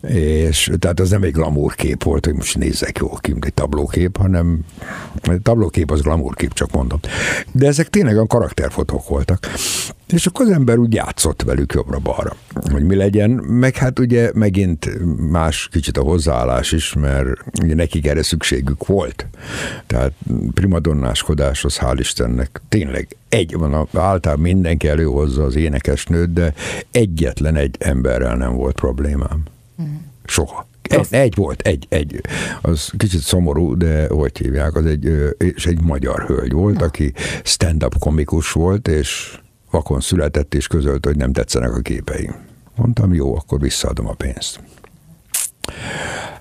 És 0.08 0.72
tehát 0.80 1.00
az 1.00 1.10
nem 1.10 1.24
egy 1.24 1.32
glamour 1.32 1.76
kép 1.76 2.04
volt, 2.04 2.21
hogy 2.26 2.36
most 2.36 2.58
nézzek 2.58 2.98
jól 2.98 3.18
ki, 3.22 3.36
egy 3.40 3.54
tablókép, 3.54 4.18
hanem 4.18 4.60
a 5.24 5.38
tablókép 5.44 5.92
az 5.92 6.02
glamourkép, 6.02 6.54
csak 6.54 6.72
mondom. 6.72 7.00
De 7.52 7.68
ezek 7.68 7.90
tényleg 7.90 8.18
a 8.18 8.28
karakterfotók 8.28 9.08
voltak. 9.08 9.48
És 10.08 10.26
akkor 10.26 10.46
az 10.46 10.52
ember 10.52 10.78
úgy 10.78 10.94
játszott 10.94 11.42
velük 11.42 11.74
jobbra-balra, 11.74 12.36
hogy 12.72 12.84
mi 12.84 12.96
legyen, 12.96 13.30
meg 13.32 13.76
hát 13.76 14.00
ugye 14.00 14.32
megint 14.34 14.90
más 15.32 15.70
kicsit 15.72 15.98
a 15.98 16.02
hozzáállás 16.02 16.72
is, 16.72 16.94
mert 16.94 17.30
ugye 17.62 17.76
nekik 17.76 18.08
erre 18.08 18.24
szükségük 18.24 18.86
volt. 18.86 19.28
Tehát 19.88 20.12
primadonnáskodáshoz 20.54 21.78
hál' 21.82 21.96
Istennek 22.00 22.62
tényleg 22.70 23.08
egy 23.30 23.58
van, 23.58 23.88
általában 23.94 24.44
mindenki 24.44 24.88
előhozza 24.88 25.44
az 25.44 25.56
énekesnőt, 25.56 26.34
de 26.34 26.54
egyetlen 26.92 27.56
egy 27.56 27.76
emberrel 27.80 28.36
nem 28.36 28.56
volt 28.56 28.76
problémám. 28.76 29.44
Mm. 29.82 29.96
Soha 30.26 30.68
Egy, 30.92 31.08
egy 31.10 31.36
volt, 31.36 31.62
egy, 31.62 31.86
egy. 31.90 32.22
Az 32.62 32.92
kicsit 32.98 33.22
szomorú, 33.22 33.78
de 33.78 34.08
hogy 34.08 34.38
hívják, 34.38 34.76
az 34.76 34.86
egy, 34.86 35.34
és 35.38 35.66
egy 35.66 35.82
magyar 35.82 36.26
hölgy 36.26 36.52
volt, 36.52 36.82
aki 36.82 37.14
stand-up 37.44 38.00
komikus 38.00 38.52
volt, 38.52 38.88
és 38.88 39.40
vakon 39.72 40.00
született, 40.00 40.54
és 40.54 40.68
közölt, 40.68 41.06
hogy 41.06 41.16
nem 41.16 41.34
tetszenek 41.34 41.76
a 41.76 41.80
képeim. 41.80 42.36
Mondtam, 42.76 43.14
jó, 43.14 43.36
akkor 43.36 43.60
visszaadom 43.60 44.08
a 44.08 44.14
pénzt. 44.14 44.60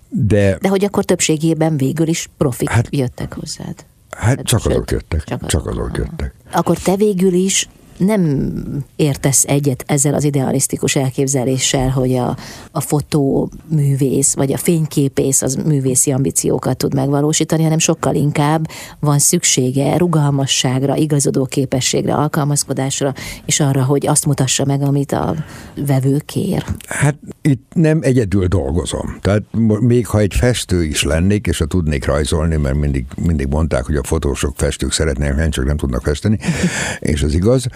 De, 0.09 0.59
De 0.61 0.69
hogy 0.69 0.85
akkor 0.85 1.05
többségében 1.05 1.77
végül 1.77 2.09
is 2.09 2.31
profik 2.37 2.69
hát, 2.69 2.89
jöttek 2.91 3.35
hozzád? 3.35 3.85
Hát 4.11 4.43
csak 4.43 4.67
azok 4.67 4.91
jöttek. 4.91 5.25
Csak 5.25 5.39
azok, 5.43 5.51
csak 5.51 5.67
azok 5.67 5.97
jöttek. 5.97 6.35
Akkor 6.53 6.79
te 6.79 6.97
végül 6.97 7.33
is 7.33 7.69
nem 8.01 8.53
értesz 8.97 9.45
egyet 9.45 9.85
ezzel 9.87 10.15
az 10.15 10.25
idealisztikus 10.25 10.97
elképzeléssel, 10.97 11.89
hogy 11.89 12.15
a, 12.15 12.37
a 12.73 12.81
fotóművész 12.81 14.35
vagy 14.35 14.53
a 14.53 14.57
fényképész 14.57 15.43
az 15.43 15.55
művészi 15.55 16.13
ambíciókat 16.13 16.77
tud 16.77 16.95
megvalósítani, 16.95 17.63
hanem 17.63 17.79
sokkal 17.79 18.15
inkább 18.15 18.69
van 19.01 19.19
szüksége 19.19 19.97
rugalmasságra, 19.97 20.97
igazodó 20.97 21.45
képességre, 21.45 22.15
alkalmazkodásra, 22.15 23.15
és 23.45 23.61
arra, 23.61 23.85
hogy 23.85 24.07
azt 24.07 24.27
mutassa 24.27 24.65
meg, 24.65 24.83
amit 24.83 25.13
a 25.13 25.35
vevő 25.87 26.21
kér. 26.27 26.65
Hát 26.87 27.19
itt 27.43 27.73
nem 27.75 27.99
egyedül 28.03 28.47
dolgozom. 28.47 29.19
Tehát 29.21 29.43
még 29.81 30.07
ha 30.07 30.19
egy 30.19 30.35
festő 30.35 30.85
is 30.85 31.03
lennék, 31.03 31.47
és 31.47 31.59
ha 31.59 31.65
tudnék 31.65 32.05
rajzolni, 32.05 32.57
mert 32.57 32.77
mindig, 32.77 33.05
mindig 33.25 33.47
mondták, 33.47 33.85
hogy 33.85 33.97
a 33.97 34.05
fotósok 34.05 34.53
festők 34.57 34.93
szeretnék, 34.93 35.49
csak 35.49 35.65
nem 35.65 35.77
tudnak 35.77 36.03
festeni, 36.03 36.39
és 37.01 37.23
az 37.23 37.35
igaz, 37.35 37.67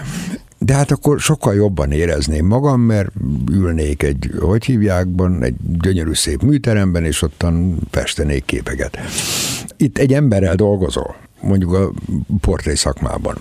de 0.58 0.74
hát 0.74 0.90
akkor 0.90 1.20
sokkal 1.20 1.54
jobban 1.54 1.92
érezném 1.92 2.46
magam, 2.46 2.80
mert 2.80 3.10
ülnék 3.50 4.02
egy, 4.02 4.30
hogy 4.40 4.64
hívjákban, 4.64 5.42
egy 5.42 5.54
gyönyörű 5.80 6.12
szép 6.12 6.42
műteremben, 6.42 7.04
és 7.04 7.22
ottan 7.22 7.78
festenék 7.90 8.44
képeket. 8.44 8.98
Itt 9.76 9.98
egy 9.98 10.12
emberrel 10.12 10.54
dolgozol, 10.54 11.16
mondjuk 11.40 11.72
a 11.72 11.92
portré 12.40 12.74
szakmában. 12.74 13.36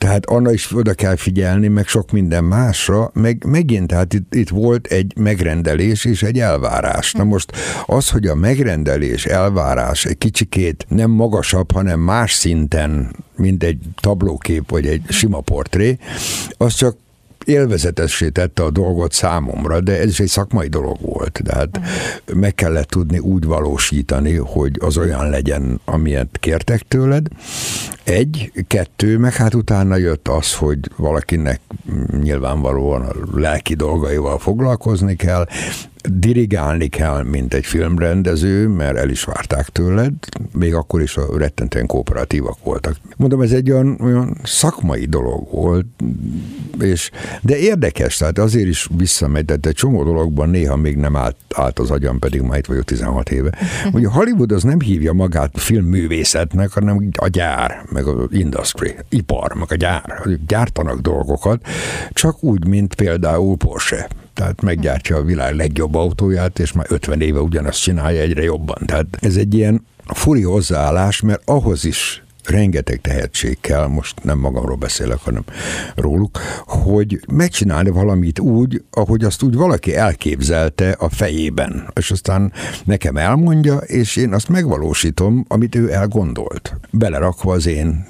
Tehát 0.00 0.26
anna 0.26 0.52
is 0.52 0.72
oda 0.74 0.94
kell 0.94 1.16
figyelni, 1.16 1.68
meg 1.68 1.86
sok 1.86 2.10
minden 2.10 2.44
másra, 2.44 3.10
meg 3.14 3.44
megint, 3.46 3.86
tehát 3.86 4.14
itt, 4.14 4.34
itt 4.34 4.48
volt 4.48 4.86
egy 4.86 5.12
megrendelés 5.16 6.04
és 6.04 6.22
egy 6.22 6.38
elvárás. 6.38 7.12
Na 7.12 7.24
most 7.24 7.52
az, 7.86 8.10
hogy 8.10 8.26
a 8.26 8.34
megrendelés, 8.34 9.26
elvárás 9.26 10.04
egy 10.04 10.18
kicsikét 10.18 10.86
nem 10.88 11.10
magasabb, 11.10 11.72
hanem 11.72 12.00
más 12.00 12.32
szinten, 12.32 13.16
mint 13.36 13.62
egy 13.62 13.78
tablókép 14.00 14.70
vagy 14.70 14.86
egy 14.86 15.02
sima 15.08 15.40
portré, 15.40 15.98
az 16.56 16.74
csak 16.74 16.96
élvezetessé 17.44 18.28
tette 18.28 18.62
a 18.62 18.70
dolgot 18.70 19.12
számomra, 19.12 19.80
de 19.80 20.00
ez 20.00 20.08
is 20.08 20.20
egy 20.20 20.28
szakmai 20.28 20.68
dolog 20.68 20.96
volt. 21.00 21.40
Tehát 21.44 21.80
meg 22.34 22.54
kellett 22.54 22.88
tudni 22.88 23.18
úgy 23.18 23.44
valósítani, 23.44 24.34
hogy 24.34 24.76
az 24.80 24.96
olyan 24.96 25.30
legyen, 25.30 25.80
amilyet 25.84 26.38
kértek 26.40 26.80
tőled. 26.88 27.26
Egy, 28.10 28.52
kettő, 28.66 29.18
meg 29.18 29.34
hát 29.34 29.54
utána 29.54 29.96
jött 29.96 30.28
az, 30.28 30.54
hogy 30.54 30.78
valakinek 30.96 31.60
nyilvánvalóan 32.20 33.02
a 33.02 33.12
lelki 33.34 33.74
dolgaival 33.74 34.38
foglalkozni 34.38 35.16
kell, 35.16 35.46
dirigálni 36.08 36.88
kell, 36.88 37.22
mint 37.22 37.54
egy 37.54 37.66
filmrendező, 37.66 38.68
mert 38.68 38.96
el 38.96 39.10
is 39.10 39.24
várták 39.24 39.68
tőled, 39.68 40.12
még 40.52 40.74
akkor 40.74 41.02
is 41.02 41.16
a 41.16 41.38
rettentően 41.38 41.86
kooperatívak 41.86 42.58
voltak. 42.64 42.96
Mondom, 43.16 43.40
ez 43.40 43.52
egy 43.52 43.70
olyan, 43.70 43.98
olyan 44.00 44.36
szakmai 44.42 45.04
dolog 45.04 45.50
volt, 45.50 45.86
és, 46.80 47.10
de 47.42 47.56
érdekes, 47.56 48.16
tehát 48.16 48.38
azért 48.38 48.66
is 48.66 48.88
visszamegy, 48.96 49.44
de 49.44 49.56
egy 49.62 49.74
csomó 49.74 50.04
dologban 50.04 50.48
néha 50.48 50.76
még 50.76 50.96
nem 50.96 51.16
állt, 51.16 51.36
állt 51.54 51.78
az 51.78 51.90
agyam, 51.90 52.18
pedig 52.18 52.40
már 52.40 52.58
itt 52.58 52.66
vagyok 52.66 52.84
16 52.84 53.30
éve. 53.30 53.58
A 53.92 54.10
Hollywood 54.10 54.52
az 54.52 54.62
nem 54.62 54.80
hívja 54.80 55.12
magát 55.12 55.58
filmművészetnek, 55.58 56.70
hanem 56.70 57.08
a 57.16 57.28
gyár, 57.28 57.82
meg 57.92 58.06
az 58.06 58.26
industry, 58.30 58.94
ipar, 59.08 59.54
meg 59.54 59.68
a 59.70 59.74
gyár. 59.74 60.22
Gyártanak 60.46 61.00
dolgokat, 61.00 61.66
csak 62.12 62.42
úgy, 62.42 62.66
mint 62.66 62.94
például 62.94 63.56
Porsche 63.56 64.08
tehát 64.40 64.62
meggyártja 64.62 65.16
a 65.16 65.22
világ 65.22 65.54
legjobb 65.54 65.94
autóját, 65.94 66.58
és 66.58 66.72
már 66.72 66.86
50 66.88 67.20
éve 67.20 67.40
ugyanazt 67.40 67.82
csinálja 67.82 68.20
egyre 68.20 68.42
jobban. 68.42 68.78
Tehát 68.86 69.06
ez 69.20 69.36
egy 69.36 69.54
ilyen 69.54 69.86
furi 70.06 70.42
hozzáállás, 70.42 71.20
mert 71.20 71.42
ahhoz 71.44 71.84
is 71.84 72.22
rengeteg 72.44 73.00
tehetség 73.00 73.58
kell, 73.60 73.86
most 73.86 74.24
nem 74.24 74.38
magamról 74.38 74.76
beszélek, 74.76 75.18
hanem 75.18 75.44
róluk, 75.94 76.38
hogy 76.66 77.20
megcsinálni 77.32 77.90
valamit 77.90 78.38
úgy, 78.38 78.82
ahogy 78.90 79.24
azt 79.24 79.42
úgy 79.42 79.54
valaki 79.54 79.96
elképzelte 79.96 80.90
a 80.90 81.08
fejében, 81.08 81.88
és 81.94 82.10
aztán 82.10 82.52
nekem 82.84 83.16
elmondja, 83.16 83.76
és 83.76 84.16
én 84.16 84.32
azt 84.32 84.48
megvalósítom, 84.48 85.44
amit 85.48 85.74
ő 85.74 85.92
elgondolt, 85.92 86.76
belerakva 86.90 87.52
az 87.52 87.66
én 87.66 88.06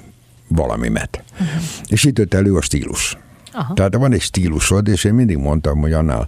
valamimet. 0.47 1.23
Uh-huh. 1.31 1.47
És 1.87 2.03
itt 2.03 2.17
jött 2.17 2.33
elő 2.33 2.55
a 2.55 2.61
stílus. 2.61 3.17
Aha. 3.53 3.73
Tehát 3.73 3.95
van 3.95 4.13
egy 4.13 4.21
stílusod, 4.21 4.87
és 4.87 5.03
én 5.03 5.13
mindig 5.13 5.37
mondtam, 5.37 5.79
hogy 5.79 5.93
annál 5.93 6.27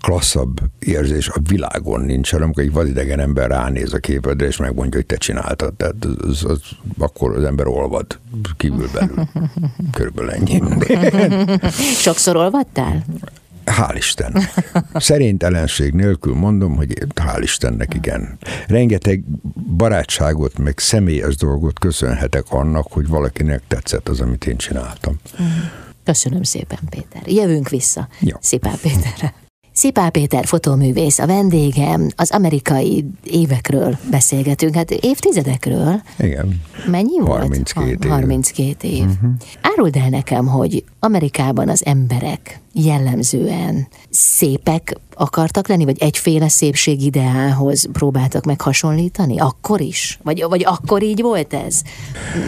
klasszabb 0.00 0.60
érzés 0.78 1.28
a 1.28 1.40
világon 1.48 2.00
nincs, 2.00 2.32
amikor 2.32 2.62
egy 2.62 2.72
vadidegen 2.72 3.20
ember 3.20 3.50
ránéz 3.50 3.92
a 3.92 3.98
képedre, 3.98 4.46
és 4.46 4.56
megmondja, 4.56 4.96
hogy 4.98 5.06
te 5.06 5.16
csináltad. 5.16 5.74
Tehát 5.74 6.04
az, 6.04 6.44
az, 6.44 6.60
akkor 6.98 7.36
az 7.36 7.44
ember 7.44 7.66
olvad 7.66 8.18
kívül 8.56 8.88
belül. 8.92 9.28
Körülbelül 9.92 10.30
ennyi. 10.30 10.62
Sokszor 12.06 12.36
olvadtál? 12.36 13.04
Hál' 13.64 13.94
Isten. 13.96 14.38
Szerintelenség 14.94 15.92
nélkül 15.92 16.34
mondom, 16.34 16.76
hogy 16.76 17.06
hál' 17.14 17.40
Istennek 17.42 17.94
igen. 17.94 18.38
Rengeteg 18.66 19.22
barátságot, 19.76 20.58
meg 20.58 20.78
személyes 20.78 21.36
dolgot 21.36 21.78
köszönhetek 21.78 22.44
annak, 22.48 22.86
hogy 22.90 23.08
valakinek 23.08 23.62
tetszett 23.68 24.08
az, 24.08 24.20
amit 24.20 24.46
én 24.46 24.56
csináltam. 24.56 25.18
Uh-huh. 25.32 25.46
Köszönöm 26.04 26.42
szépen, 26.42 26.78
Péter. 26.90 27.22
Jövünk 27.26 27.68
vissza 27.68 28.08
Jó. 28.20 28.36
Szipál 28.40 28.76
Péterre. 28.82 29.34
Szipál 29.72 30.10
Péter 30.10 30.46
fotóművész, 30.46 31.18
a 31.18 31.26
vendégem, 31.26 32.08
az 32.16 32.30
amerikai 32.30 33.04
évekről 33.24 33.98
beszélgetünk, 34.10 34.74
hát 34.74 34.90
évtizedekről. 34.90 36.02
Igen. 36.18 36.60
Mennyi 36.86 37.16
32 37.18 37.84
volt? 37.84 38.04
év. 38.04 38.10
32 38.10 38.88
év. 38.88 39.04
Uh-huh. 39.04 39.30
Áruld 39.60 39.96
el 39.96 40.08
nekem, 40.08 40.46
hogy 40.46 40.84
Amerikában 40.98 41.68
az 41.68 41.84
emberek 41.84 42.61
jellemzően 42.72 43.88
szépek 44.10 45.00
akartak 45.14 45.68
lenni, 45.68 45.84
vagy 45.84 45.96
egyféle 46.00 46.48
szépségideálhoz 46.48 47.88
próbáltak 47.92 48.44
meg 48.44 48.60
hasonlítani? 48.60 49.38
Akkor 49.38 49.80
is? 49.80 50.18
Vagy, 50.22 50.44
vagy 50.48 50.64
akkor 50.64 51.02
így 51.02 51.20
volt 51.20 51.54
ez? 51.54 51.82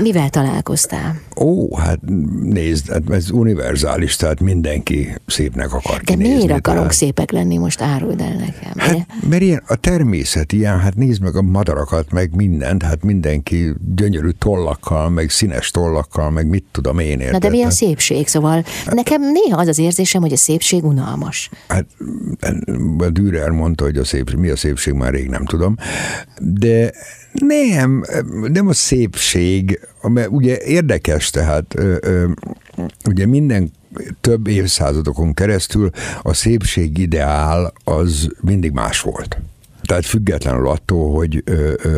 Mivel 0.03 0.31
találkoztál? 0.31 1.21
Ó, 1.37 1.77
hát 1.77 1.99
nézd, 2.43 2.91
hát 2.91 3.11
ez 3.11 3.31
univerzális, 3.31 4.17
tehát 4.17 4.41
mindenki 4.41 5.15
szépnek 5.27 5.73
akar 5.73 5.97
De 5.97 6.15
kinézni, 6.15 6.35
miért 6.35 6.51
akarok 6.51 6.79
tehát... 6.79 6.97
szépek 6.97 7.31
lenni, 7.31 7.57
most 7.57 7.81
áruld 7.81 8.21
el 8.21 8.35
nekem? 8.35 8.73
Hát, 8.77 9.07
mert 9.29 9.43
ilyen 9.43 9.63
a 9.67 9.77
természet 9.77 10.53
ilyen, 10.53 10.81
hát 10.81 10.95
nézd 10.95 11.23
meg 11.23 11.37
a 11.37 11.43
madarakat, 11.43 12.13
meg 12.13 12.35
mindent, 12.35 12.83
hát 12.83 13.03
mindenki 13.03 13.73
gyönyörű 13.95 14.31
tollakkal, 14.31 15.09
meg 15.09 15.31
színes 15.31 15.71
tollakkal, 15.71 16.31
meg 16.31 16.47
mit 16.47 16.65
tudom 16.71 16.99
én 16.99 17.21
érted. 17.21 17.33
Na 17.33 17.39
de 17.39 17.49
mi 17.49 17.63
a 17.63 17.71
szépség? 17.71 18.29
Szóval 18.29 18.65
nekem 18.91 19.21
néha 19.33 19.61
az 19.61 19.69
az 19.69 19.79
érzésem, 20.15 20.23
hogy 20.23 20.33
a 20.33 20.37
szépség 20.37 20.85
unalmas. 20.85 21.51
Hát 21.69 21.87
a 22.99 23.11
Dürer 23.11 23.51
mondta, 23.51 23.85
hogy 23.85 23.97
a 23.97 24.05
szépség, 24.05 24.39
mi 24.39 24.49
a 24.49 24.57
szépség, 24.57 24.95
már 24.95 25.13
rég 25.13 25.29
nem 25.29 25.45
tudom, 25.45 25.77
de 26.39 26.93
nem, 27.33 28.05
nem 28.53 28.69
a 28.69 28.73
szépség, 28.73 29.81
mert 30.03 30.29
ugye 30.31 30.59
érdekes, 30.65 31.31
tehát 31.31 31.75
ugye 33.09 33.27
minden 33.27 33.73
több 34.21 34.47
évszázadokon 34.47 35.35
keresztül 35.35 35.91
a 36.23 36.33
szépség 36.33 36.99
ideál 36.99 37.73
az 37.85 38.29
mindig 38.41 38.73
más 38.73 39.01
volt. 39.01 39.39
Tehát 39.87 40.07
függetlenül 40.07 40.69
attól, 40.69 41.15
hogy 41.15 41.45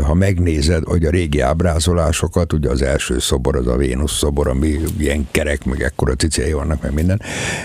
ha 0.02 0.14
megnézed, 0.14 0.84
hogy 0.84 1.04
a 1.04 1.10
régi 1.10 1.40
ábrázolásokat, 1.40 2.52
ugye 2.52 2.70
az 2.70 2.82
első 2.82 3.18
szobor 3.18 3.56
az 3.56 3.66
a 3.66 3.76
Vénusz 3.76 4.16
szobor, 4.16 4.48
ami 4.48 4.78
ilyen 4.98 5.28
kerek, 5.30 5.64
meg 5.64 5.82
ekkora 5.82 6.14
cicéi 6.14 6.52
vannak, 6.52 6.82
meg 6.82 6.94
minden. 6.94 7.20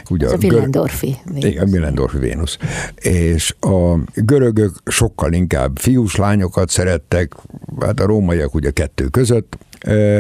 Ugye 0.10 0.26
Ez 0.26 0.32
a, 0.32 0.36
a 0.36 0.40
Willendorfi 0.42 1.18
Vénusz. 1.26 1.44
Igen, 1.44 1.70
Willendorfi 1.70 2.18
Vénusz. 2.18 2.58
És 2.96 3.56
a 3.60 3.96
görögök 4.14 4.72
sokkal 4.86 5.34
inkább 5.34 5.78
fiús 5.78 6.16
lányokat 6.16 6.70
szerettek, 6.70 7.34
hát 7.80 8.00
a 8.00 8.06
rómaiak 8.06 8.54
ugye 8.54 8.72
kettő 8.72 9.06
között, 9.06 9.58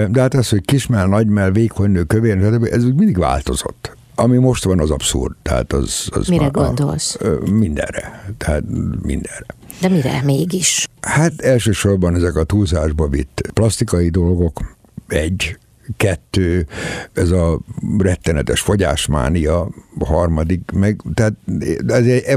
de 0.09 0.19
hát 0.21 0.33
az, 0.33 0.49
hogy 0.49 0.65
kismell, 0.65 1.07
nagymell, 1.07 1.51
vékonynő, 1.51 2.03
kövér, 2.03 2.37
ez 2.71 2.83
úgy 2.83 2.95
mindig 2.95 3.17
változott. 3.17 3.95
Ami 4.15 4.37
most 4.37 4.63
van, 4.63 4.79
az 4.79 4.89
abszurd. 4.89 5.35
Tehát 5.41 5.73
az, 5.73 6.07
az 6.11 6.27
Mire 6.27 6.47
gondolsz? 6.47 7.17
A, 7.21 7.49
mindenre. 7.51 8.33
Tehát 8.37 8.63
mindenre. 9.01 9.45
De 9.81 9.89
mire 9.89 10.21
mégis? 10.23 10.87
Hát 11.01 11.41
elsősorban 11.41 12.15
ezek 12.15 12.35
a 12.35 12.43
túlzásba 12.43 13.07
vitt 13.07 13.41
plastikai 13.53 14.09
dolgok, 14.09 14.75
egy, 15.07 15.57
kettő, 15.97 16.67
ez 17.13 17.31
a 17.31 17.59
rettenetes 17.97 18.59
fogyásmánia, 18.59 19.69
harmadik, 19.99 20.71
meg, 20.73 21.01
tehát 21.13 21.33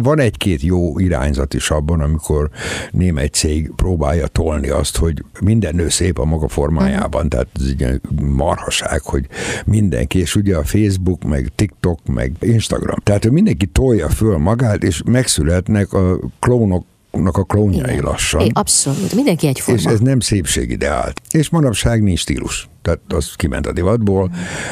van 0.02 0.20
egy-két 0.20 0.62
jó 0.62 0.98
irányzat 0.98 1.54
is 1.54 1.70
abban, 1.70 2.00
amikor 2.00 2.50
némely 2.90 3.26
cég 3.26 3.70
próbálja 3.76 4.26
tolni 4.26 4.68
azt, 4.68 4.96
hogy 4.96 5.24
minden 5.40 5.74
nő 5.74 5.88
szép 5.88 6.18
a 6.18 6.24
maga 6.24 6.48
formájában, 6.48 7.28
tehát 7.28 7.48
ez 7.54 7.66
egy 7.78 8.00
marhaság, 8.20 9.02
hogy 9.02 9.26
mindenki, 9.66 10.18
és 10.18 10.36
ugye 10.36 10.56
a 10.56 10.64
Facebook, 10.64 11.24
meg 11.24 11.52
TikTok, 11.54 11.98
meg 12.06 12.32
Instagram. 12.40 12.96
Tehát, 13.02 13.30
mindenki 13.30 13.66
tolja 13.66 14.08
föl 14.08 14.38
magát, 14.38 14.82
és 14.82 15.02
megszületnek 15.06 15.92
a 15.92 16.18
klónok 16.38 16.84
a 17.22 17.44
klónjai 17.44 17.90
Igen. 17.92 18.04
lassan. 18.04 18.40
É, 18.40 18.48
abszolút, 18.52 19.14
mindenki 19.14 19.46
egyforma. 19.46 19.80
És 19.80 19.86
ez 19.86 20.00
nem 20.00 20.20
szépségideál. 20.20 21.12
És 21.30 21.48
manapság 21.48 22.02
nincs 22.02 22.18
stílus 22.18 22.68
tehát 22.84 23.00
az 23.08 23.32
kiment 23.36 23.66
a 23.66 23.72
divatból. 23.72 24.30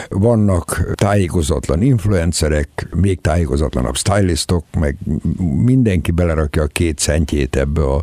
Vannak 0.08 0.92
tájékozatlan 0.94 1.82
influencerek, 1.82 2.88
még 2.94 3.20
tájékozatlanabb 3.20 3.96
stylistok, 3.96 4.64
meg 4.78 4.96
mindenki 5.64 6.10
belerakja 6.10 6.62
a 6.62 6.66
két 6.66 6.98
centjét 6.98 7.56
ebbe 7.56 7.82
a 7.84 8.02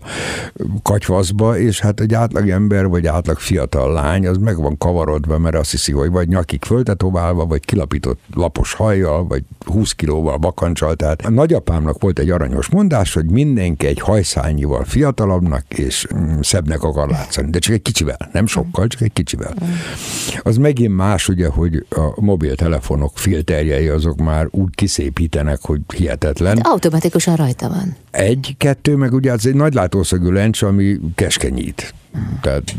katyvaszba, 0.82 1.58
és 1.58 1.80
hát 1.80 2.00
egy 2.00 2.14
átlag 2.14 2.50
ember, 2.50 2.88
vagy 2.88 3.08
átlag 3.08 3.38
fiatal 3.40 3.94
lány, 3.94 4.28
az 4.28 4.38
meg 4.38 4.58
van 4.62 4.78
kavarodva, 4.78 5.38
mert 5.38 5.56
azt 5.56 5.72
hiszi, 5.72 5.92
hogy 5.92 6.10
vagy 6.10 6.28
nyakig 6.28 6.64
föltetoválva, 6.64 7.46
vagy 7.46 7.66
kilapított 7.66 8.20
lapos 8.34 8.74
hajjal, 8.74 9.28
vagy 9.28 9.44
20 9.66 9.92
kilóval 9.92 10.38
bakancsal. 10.38 10.96
Tehát 10.96 11.26
a 11.26 11.30
nagyapámnak 11.30 12.02
volt 12.02 12.20
egy 12.20 12.30
aranyos 12.30 12.68
mondás, 12.68 13.14
hogy 13.14 13.26
mindenki 13.26 13.88
egy 13.88 14.00
hajszányival 14.00 14.84
fiatalabbnak 14.84 15.64
és 15.68 16.08
mm, 16.16 16.40
szebbnek 16.42 16.84
akar 16.84 17.10
látszani, 17.10 17.50
de 17.50 17.60
csak 17.60 17.74
egy 17.74 17.82
kicsivel, 17.82 18.30
nem 18.32 18.46
sokkal, 18.46 18.88
csak 18.88 19.02
egy 19.02 19.14
kicsivel. 19.14 19.54
Az 20.42 20.58
megint 20.58 20.96
más, 20.96 21.28
ugye, 21.28 21.48
hogy 21.48 21.86
a 21.90 22.22
mobiltelefonok 22.22 23.18
filterjei 23.18 23.88
azok 23.88 24.18
már 24.18 24.48
úgy 24.50 24.76
kiszépítenek, 24.76 25.60
hogy 25.62 25.82
hihetetlen. 25.96 26.56
De 26.56 26.62
automatikusan 26.64 27.36
rajta 27.36 27.70
van. 27.70 27.96
Egy, 28.12 28.56
kettő, 28.58 28.96
meg 28.96 29.14
ugye 29.14 29.32
az 29.32 29.46
egy 29.46 29.56
nagy 29.56 29.74
látószögű 29.74 30.30
lencs, 30.30 30.62
ami 30.62 31.00
keskenyít. 31.16 31.94
Tehát 32.42 32.76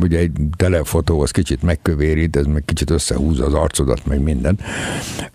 ugye 0.00 0.18
egy 0.18 0.32
telefotó 0.56 1.20
az 1.20 1.30
kicsit 1.30 1.62
megkövérít, 1.62 2.36
ez 2.36 2.44
meg 2.44 2.62
kicsit 2.64 2.90
összehúzza 2.90 3.44
az 3.44 3.54
arcodat, 3.54 4.06
meg 4.06 4.22
minden. 4.22 4.58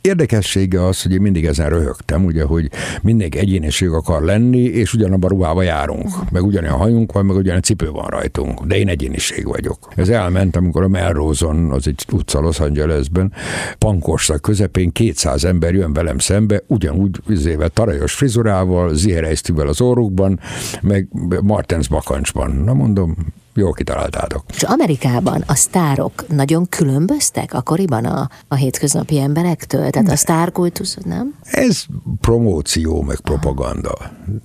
Érdekessége 0.01 0.85
az, 0.85 1.01
hogy 1.01 1.13
én 1.13 1.21
mindig 1.21 1.45
ezen 1.45 1.69
röhögtem, 1.69 2.25
ugye, 2.25 2.43
hogy 2.43 2.69
mindenki 3.01 3.37
egyéniség 3.37 3.89
akar 3.89 4.23
lenni, 4.23 4.61
és 4.61 4.93
ugyanabban 4.93 5.29
a 5.29 5.33
ruhába 5.33 5.61
járunk. 5.61 6.31
Meg 6.31 6.43
ugyanolyan 6.43 6.77
hajunk 6.77 7.11
van, 7.11 7.25
meg 7.25 7.35
ugyanolyan 7.35 7.61
cipő 7.61 7.89
van 7.89 8.07
rajtunk. 8.07 8.65
De 8.65 8.77
én 8.77 8.87
egyéniség 8.87 9.45
vagyok. 9.45 9.91
Ez 9.95 10.09
elment, 10.09 10.55
amikor 10.55 10.83
a 10.83 10.87
Melrose-on, 10.87 11.71
az 11.71 11.87
egy 11.87 12.05
utca 12.11 12.39
Los 12.39 12.59
Angelesben, 12.59 13.33
pankorszak 13.77 14.41
közepén 14.41 14.91
200 14.91 15.43
ember 15.43 15.73
jön 15.73 15.93
velem 15.93 16.19
szembe, 16.19 16.63
ugyanúgy 16.67 17.19
üzével, 17.27 17.69
tarajos 17.69 18.13
frizurával, 18.13 18.95
ziherejsztűvel 18.95 19.67
az 19.67 19.81
orrukban, 19.81 20.39
meg 20.81 21.07
Martens 21.41 21.87
bakancsban. 21.87 22.51
Na 22.51 22.73
mondom, 22.73 23.15
Jó 23.53 23.71
kitaláltátok. 23.71 24.43
És 24.53 24.63
Amerikában 24.63 25.43
a 25.47 25.55
sztárok 25.55 26.27
nagyon 26.27 26.69
különböztek 26.69 27.53
akkoriban 27.53 28.05
a, 28.05 28.29
a 28.47 28.55
hétköznapi 28.55 29.19
emberektől? 29.19 29.89
Tehát 29.89 30.07
ne. 30.07 30.13
a 30.13 30.15
sztárkultusz, 30.15 30.97
nem? 31.05 31.35
Ez 31.43 31.83
promóció, 32.21 33.01
meg 33.01 33.19
propaganda. 33.19 33.93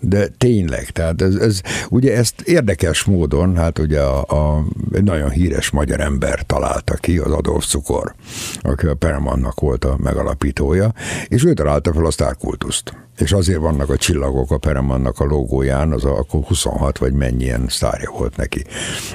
De 0.01 0.27
tényleg, 0.27 0.91
tehát 0.91 1.23
ez, 1.23 1.35
ez 1.35 1.61
ugye 1.89 2.17
ezt 2.17 2.41
érdekes 2.41 3.05
módon, 3.05 3.57
hát 3.57 3.79
ugye 3.79 4.01
a, 4.01 4.23
a, 4.23 4.65
egy 4.93 5.05
nagyon 5.05 5.31
híres 5.31 5.71
magyar 5.71 6.01
ember 6.01 6.43
találta 6.47 6.95
ki, 6.95 7.19
az 7.19 7.33
Adolf 7.33 7.67
Cukor, 7.67 8.15
aki 8.61 8.87
a 8.87 8.95
Paramountnak 8.95 9.61
volt 9.61 9.85
a 9.85 9.97
megalapítója, 10.03 10.93
és 11.29 11.45
ő 11.45 11.53
találta 11.53 11.93
fel 11.93 12.05
a 12.05 12.11
sztárkultuszt 12.11 12.95
és 13.19 13.33
azért 13.33 13.59
vannak 13.59 13.91
a 13.91 13.97
csillagok 13.97 14.51
a 14.51 14.59
Peremannak 14.59 15.21
a 15.21 15.25
logóján, 15.25 15.93
az 15.93 16.05
a, 16.05 16.19
akkor 16.19 16.45
26 16.45 16.99
vagy 16.99 17.13
mennyien 17.13 17.65
sztárja 17.69 18.11
volt 18.19 18.37
neki. 18.37 18.65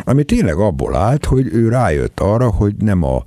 Ami 0.03 0.23
tényleg 0.23 0.55
abból 0.55 0.95
állt, 0.95 1.25
hogy 1.25 1.47
ő 1.53 1.69
rájött 1.69 2.19
arra, 2.19 2.49
hogy 2.49 2.75
nem 2.75 3.03
a 3.03 3.23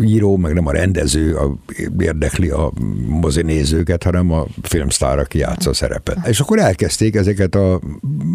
író, 0.00 0.36
meg 0.36 0.52
nem 0.52 0.66
a 0.66 0.72
rendező 0.72 1.34
a, 1.36 1.56
érdekli 1.98 2.48
a 2.48 2.72
mozinézőket, 3.06 4.02
hanem 4.02 4.32
a 4.32 4.46
filmsztár, 4.62 5.18
aki 5.18 5.38
játsza 5.38 5.70
a 5.70 5.74
szerepet. 5.74 6.26
És 6.26 6.40
akkor 6.40 6.58
elkezdték 6.58 7.14
ezeket 7.14 7.54
a 7.54 7.80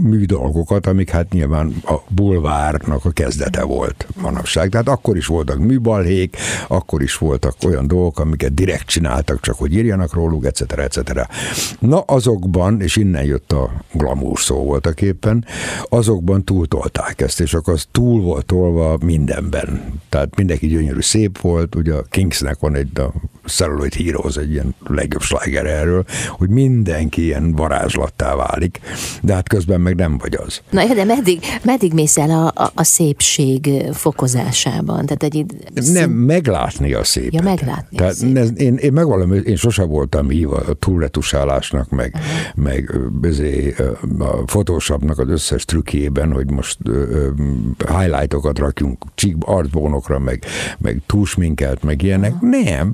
műdolgokat, 0.04 0.88
amik 0.88 1.10
hát 1.10 1.34
nyilván 1.34 1.74
a 1.86 1.96
bulvárnak 2.08 3.06
a 3.06 3.10
kezdete 3.10 3.64
volt 3.64 4.08
manapság. 4.22 4.70
Tehát 4.70 4.88
akkor 4.88 5.18
is 5.18 5.26
voltak 5.26 5.58
műbalhék, 5.58 6.38
akkor 6.68 7.02
is 7.02 7.18
voltak 7.18 7.56
olyan 7.66 7.88
dolgok, 7.88 8.20
amiket 8.20 8.54
direkt 8.54 8.86
csináltak, 8.86 9.42
csak 9.42 9.56
hogy 9.56 9.74
írjanak 9.74 10.14
róluk, 10.14 10.46
etc. 10.46 10.62
etc. 10.78 11.28
Na 11.80 12.00
azokban, 12.00 12.82
és 12.82 12.96
innen 12.96 13.24
jött 13.24 13.52
a 13.52 13.72
glamour 13.94 14.40
szó 14.40 14.56
voltak 14.56 15.02
éppen, 15.02 15.46
azokban 15.90 16.44
túltolták 16.44 17.22
ezt, 17.22 17.40
és 17.40 17.49
akkor 17.54 17.74
az 17.74 17.88
túl 17.92 18.22
volt 18.22 18.46
tolva 18.46 18.98
mindenben. 19.06 20.00
Tehát 20.10 20.36
mindenki 20.36 20.68
gyönyörű 20.68 21.02
szép 21.02 21.38
volt, 21.38 21.76
ugye 21.76 21.94
a 21.94 22.04
Kingsnek 22.10 22.60
van 22.60 22.76
egy 22.76 23.00
a 23.00 23.14
Celluloid 23.46 23.94
Heroes, 23.94 24.36
egy 24.36 24.52
ilyen 24.52 24.76
legjobb 24.88 25.22
sláger 25.22 25.66
erről, 25.66 26.06
hogy 26.28 26.50
mindenki 26.50 27.24
ilyen 27.24 27.52
varázslattá 27.52 28.36
válik, 28.36 28.80
de 29.22 29.34
hát 29.34 29.48
közben 29.48 29.82
meg 29.82 29.96
nem 29.96 30.18
vagy 30.18 30.36
az. 30.36 30.62
Na 30.70 30.86
de 30.94 31.04
meddig, 31.04 31.40
meddig 31.64 31.94
mész 31.94 32.18
el 32.18 32.30
a, 32.30 32.64
a, 32.64 32.72
a 32.76 32.84
szépség 32.84 33.70
fokozásában? 33.92 35.06
Tehát 35.06 35.24
egy, 35.24 35.46
szín... 35.76 35.94
Nem, 35.94 36.10
meglátni 36.12 36.94
a 36.94 37.04
szépet. 37.04 37.34
Ja, 37.34 37.42
meglátni 37.42 37.98
Tehát 37.98 38.14
szép. 38.14 38.38
én, 38.38 38.56
én, 38.56 38.76
én 38.76 38.94
megvalom, 38.94 39.34
én 39.34 39.56
sosem 39.56 39.88
voltam 39.88 40.30
hív 40.30 40.52
a 40.52 40.74
túlretusálásnak, 40.74 41.90
meg, 41.90 42.14
uh-huh. 42.16 42.66
meg 42.66 43.12
bezé, 43.12 43.76
a 44.20 44.44
Photoshopnak 44.44 45.20
az 45.20 45.30
összes 45.30 45.66
trükkében, 45.66 46.32
hogy 46.32 46.52
most 46.52 46.78
uh, 46.86 47.28
highlightokat 47.98 48.60
rakjunk 48.60 49.04
csík 49.16 49.36
arcbónokra, 49.40 50.20
meg, 50.20 50.44
meg 50.78 51.02
túlsminkelt, 51.06 51.84
meg 51.84 52.02
ilyenek. 52.02 52.34
Uh-huh. 52.34 52.64
Nem 52.64 52.94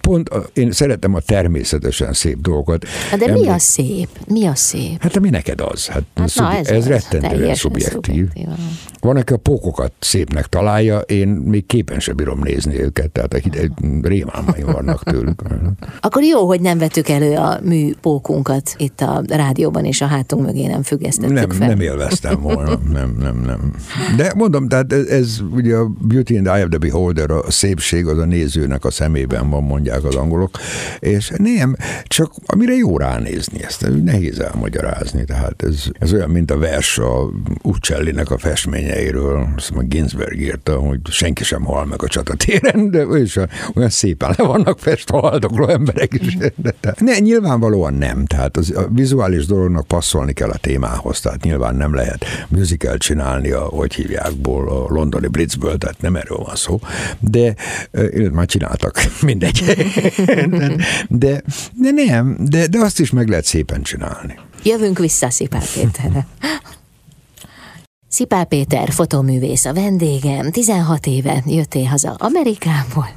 pont 0.00 0.30
én 0.52 0.72
szeretem 0.72 1.14
a 1.14 1.20
természetesen 1.20 2.12
szép 2.12 2.40
dolgokat. 2.40 2.84
De 3.18 3.26
Emlék... 3.26 3.42
mi 3.42 3.48
a 3.48 3.58
szép? 3.58 4.08
Mi 4.28 4.46
a 4.46 4.54
szép? 4.54 5.02
Hát 5.02 5.16
ami 5.16 5.30
neked 5.30 5.60
az. 5.60 5.86
Hát, 5.86 6.02
hát 6.14 6.28
szub... 6.28 6.44
na, 6.44 6.56
ez, 6.56 6.66
ez 6.66 6.86
rettentően 6.86 7.54
szubjektív. 7.54 8.28
Van, 9.00 9.16
aki 9.16 9.32
a 9.32 9.36
pókokat 9.36 9.92
szépnek 9.98 10.46
találja, 10.46 10.98
én 10.98 11.28
még 11.28 11.66
képen 11.66 12.00
sem 12.00 12.16
bírom 12.16 12.40
nézni 12.42 12.80
őket, 12.80 13.10
tehát 13.10 13.34
a 13.34 13.36
hideg 13.36 13.72
rémálmaim 14.02 14.66
vannak 14.66 15.04
tőlük. 15.04 15.42
Akkor 16.00 16.22
jó, 16.22 16.46
hogy 16.46 16.60
nem 16.60 16.78
vettük 16.78 17.08
elő 17.08 17.36
a 17.36 17.58
műpókunkat 17.62 18.74
itt 18.76 19.00
a 19.00 19.22
rádióban, 19.26 19.84
és 19.84 20.00
a 20.00 20.06
hátunk 20.06 20.46
mögé 20.46 20.66
nem 20.66 20.82
függesztettük 20.82 21.34
nem, 21.34 21.50
fel. 21.50 21.68
Nem 21.68 21.80
élveztem 21.80 22.40
volna, 22.40 22.80
nem, 22.92 23.16
nem, 23.18 23.42
nem. 23.46 23.72
De 24.16 24.32
mondom, 24.36 24.68
tehát 24.68 24.92
ez, 24.92 25.06
ez 25.06 25.40
ugye 25.50 25.76
a 25.76 25.90
Beauty 26.00 26.34
in 26.34 26.42
the 26.42 26.52
Eye 26.54 26.62
of 26.62 26.68
the 26.68 26.78
Beholder, 26.78 27.30
a 27.30 27.50
szépség 27.50 28.06
az 28.06 28.18
a 28.18 28.24
nézőnek 28.24 28.84
a 28.84 28.90
szemében 28.90 29.50
van, 29.50 29.62
mondja 29.62 29.89
mondják 29.90 30.04
az 30.04 30.22
angolok, 30.22 30.58
és 30.98 31.32
nem, 31.36 31.76
csak 32.04 32.32
amire 32.46 32.74
jó 32.74 32.98
ránézni 32.98 33.62
ezt, 33.62 33.86
nehéz 34.04 34.40
elmagyarázni, 34.40 35.24
tehát 35.24 35.62
ez, 35.62 35.84
ez 35.98 36.12
olyan, 36.12 36.30
mint 36.30 36.50
a 36.50 36.58
vers 36.58 36.98
a 36.98 37.30
Uccellinek 37.62 38.30
a 38.30 38.38
festményeiről, 38.38 39.48
azt 39.56 39.70
mondja, 39.74 39.98
Ginsberg 39.98 40.40
írta, 40.40 40.76
hogy 40.76 41.00
senki 41.04 41.44
sem 41.44 41.64
hal 41.64 41.84
meg 41.84 42.02
a 42.02 42.08
csatatéren, 42.08 42.90
de 42.90 43.06
is 43.18 43.36
olyan 43.74 43.90
szépen 43.90 44.34
le 44.36 44.44
vannak 44.44 44.78
festve 44.78 45.18
haldokló 45.18 45.68
emberek 45.68 46.12
is. 46.12 46.36
De, 46.36 46.52
de, 46.80 46.94
ne, 46.98 47.18
nyilvánvalóan 47.18 47.94
nem, 47.94 48.26
tehát 48.26 48.56
az, 48.56 48.72
a 48.76 48.88
vizuális 48.92 49.46
dolognak 49.46 49.86
passzolni 49.86 50.32
kell 50.32 50.50
a 50.50 50.56
témához, 50.56 51.20
tehát 51.20 51.42
nyilván 51.42 51.74
nem 51.74 51.94
lehet 51.94 52.24
musical 52.48 52.96
csinálni, 52.96 53.50
a, 53.50 53.60
hogy 53.60 53.94
hívjákból, 53.94 54.68
a 54.68 54.92
londoni 54.94 55.26
Blitzből, 55.26 55.78
tehát 55.78 56.00
nem 56.00 56.16
erről 56.16 56.38
van 56.38 56.54
szó, 56.54 56.80
de 57.18 57.54
már 58.32 58.46
csináltak, 58.46 59.00
mindegy 59.22 59.62
de, 61.08 61.42
de, 61.72 61.90
nem, 61.90 62.36
de, 62.38 62.66
de 62.66 62.78
azt 62.78 63.00
is 63.00 63.10
meg 63.10 63.28
lehet 63.28 63.44
szépen 63.44 63.82
csinálni. 63.82 64.34
Jövünk 64.62 64.98
vissza 64.98 65.30
Péterre. 65.74 66.26
Szipál 68.12 68.44
Péter, 68.44 68.90
fotoművész 68.90 69.64
a 69.64 69.72
vendégem, 69.72 70.50
16 70.50 71.06
éve 71.06 71.42
jöttél 71.46 71.84
haza 71.84 72.14
Amerikából. 72.18 73.08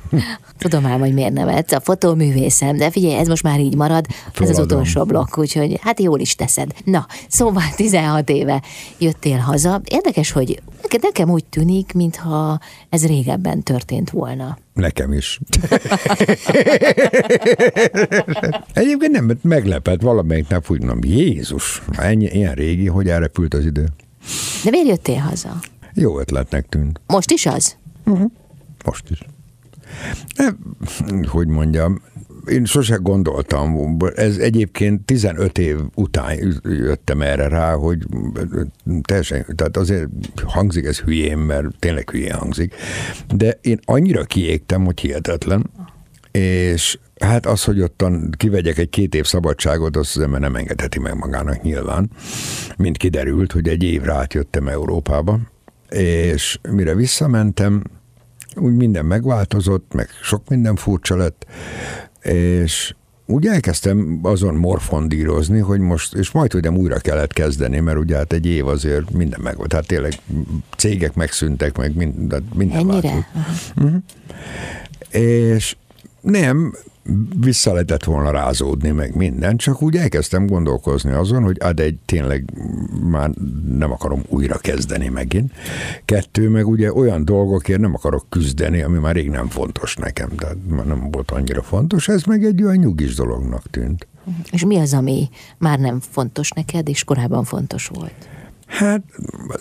Tudom 0.57 0.85
ám, 0.85 0.99
hogy 0.99 1.13
miért 1.13 1.33
nevet, 1.33 1.71
a 1.71 1.79
fotoművészem, 1.79 2.77
de 2.77 2.91
figyelj, 2.91 3.15
ez 3.15 3.27
most 3.27 3.43
már 3.43 3.59
így 3.59 3.75
marad, 3.75 4.05
Föladom. 4.33 4.43
ez 4.49 4.49
az 4.49 4.59
utolsó 4.65 5.03
blokk, 5.03 5.37
úgyhogy 5.37 5.79
hát 5.81 5.99
jól 5.99 6.19
is 6.19 6.35
teszed. 6.35 6.71
Na, 6.83 7.05
szóval 7.27 7.63
16 7.75 8.29
éve 8.29 8.61
jöttél 8.97 9.37
haza. 9.37 9.81
Érdekes, 9.83 10.31
hogy 10.31 10.61
nekem 11.01 11.29
úgy 11.29 11.45
tűnik, 11.45 11.93
mintha 11.93 12.59
ez 12.89 13.05
régebben 13.05 13.63
történt 13.63 14.09
volna. 14.09 14.57
Nekem 14.73 15.13
is. 15.13 15.39
Egyébként 18.73 19.11
nem, 19.11 19.37
meglepett 19.41 20.01
valamelyik 20.01 20.47
nap 20.47 20.69
úgy 20.69 20.79
mondom, 20.79 20.99
Jézus, 21.03 21.81
ennyi, 21.91 22.25
ilyen 22.25 22.53
régi, 22.53 22.87
hogy 22.87 23.09
elrepült 23.09 23.53
az 23.53 23.65
idő. 23.65 23.85
De 24.63 24.69
miért 24.69 24.87
jöttél 24.87 25.15
haza? 25.19 25.59
Jó 25.93 26.19
ötletnek 26.19 26.69
tűnt. 26.69 27.01
Most 27.07 27.31
is 27.31 27.45
az? 27.45 27.75
Uh-huh. 28.05 28.31
Most 28.85 29.09
is. 29.09 29.19
De, 30.35 30.55
hogy 31.27 31.47
mondjam, 31.47 32.01
én 32.47 32.65
sose 32.65 32.95
gondoltam, 32.95 33.97
ez 34.15 34.37
egyébként 34.37 35.01
15 35.05 35.57
év 35.57 35.79
után 35.95 36.61
jöttem 36.63 37.21
erre 37.21 37.47
rá, 37.47 37.73
hogy 37.73 37.97
teljesen, 39.01 39.45
tehát 39.55 39.77
azért 39.77 40.09
hangzik 40.45 40.85
ez 40.85 40.99
hülyén, 40.99 41.37
mert 41.37 41.65
tényleg 41.79 42.09
hülyén 42.09 42.33
hangzik, 42.33 42.75
de 43.35 43.57
én 43.61 43.79
annyira 43.85 44.23
kiégtem, 44.23 44.85
hogy 44.85 44.99
hihetetlen, 44.99 45.69
és 46.39 46.97
hát 47.19 47.45
az, 47.45 47.63
hogy 47.63 47.81
ottan 47.81 48.29
kivegyek 48.37 48.77
egy 48.77 48.89
két 48.89 49.15
év 49.15 49.25
szabadságot, 49.25 49.97
azt 49.97 50.15
az 50.15 50.21
ember 50.21 50.39
nem 50.39 50.55
engedheti 50.55 50.99
meg 50.99 51.15
magának 51.15 51.61
nyilván, 51.61 52.09
mint 52.77 52.97
kiderült, 52.97 53.51
hogy 53.51 53.67
egy 53.67 53.83
évre 53.83 54.13
átjöttem 54.13 54.67
Európába, 54.67 55.39
és 55.89 56.59
mire 56.69 56.95
visszamentem, 56.95 57.83
úgy 58.55 58.73
minden 58.73 59.05
megváltozott, 59.05 59.93
meg 59.93 60.09
sok 60.21 60.49
minden 60.49 60.75
furcsa 60.75 61.15
lett, 61.15 61.45
és 62.21 62.95
úgy 63.25 63.45
elkezdtem 63.45 64.19
azon 64.21 64.55
morfondírozni, 64.55 65.59
hogy 65.59 65.79
most, 65.79 66.13
és 66.13 66.31
majd 66.31 66.51
hogy 66.51 66.61
nem 66.61 66.77
újra 66.77 66.97
kellett 66.99 67.33
kezdeni, 67.33 67.79
mert 67.79 67.97
ugye 67.97 68.15
hát 68.15 68.33
egy 68.33 68.45
év 68.45 68.67
azért 68.67 69.11
minden 69.11 69.39
meg 69.43 69.57
volt, 69.57 69.69
tehát 69.69 69.87
tényleg 69.87 70.13
cégek 70.77 71.13
megszűntek, 71.13 71.77
meg 71.77 71.95
minden, 71.95 72.47
minden 72.53 72.77
Ennyire? 72.77 73.27
Uh-huh. 73.75 73.95
És 75.09 75.75
nem, 76.23 76.73
vissza 77.39 77.71
lehetett 77.71 78.03
volna 78.03 78.31
rázódni, 78.31 78.89
meg 78.89 79.15
minden, 79.15 79.57
csak 79.57 79.81
úgy 79.81 79.95
elkezdtem 79.95 80.47
gondolkozni 80.47 81.11
azon, 81.11 81.43
hogy 81.43 81.57
ad 81.59 81.79
egy 81.79 81.97
tényleg 82.05 82.53
már 83.09 83.29
nem 83.67 83.91
akarom 83.91 84.21
újra 84.27 84.57
kezdeni 84.57 85.07
megint. 85.07 85.51
Kettő, 86.05 86.49
meg 86.49 86.67
ugye 86.67 86.93
olyan 86.93 87.25
dolgokért 87.25 87.79
nem 87.79 87.93
akarok 87.93 88.25
küzdeni, 88.29 88.81
ami 88.81 88.97
már 88.97 89.15
rég 89.15 89.29
nem 89.29 89.47
fontos 89.47 89.95
nekem, 89.95 90.29
tehát 90.35 90.57
már 90.67 90.85
nem 90.85 91.11
volt 91.11 91.31
annyira 91.31 91.61
fontos, 91.61 92.07
ez 92.07 92.23
meg 92.23 92.43
egy 92.43 92.63
olyan 92.63 92.77
nyugis 92.77 93.15
dolognak 93.15 93.69
tűnt. 93.69 94.07
És 94.51 94.65
mi 94.65 94.77
az, 94.77 94.93
ami 94.93 95.29
már 95.57 95.79
nem 95.79 95.99
fontos 95.99 96.51
neked, 96.51 96.89
és 96.89 97.03
korábban 97.03 97.43
fontos 97.43 97.87
volt? 97.87 98.27
Hát 98.73 99.01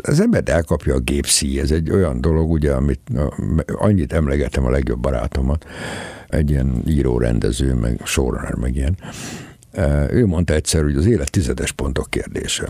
az 0.03 0.21
ember 0.21 0.43
elkapja 0.45 0.95
a 0.95 0.99
gépszí, 0.99 1.61
ez 1.61 1.71
egy 1.71 1.91
olyan 1.91 2.21
dolog, 2.21 2.51
ugye, 2.51 2.73
amit 2.73 3.01
annyit 3.67 4.13
emlegetem 4.13 4.65
a 4.65 4.71
legjobb 4.71 5.01
barátomat, 5.01 5.67
egy 6.29 6.51
ilyen 6.51 6.83
író, 6.87 7.19
rendező, 7.19 7.75
meg 7.75 8.01
showrunner, 8.05 8.55
meg 8.55 8.77
ilyen. 8.77 8.97
Ő 10.11 10.27
mondta 10.27 10.55
egyszer, 10.55 10.83
hogy 10.83 10.97
az 10.97 11.07
élet 11.07 11.31
tizedes 11.31 11.73
pontok 11.73 12.11
kérdése. 12.11 12.69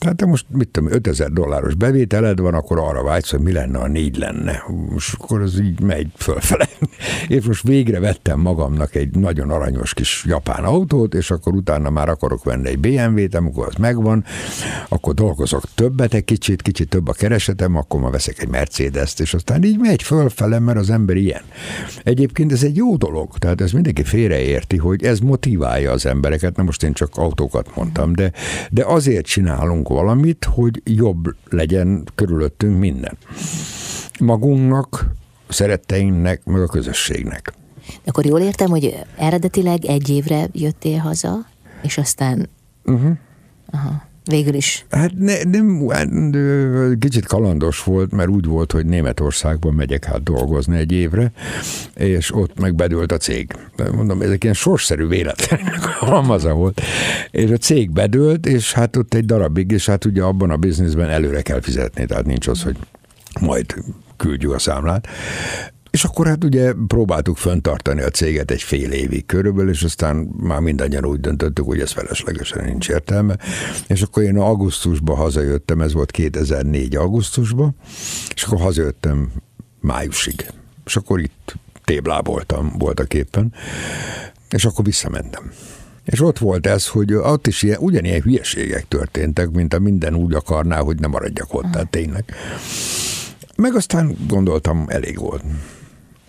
Tehát 0.00 0.16
te 0.16 0.26
most, 0.26 0.46
mit 0.48 0.68
tudom, 0.68 0.92
5000 0.92 1.30
dolláros 1.32 1.74
bevételed 1.74 2.40
van, 2.40 2.54
akkor 2.54 2.78
arra 2.78 3.02
vágysz, 3.02 3.30
hogy 3.30 3.40
mi 3.40 3.52
lenne, 3.52 3.78
a 3.78 3.86
négy 3.86 4.16
lenne. 4.16 4.62
Most 4.90 5.16
akkor 5.18 5.40
az 5.40 5.60
így 5.60 5.80
megy 5.80 6.06
fölfele. 6.16 6.68
Én 7.28 7.42
most 7.46 7.62
végre 7.62 8.00
vettem 8.00 8.40
magamnak 8.40 8.94
egy 8.94 9.16
nagyon 9.16 9.50
aranyos 9.50 9.94
kis 9.94 10.24
japán 10.28 10.64
autót, 10.64 11.14
és 11.14 11.30
akkor 11.30 11.54
utána 11.54 11.90
már 11.90 12.08
akarok 12.08 12.44
venni 12.44 12.68
egy 12.68 12.78
BMW-t, 12.78 13.34
amikor 13.34 13.66
az 13.66 13.74
megvan, 13.74 14.24
akkor 14.88 15.14
dolgozok 15.14 15.62
többet 15.74 16.14
egy 16.14 16.24
kicsit, 16.24 16.62
kicsit 16.62 16.88
több 16.88 17.08
a 17.08 17.12
keresetem, 17.12 17.76
akkor 17.76 18.00
ma 18.00 18.10
veszek 18.10 18.42
egy 18.42 18.48
Mercedes-t, 18.48 19.20
és 19.20 19.34
aztán 19.34 19.62
így 19.62 19.78
megy 19.78 20.02
fölfele, 20.02 20.58
mert 20.58 20.78
az 20.78 20.90
ember 20.90 21.16
ilyen. 21.16 21.42
Egyébként 22.02 22.52
ez 22.52 22.62
egy 22.62 22.76
jó 22.76 22.96
dolog, 22.96 23.38
tehát 23.38 23.60
ez 23.60 23.72
mindenki 23.72 24.02
félreérti, 24.02 24.76
hogy 24.76 25.04
ez 25.04 25.18
motiválja 25.18 25.92
az 25.92 26.06
embereket, 26.06 26.56
na 26.56 26.62
most 26.62 26.82
én 26.82 26.92
csak 26.92 27.16
autókat 27.16 27.76
mondtam, 27.76 28.12
de, 28.12 28.32
de 28.70 28.84
azért 28.84 29.26
csinálunk 29.26 29.88
valamit, 29.94 30.44
hogy 30.44 30.82
jobb 30.84 31.34
legyen 31.48 32.04
körülöttünk 32.14 32.78
minden. 32.78 33.18
Magunknak, 34.20 35.10
szeretteinknek, 35.48 36.44
meg 36.44 36.62
a 36.62 36.66
közösségnek. 36.66 37.52
De 37.86 38.10
akkor 38.10 38.26
jól 38.26 38.40
értem, 38.40 38.68
hogy 38.68 38.96
eredetileg 39.16 39.84
egy 39.84 40.08
évre 40.08 40.48
jöttél 40.52 40.98
haza, 40.98 41.46
és 41.82 41.98
aztán... 41.98 42.48
Uh-huh. 42.84 43.16
Aha 43.70 44.08
végül 44.30 44.54
is? 44.54 44.84
Hát 44.90 45.12
ne, 45.18 45.42
nem, 45.42 45.88
hát, 45.88 46.08
kicsit 46.98 47.26
kalandos 47.26 47.82
volt, 47.82 48.12
mert 48.12 48.28
úgy 48.28 48.44
volt, 48.44 48.72
hogy 48.72 48.86
Németországban 48.86 49.74
megyek 49.74 50.04
hát 50.04 50.22
dolgozni 50.22 50.76
egy 50.78 50.92
évre, 50.92 51.32
és 51.94 52.34
ott 52.34 52.60
meg 52.60 52.74
bedőlt 52.74 53.12
a 53.12 53.16
cég. 53.16 53.52
Mondom, 53.92 54.22
ezek 54.22 54.42
ilyen 54.42 54.54
sorszerű 54.54 55.06
véletlenek 55.06 55.84
halmaza 56.10 56.52
volt. 56.52 56.80
És 57.30 57.50
a 57.50 57.56
cég 57.56 57.90
bedőlt, 57.90 58.46
és 58.46 58.72
hát 58.72 58.96
ott 58.96 59.14
egy 59.14 59.24
darabig, 59.24 59.70
és 59.70 59.86
hát 59.86 60.04
ugye 60.04 60.22
abban 60.22 60.50
a 60.50 60.56
bizniszben 60.56 61.08
előre 61.08 61.42
kell 61.42 61.60
fizetni, 61.60 62.06
tehát 62.06 62.26
nincs 62.26 62.46
az, 62.46 62.62
hogy 62.62 62.76
majd 63.40 63.74
küldjük 64.16 64.52
a 64.52 64.58
számlát. 64.58 65.06
És 65.90 66.04
akkor 66.04 66.26
hát 66.26 66.44
ugye 66.44 66.72
próbáltuk 66.86 67.36
föntartani 67.36 68.00
a 68.00 68.08
céget 68.08 68.50
egy 68.50 68.62
fél 68.62 68.92
évig 68.92 69.26
körülbelül, 69.26 69.70
és 69.70 69.82
aztán 69.82 70.16
már 70.36 70.60
mindannyian 70.60 71.04
úgy 71.04 71.20
döntöttük, 71.20 71.64
hogy 71.64 71.80
ez 71.80 71.90
feleslegesen 71.90 72.64
nincs 72.64 72.88
értelme. 72.88 73.38
És 73.86 74.02
akkor 74.02 74.22
én 74.22 74.36
augusztusban 74.36 75.16
hazajöttem, 75.16 75.80
ez 75.80 75.92
volt 75.92 76.10
2004 76.10 76.96
augusztusban, 76.96 77.76
és 78.34 78.42
akkor 78.42 78.60
hazajöttem 78.60 79.30
májusig. 79.80 80.46
És 80.84 80.96
akkor 80.96 81.20
itt 81.20 81.54
tébláboltam 81.84 82.74
voltak 82.78 83.14
éppen, 83.14 83.52
és 84.50 84.64
akkor 84.64 84.84
visszamentem. 84.84 85.52
És 86.04 86.20
ott 86.20 86.38
volt 86.38 86.66
ez, 86.66 86.86
hogy 86.86 87.14
ott 87.14 87.46
is 87.46 87.62
ilyen, 87.62 87.78
ugyanilyen 87.80 88.20
hülyeségek 88.20 88.88
történtek, 88.88 89.50
mint 89.50 89.74
a 89.74 89.78
minden 89.78 90.14
úgy 90.14 90.34
akarná, 90.34 90.80
hogy 90.80 90.98
nem 90.98 91.10
maradjak 91.10 91.54
ott, 91.54 91.70
tehát 91.70 91.90
tényleg. 91.90 92.24
Meg 93.56 93.74
aztán 93.74 94.16
gondoltam, 94.28 94.84
elég 94.88 95.18
volt. 95.18 95.42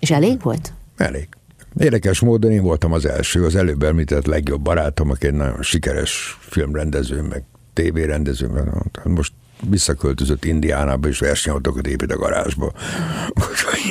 És 0.01 0.11
elég 0.11 0.41
volt? 0.41 0.73
Elég. 0.97 1.27
Érdekes 1.79 2.19
módon 2.19 2.51
én 2.51 2.61
voltam 2.61 2.93
az 2.93 3.05
első, 3.05 3.45
az 3.45 3.55
előbb 3.55 3.83
említett 3.83 4.25
legjobb 4.25 4.61
barátom, 4.61 5.09
aki 5.09 5.27
egy 5.27 5.33
nagyon 5.33 5.61
sikeres 5.61 6.37
filmrendező, 6.39 7.21
meg 7.21 7.43
tévérendező, 7.73 8.47
meg 8.47 8.65
most 9.03 9.33
visszaköltözött 9.69 10.45
Indiánába, 10.45 11.07
és 11.07 11.19
versenyautókat 11.19 11.87
épít 11.87 12.11
a 12.11 12.17
garázsba. 12.17 12.71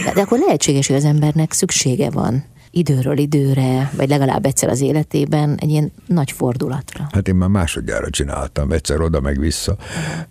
De, 0.04 0.12
de 0.14 0.20
akkor 0.20 0.38
lehetséges, 0.38 0.86
hogy 0.86 0.96
az 0.96 1.04
embernek 1.04 1.52
szüksége 1.52 2.10
van 2.10 2.44
időről 2.70 3.18
időre, 3.18 3.90
vagy 3.96 4.08
legalább 4.08 4.46
egyszer 4.46 4.68
az 4.68 4.80
életében 4.80 5.56
egy 5.60 5.70
ilyen 5.70 5.92
nagy 6.06 6.32
fordulatra. 6.32 7.08
Hát 7.12 7.28
én 7.28 7.34
már 7.34 7.48
másodjára 7.48 8.10
csináltam, 8.10 8.72
egyszer 8.72 9.00
oda 9.00 9.20
meg 9.20 9.38
vissza. 9.38 9.76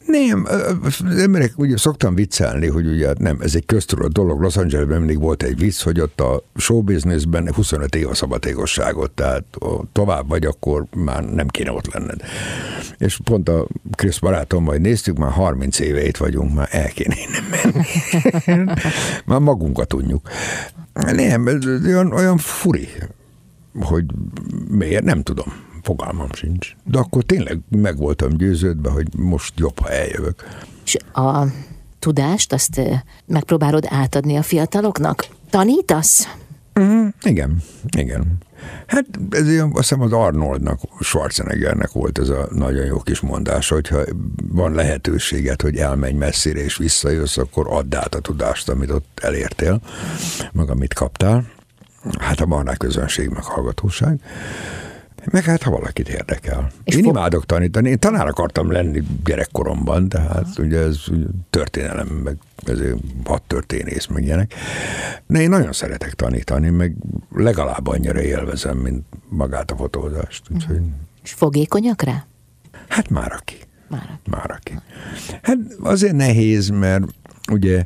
Nem, 0.05 0.47
az 0.83 1.03
emberek 1.17 1.53
ugye 1.57 1.77
szoktam 1.77 2.15
viccelni, 2.15 2.67
hogy 2.67 2.87
ugye 2.87 3.07
hát 3.07 3.19
nem, 3.19 3.37
ez 3.41 3.55
egy 3.55 3.65
köztudott 3.65 4.11
dolog. 4.11 4.41
Los 4.41 4.57
Angelesben 4.57 4.97
mindig 4.97 5.19
volt 5.19 5.43
egy 5.43 5.57
vicc, 5.57 5.81
hogy 5.81 5.99
ott 5.99 6.21
a 6.21 6.43
showbusinessben 6.55 7.53
25 7.53 7.95
év 7.95 8.07
a 8.07 8.13
szabadégosságot, 8.13 9.11
tehát 9.11 9.43
tovább 9.91 10.27
vagy, 10.27 10.45
akkor 10.45 10.85
már 10.95 11.23
nem 11.23 11.47
kéne 11.47 11.71
ott 11.71 11.93
lenned. 11.93 12.21
És 12.97 13.19
pont 13.23 13.49
a 13.49 13.67
Krisz 13.91 14.17
barátom 14.17 14.63
majd 14.63 14.81
néztük, 14.81 15.17
már 15.17 15.31
30 15.31 15.79
éve 15.79 16.05
itt 16.05 16.17
vagyunk, 16.17 16.53
már 16.53 16.67
el 16.71 16.89
kéne 16.89 17.15
innen 17.27 17.43
menni. 17.49 17.85
már 19.25 19.39
magunkat 19.39 19.87
tudjuk. 19.87 20.29
Nem, 21.05 21.45
olyan, 21.85 22.11
olyan 22.11 22.37
furi, 22.37 22.87
hogy 23.79 24.05
miért, 24.69 25.03
nem 25.03 25.23
tudom. 25.23 25.53
Fogalmam 25.83 26.31
sincs. 26.31 26.75
De 26.83 26.97
akkor 26.97 27.23
tényleg 27.23 27.59
meg 27.69 27.97
voltam 27.97 28.29
győződve, 28.29 28.89
hogy 28.89 29.07
most 29.17 29.53
jobb, 29.59 29.79
ha 29.79 29.89
eljövök. 29.89 30.43
És 30.85 30.97
a 31.13 31.43
tudást, 31.99 32.53
azt 32.53 32.81
megpróbálod 33.25 33.85
átadni 33.89 34.35
a 34.35 34.41
fiataloknak? 34.41 35.27
Tanítasz? 35.49 36.38
Mm, 36.79 37.07
igen, 37.21 37.63
igen. 37.97 38.37
Hát 38.87 39.05
ez 39.29 39.47
olyan, 39.47 39.69
azt 39.69 39.77
hiszem 39.77 40.01
az 40.01 40.11
Arnoldnak, 40.11 40.79
Schwarzeneggernek 40.99 41.91
volt 41.91 42.19
ez 42.19 42.29
a 42.29 42.47
nagyon 42.51 42.85
jó 42.85 42.99
kis 42.99 43.19
mondás, 43.19 43.69
hogyha 43.69 43.99
van 44.51 44.73
lehetőséget, 44.73 45.61
hogy 45.61 45.77
elmenj 45.77 46.13
messzire 46.13 46.59
és 46.59 46.77
visszajössz, 46.77 47.37
akkor 47.37 47.67
add 47.69 47.95
át 47.95 48.15
a 48.15 48.19
tudást, 48.19 48.69
amit 48.69 48.91
ott 48.91 49.19
elértél, 49.21 49.81
meg 50.51 50.69
amit 50.69 50.93
kaptál. 50.93 51.45
Hát 52.19 52.39
a 52.39 52.45
barnák 52.45 52.77
közönség, 52.77 53.29
meg 53.29 53.43
hallgatóság. 53.43 54.19
Meg 55.31 55.43
hát, 55.43 55.63
ha 55.63 55.71
valakit 55.71 56.09
érdekel. 56.09 56.71
És 56.83 56.95
Én 56.95 57.03
fog... 57.03 57.15
imádok 57.15 57.45
tanítani. 57.45 57.89
Én 57.89 57.99
tanár 57.99 58.27
akartam 58.27 58.71
lenni 58.71 59.03
gyerekkoromban, 59.23 60.09
tehát 60.09 60.47
uh-huh. 60.47 60.65
ugye 60.65 60.79
ez 60.79 61.03
történelem, 61.49 62.07
meg 62.07 62.37
ez 62.65 62.79
hat 63.25 63.41
történész, 63.41 64.05
meg 64.05 64.23
ilyenek. 64.23 64.53
De 65.27 65.39
én 65.41 65.49
nagyon 65.49 65.73
szeretek 65.73 66.13
tanítani, 66.13 66.69
meg 66.69 66.95
legalább 67.35 67.87
annyira 67.87 68.21
élvezem, 68.21 68.77
mint 68.77 69.05
magát 69.29 69.71
a 69.71 69.75
fotózást. 69.75 70.43
Úgyhogy... 70.53 70.81
És 71.23 71.31
fogékonyak 71.31 72.01
rá? 72.01 72.25
Hát 72.87 73.09
már 73.09 73.31
aki. 73.31 73.55
Már 73.89 74.09
aki. 74.19 74.29
Már 74.29 74.51
aki. 74.51 74.73
Hát 75.41 75.57
azért 75.79 76.15
nehéz, 76.15 76.69
mert 76.69 77.03
ugye 77.51 77.85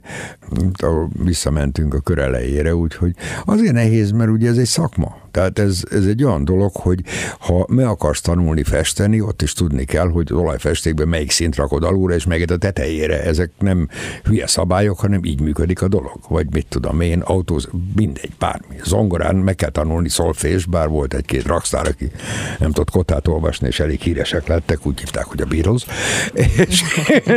visszamentünk 1.24 1.94
a 1.94 2.00
kör 2.00 2.18
elejére, 2.18 2.76
úgyhogy 2.76 3.16
azért 3.46 3.74
nehéz, 3.74 4.12
mert 4.12 4.30
ugye 4.30 4.50
ez 4.50 4.58
egy 4.58 4.68
szakma. 4.68 5.23
Tehát 5.34 5.60
ez, 5.60 5.84
ez 5.92 6.06
egy 6.06 6.24
olyan 6.24 6.46
dolog, 6.46 6.72
hogy 6.76 7.00
ha 7.40 7.66
meg 7.70 7.86
akarsz 7.86 8.22
tanulni 8.22 8.64
festeni, 8.64 9.22
ott 9.22 9.42
is 9.42 9.54
tudni 9.54 9.86
kell, 9.86 10.10
hogy 10.10 10.28
az 10.32 10.38
olajfestékben 10.38 11.08
melyik 11.08 11.32
szint 11.32 11.56
rakod 11.56 11.84
alulra, 11.84 12.14
és 12.14 12.26
meg 12.26 12.52
a 12.52 12.58
tetejére. 12.58 13.24
Ezek 13.24 13.52
nem 13.60 13.88
hülye 14.24 14.48
szabályok, 14.48 15.00
hanem 15.00 15.24
így 15.24 15.42
működik 15.42 15.82
a 15.82 15.88
dolog. 15.88 16.20
Vagy 16.28 16.48
mit 16.52 16.66
tudom 16.70 17.02
én, 17.02 17.20
autóz, 17.20 17.70
mindegy, 17.96 18.32
bármi. 18.40 18.76
Zongorán 18.84 19.36
meg 19.36 19.56
kell 19.56 19.70
tanulni 19.70 20.10
szolfés, 20.10 20.66
bár 20.66 20.88
volt 20.88 21.14
egy-két 21.14 21.46
raksztár, 21.46 21.88
aki 21.88 22.12
nem 22.60 22.72
tudott 22.72 22.92
kotát 22.92 23.28
olvasni, 23.28 23.68
és 23.68 23.80
elég 23.80 24.02
híresek 24.02 24.48
lettek, 24.48 24.86
úgy 24.86 25.00
hívták, 25.00 25.26
hogy 25.26 25.42
a 25.42 25.46
Beatles. 25.46 25.86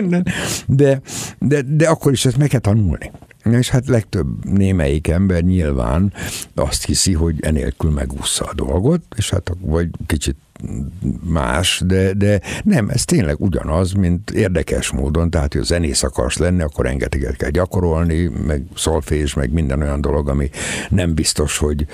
De, 0.66 1.00
de, 1.38 1.62
de 1.62 1.88
akkor 1.88 2.12
is 2.12 2.24
ezt 2.24 2.36
meg 2.36 2.48
kell 2.48 2.60
tanulni. 2.60 3.10
És 3.50 3.68
hát 3.68 3.88
legtöbb 3.88 4.44
némelyik 4.44 5.08
ember 5.08 5.42
nyilván 5.42 6.12
azt 6.54 6.84
hiszi, 6.84 7.12
hogy 7.12 7.36
enélkül 7.40 7.90
megúszza 7.90 8.44
a 8.44 8.54
dolgot, 8.54 9.02
és 9.16 9.30
hát 9.30 9.52
vagy 9.60 9.88
kicsit 10.06 10.36
más, 11.22 11.82
de, 11.86 12.12
de 12.12 12.40
nem, 12.64 12.88
ez 12.88 13.04
tényleg 13.04 13.40
ugyanaz, 13.40 13.92
mint 13.92 14.30
érdekes 14.30 14.90
módon, 14.90 15.30
tehát, 15.30 15.52
hogy 15.52 15.62
a 15.62 15.64
zenész 15.64 16.02
akarsz 16.02 16.36
lenni, 16.36 16.62
akkor 16.62 16.84
rengeteget 16.84 17.36
kell 17.36 17.50
gyakorolni, 17.50 18.30
meg 18.46 18.62
szolfés, 18.74 19.34
meg 19.34 19.52
minden 19.52 19.82
olyan 19.82 20.00
dolog, 20.00 20.28
ami 20.28 20.50
nem 20.88 21.14
biztos, 21.14 21.58
hogy 21.58 21.86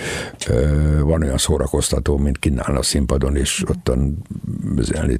ö, 0.49 1.01
van 1.01 1.23
olyan 1.23 1.39
szórakoztató, 1.39 2.17
mint 2.17 2.39
kínálni 2.39 2.79
a 2.79 2.83
színpadon, 2.83 3.37
és 3.37 3.65
ottan 3.69 4.23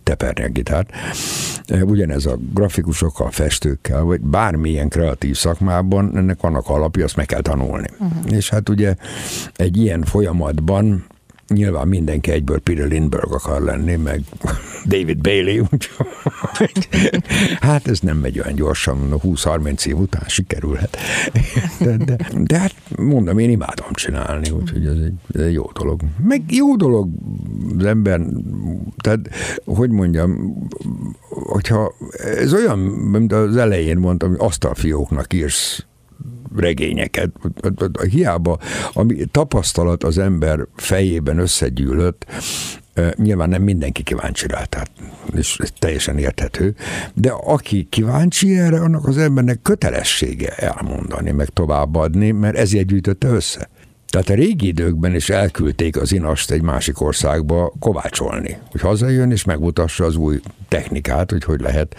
teperni 0.03 0.45
a 0.45 0.49
gitárt. 0.49 0.91
Ugyanez 1.83 2.27
a 2.27 2.39
grafikusokkal, 2.55 3.31
festőkkel, 3.31 4.03
vagy 4.03 4.21
bármilyen 4.21 4.89
kreatív 4.89 5.37
szakmában, 5.37 6.17
ennek 6.17 6.41
vannak 6.41 6.69
alapja, 6.69 7.05
azt 7.05 7.17
meg 7.17 7.27
kell 7.27 7.41
tanulni. 7.41 7.89
Uh-huh. 7.99 8.37
És 8.37 8.49
hát 8.49 8.69
ugye 8.69 8.95
egy 9.57 9.77
ilyen 9.77 10.03
folyamatban 10.03 11.05
nyilván 11.49 11.89
mindenki 11.89 12.31
egyből 12.31 12.61
Peter 12.61 12.89
Lindbergh 12.89 13.33
akar 13.33 13.63
lenni, 13.63 13.97
meg 13.97 14.23
David 14.85 15.19
Bailey, 15.19 15.65
hát 17.61 17.89
ez 17.89 18.01
nem 18.01 18.17
megy 18.17 18.41
olyan 18.41 18.55
gyorsan, 18.55 19.15
20-30 19.23 19.87
év 19.87 19.99
után 19.99 20.25
sikerülhet. 20.27 20.97
De, 21.81 21.97
de, 21.97 22.17
de 22.35 22.59
hát 22.59 22.75
mondom, 22.97 23.39
én 23.39 23.51
imádom 23.51 23.93
csinálni, 23.93 24.51
úgyhogy 24.51 24.87
ez 24.87 24.97
egy, 24.97 25.15
ez 25.35 25.41
egy 25.41 25.53
jó 25.53 25.71
dolog. 25.75 26.01
Meg 26.27 26.43
jó 26.53 26.77
dolog 26.77 27.09
az 27.79 27.85
ember, 27.85 28.21
tehát 28.97 29.31
hogy 29.65 29.91
mondjam, 29.91 30.57
hogyha 31.29 31.95
ez 32.19 32.53
olyan, 32.53 32.79
mint 32.79 33.33
az 33.33 33.57
elején 33.57 33.97
mondtam, 33.97 34.29
hogy 34.29 34.39
asztalfióknak 34.41 35.33
írsz 35.33 35.87
regényeket. 36.57 37.31
Hiába, 38.11 38.59
ami 38.93 39.25
tapasztalat 39.31 40.05
az 40.05 40.19
ember 40.19 40.67
fejében 40.77 41.39
összegyűlött, 41.39 42.27
Nyilván 43.17 43.49
nem 43.49 43.63
mindenki 43.63 44.03
kíváncsi 44.03 44.47
rá, 44.47 44.65
tehát, 44.65 44.91
és 45.35 45.59
ez 45.59 45.69
teljesen 45.79 46.19
érthető, 46.19 46.75
de 47.15 47.31
aki 47.31 47.87
kíváncsi 47.91 48.59
erre, 48.59 48.81
annak 48.81 49.07
az 49.07 49.19
embernek 49.19 49.63
kötelessége 49.63 50.49
elmondani, 50.49 51.31
meg 51.31 51.49
továbbadni, 51.49 52.31
mert 52.31 52.57
ezért 52.57 52.87
gyűjtötte 52.87 53.29
össze. 53.29 53.69
Tehát 54.13 54.29
a 54.29 54.35
régi 54.35 54.67
időkben 54.67 55.15
is 55.15 55.31
elküldték 55.31 55.97
az 55.97 56.13
inast 56.13 56.51
egy 56.51 56.63
másik 56.63 57.01
országba 57.01 57.73
kovácsolni, 57.79 58.59
hogy 58.71 58.81
hazajön 58.81 59.31
és 59.31 59.45
megmutassa 59.45 60.05
az 60.05 60.17
új 60.17 60.41
technikát, 60.69 61.31
hogy 61.31 61.45
hogy 61.45 61.61
lehet 61.61 61.95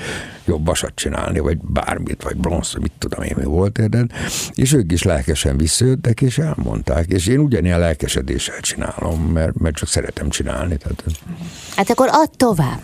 jobb 0.46 0.66
vasat 0.66 0.92
csinálni, 0.96 1.40
vagy 1.40 1.58
bármit, 1.58 2.24
vagy 2.24 2.36
bronz, 2.36 2.74
mit 2.82 2.92
tudom 2.98 3.24
én 3.24 3.36
mi 3.38 3.44
volt 3.44 3.78
érden, 3.78 4.12
és 4.54 4.74
ők 4.74 4.92
is 4.92 5.04
lelkesen 5.04 5.58
visszajöttek, 5.58 6.22
és 6.22 6.38
elmondták, 6.38 7.08
és 7.08 7.28
én 7.28 7.40
ugyanilyen 7.40 7.80
lelkesedéssel 7.80 8.60
csinálom, 8.60 9.22
mert, 9.22 9.60
mert 9.60 9.76
csak 9.76 9.90
szeretem 9.90 10.30
csinálni. 10.30 10.78
Tehát... 10.78 11.04
Hát 11.76 11.90
akkor 11.90 12.08
add 12.12 12.30
tovább. 12.38 12.82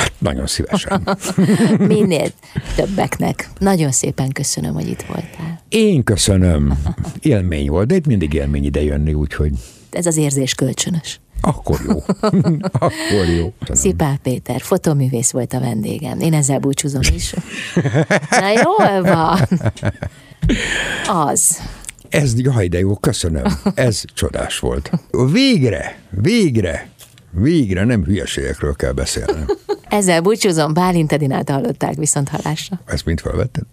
Hát 0.00 0.12
nagyon 0.18 0.46
szívesen. 0.46 1.08
Minél 1.78 2.28
többeknek. 2.76 3.48
Nagyon 3.58 3.90
szépen 3.90 4.32
köszönöm, 4.32 4.74
hogy 4.74 4.88
itt 4.88 5.02
voltál. 5.02 5.60
Én 5.68 6.04
köszönöm. 6.04 6.78
Élmény 7.20 7.68
volt, 7.68 7.86
de 7.86 7.94
itt 7.94 8.06
mindig 8.06 8.32
élmény 8.32 8.64
ide 8.64 8.82
jönni, 8.82 9.12
úgyhogy... 9.12 9.52
Ez 9.90 10.06
az 10.06 10.16
érzés 10.16 10.54
kölcsönös. 10.54 11.20
Akkor 11.40 11.80
jó. 11.86 12.02
Akkor 12.86 13.26
jó. 13.36 13.52
Szipál 13.72 14.18
Péter, 14.22 14.60
fotoművész 14.60 15.30
volt 15.30 15.52
a 15.52 15.60
vendégem. 15.60 16.20
Én 16.20 16.34
ezzel 16.34 16.58
búcsúzom 16.58 17.00
is. 17.14 17.34
Na 18.30 18.48
jól 18.48 19.02
van. 19.02 19.38
Az. 21.08 21.62
Ez, 22.08 22.40
jaj, 22.40 22.68
de 22.68 22.78
jó, 22.78 22.96
köszönöm. 22.96 23.44
Ez 23.74 24.02
csodás 24.14 24.58
volt. 24.58 24.90
Végre, 25.32 25.98
végre, 26.10 26.88
végre 27.30 27.84
nem 27.84 28.04
hülyeségekről 28.04 28.74
kell 28.76 28.92
beszélni. 28.92 29.44
Ezzel 29.88 30.20
búcsúzom, 30.20 30.74
Bálint 30.74 31.12
Edinát 31.12 31.50
hallották 31.50 31.94
viszont 31.94 32.28
hallásra. 32.28 32.80
Ezt 32.86 33.04
mind 33.04 33.20
felvetted? 33.20 33.64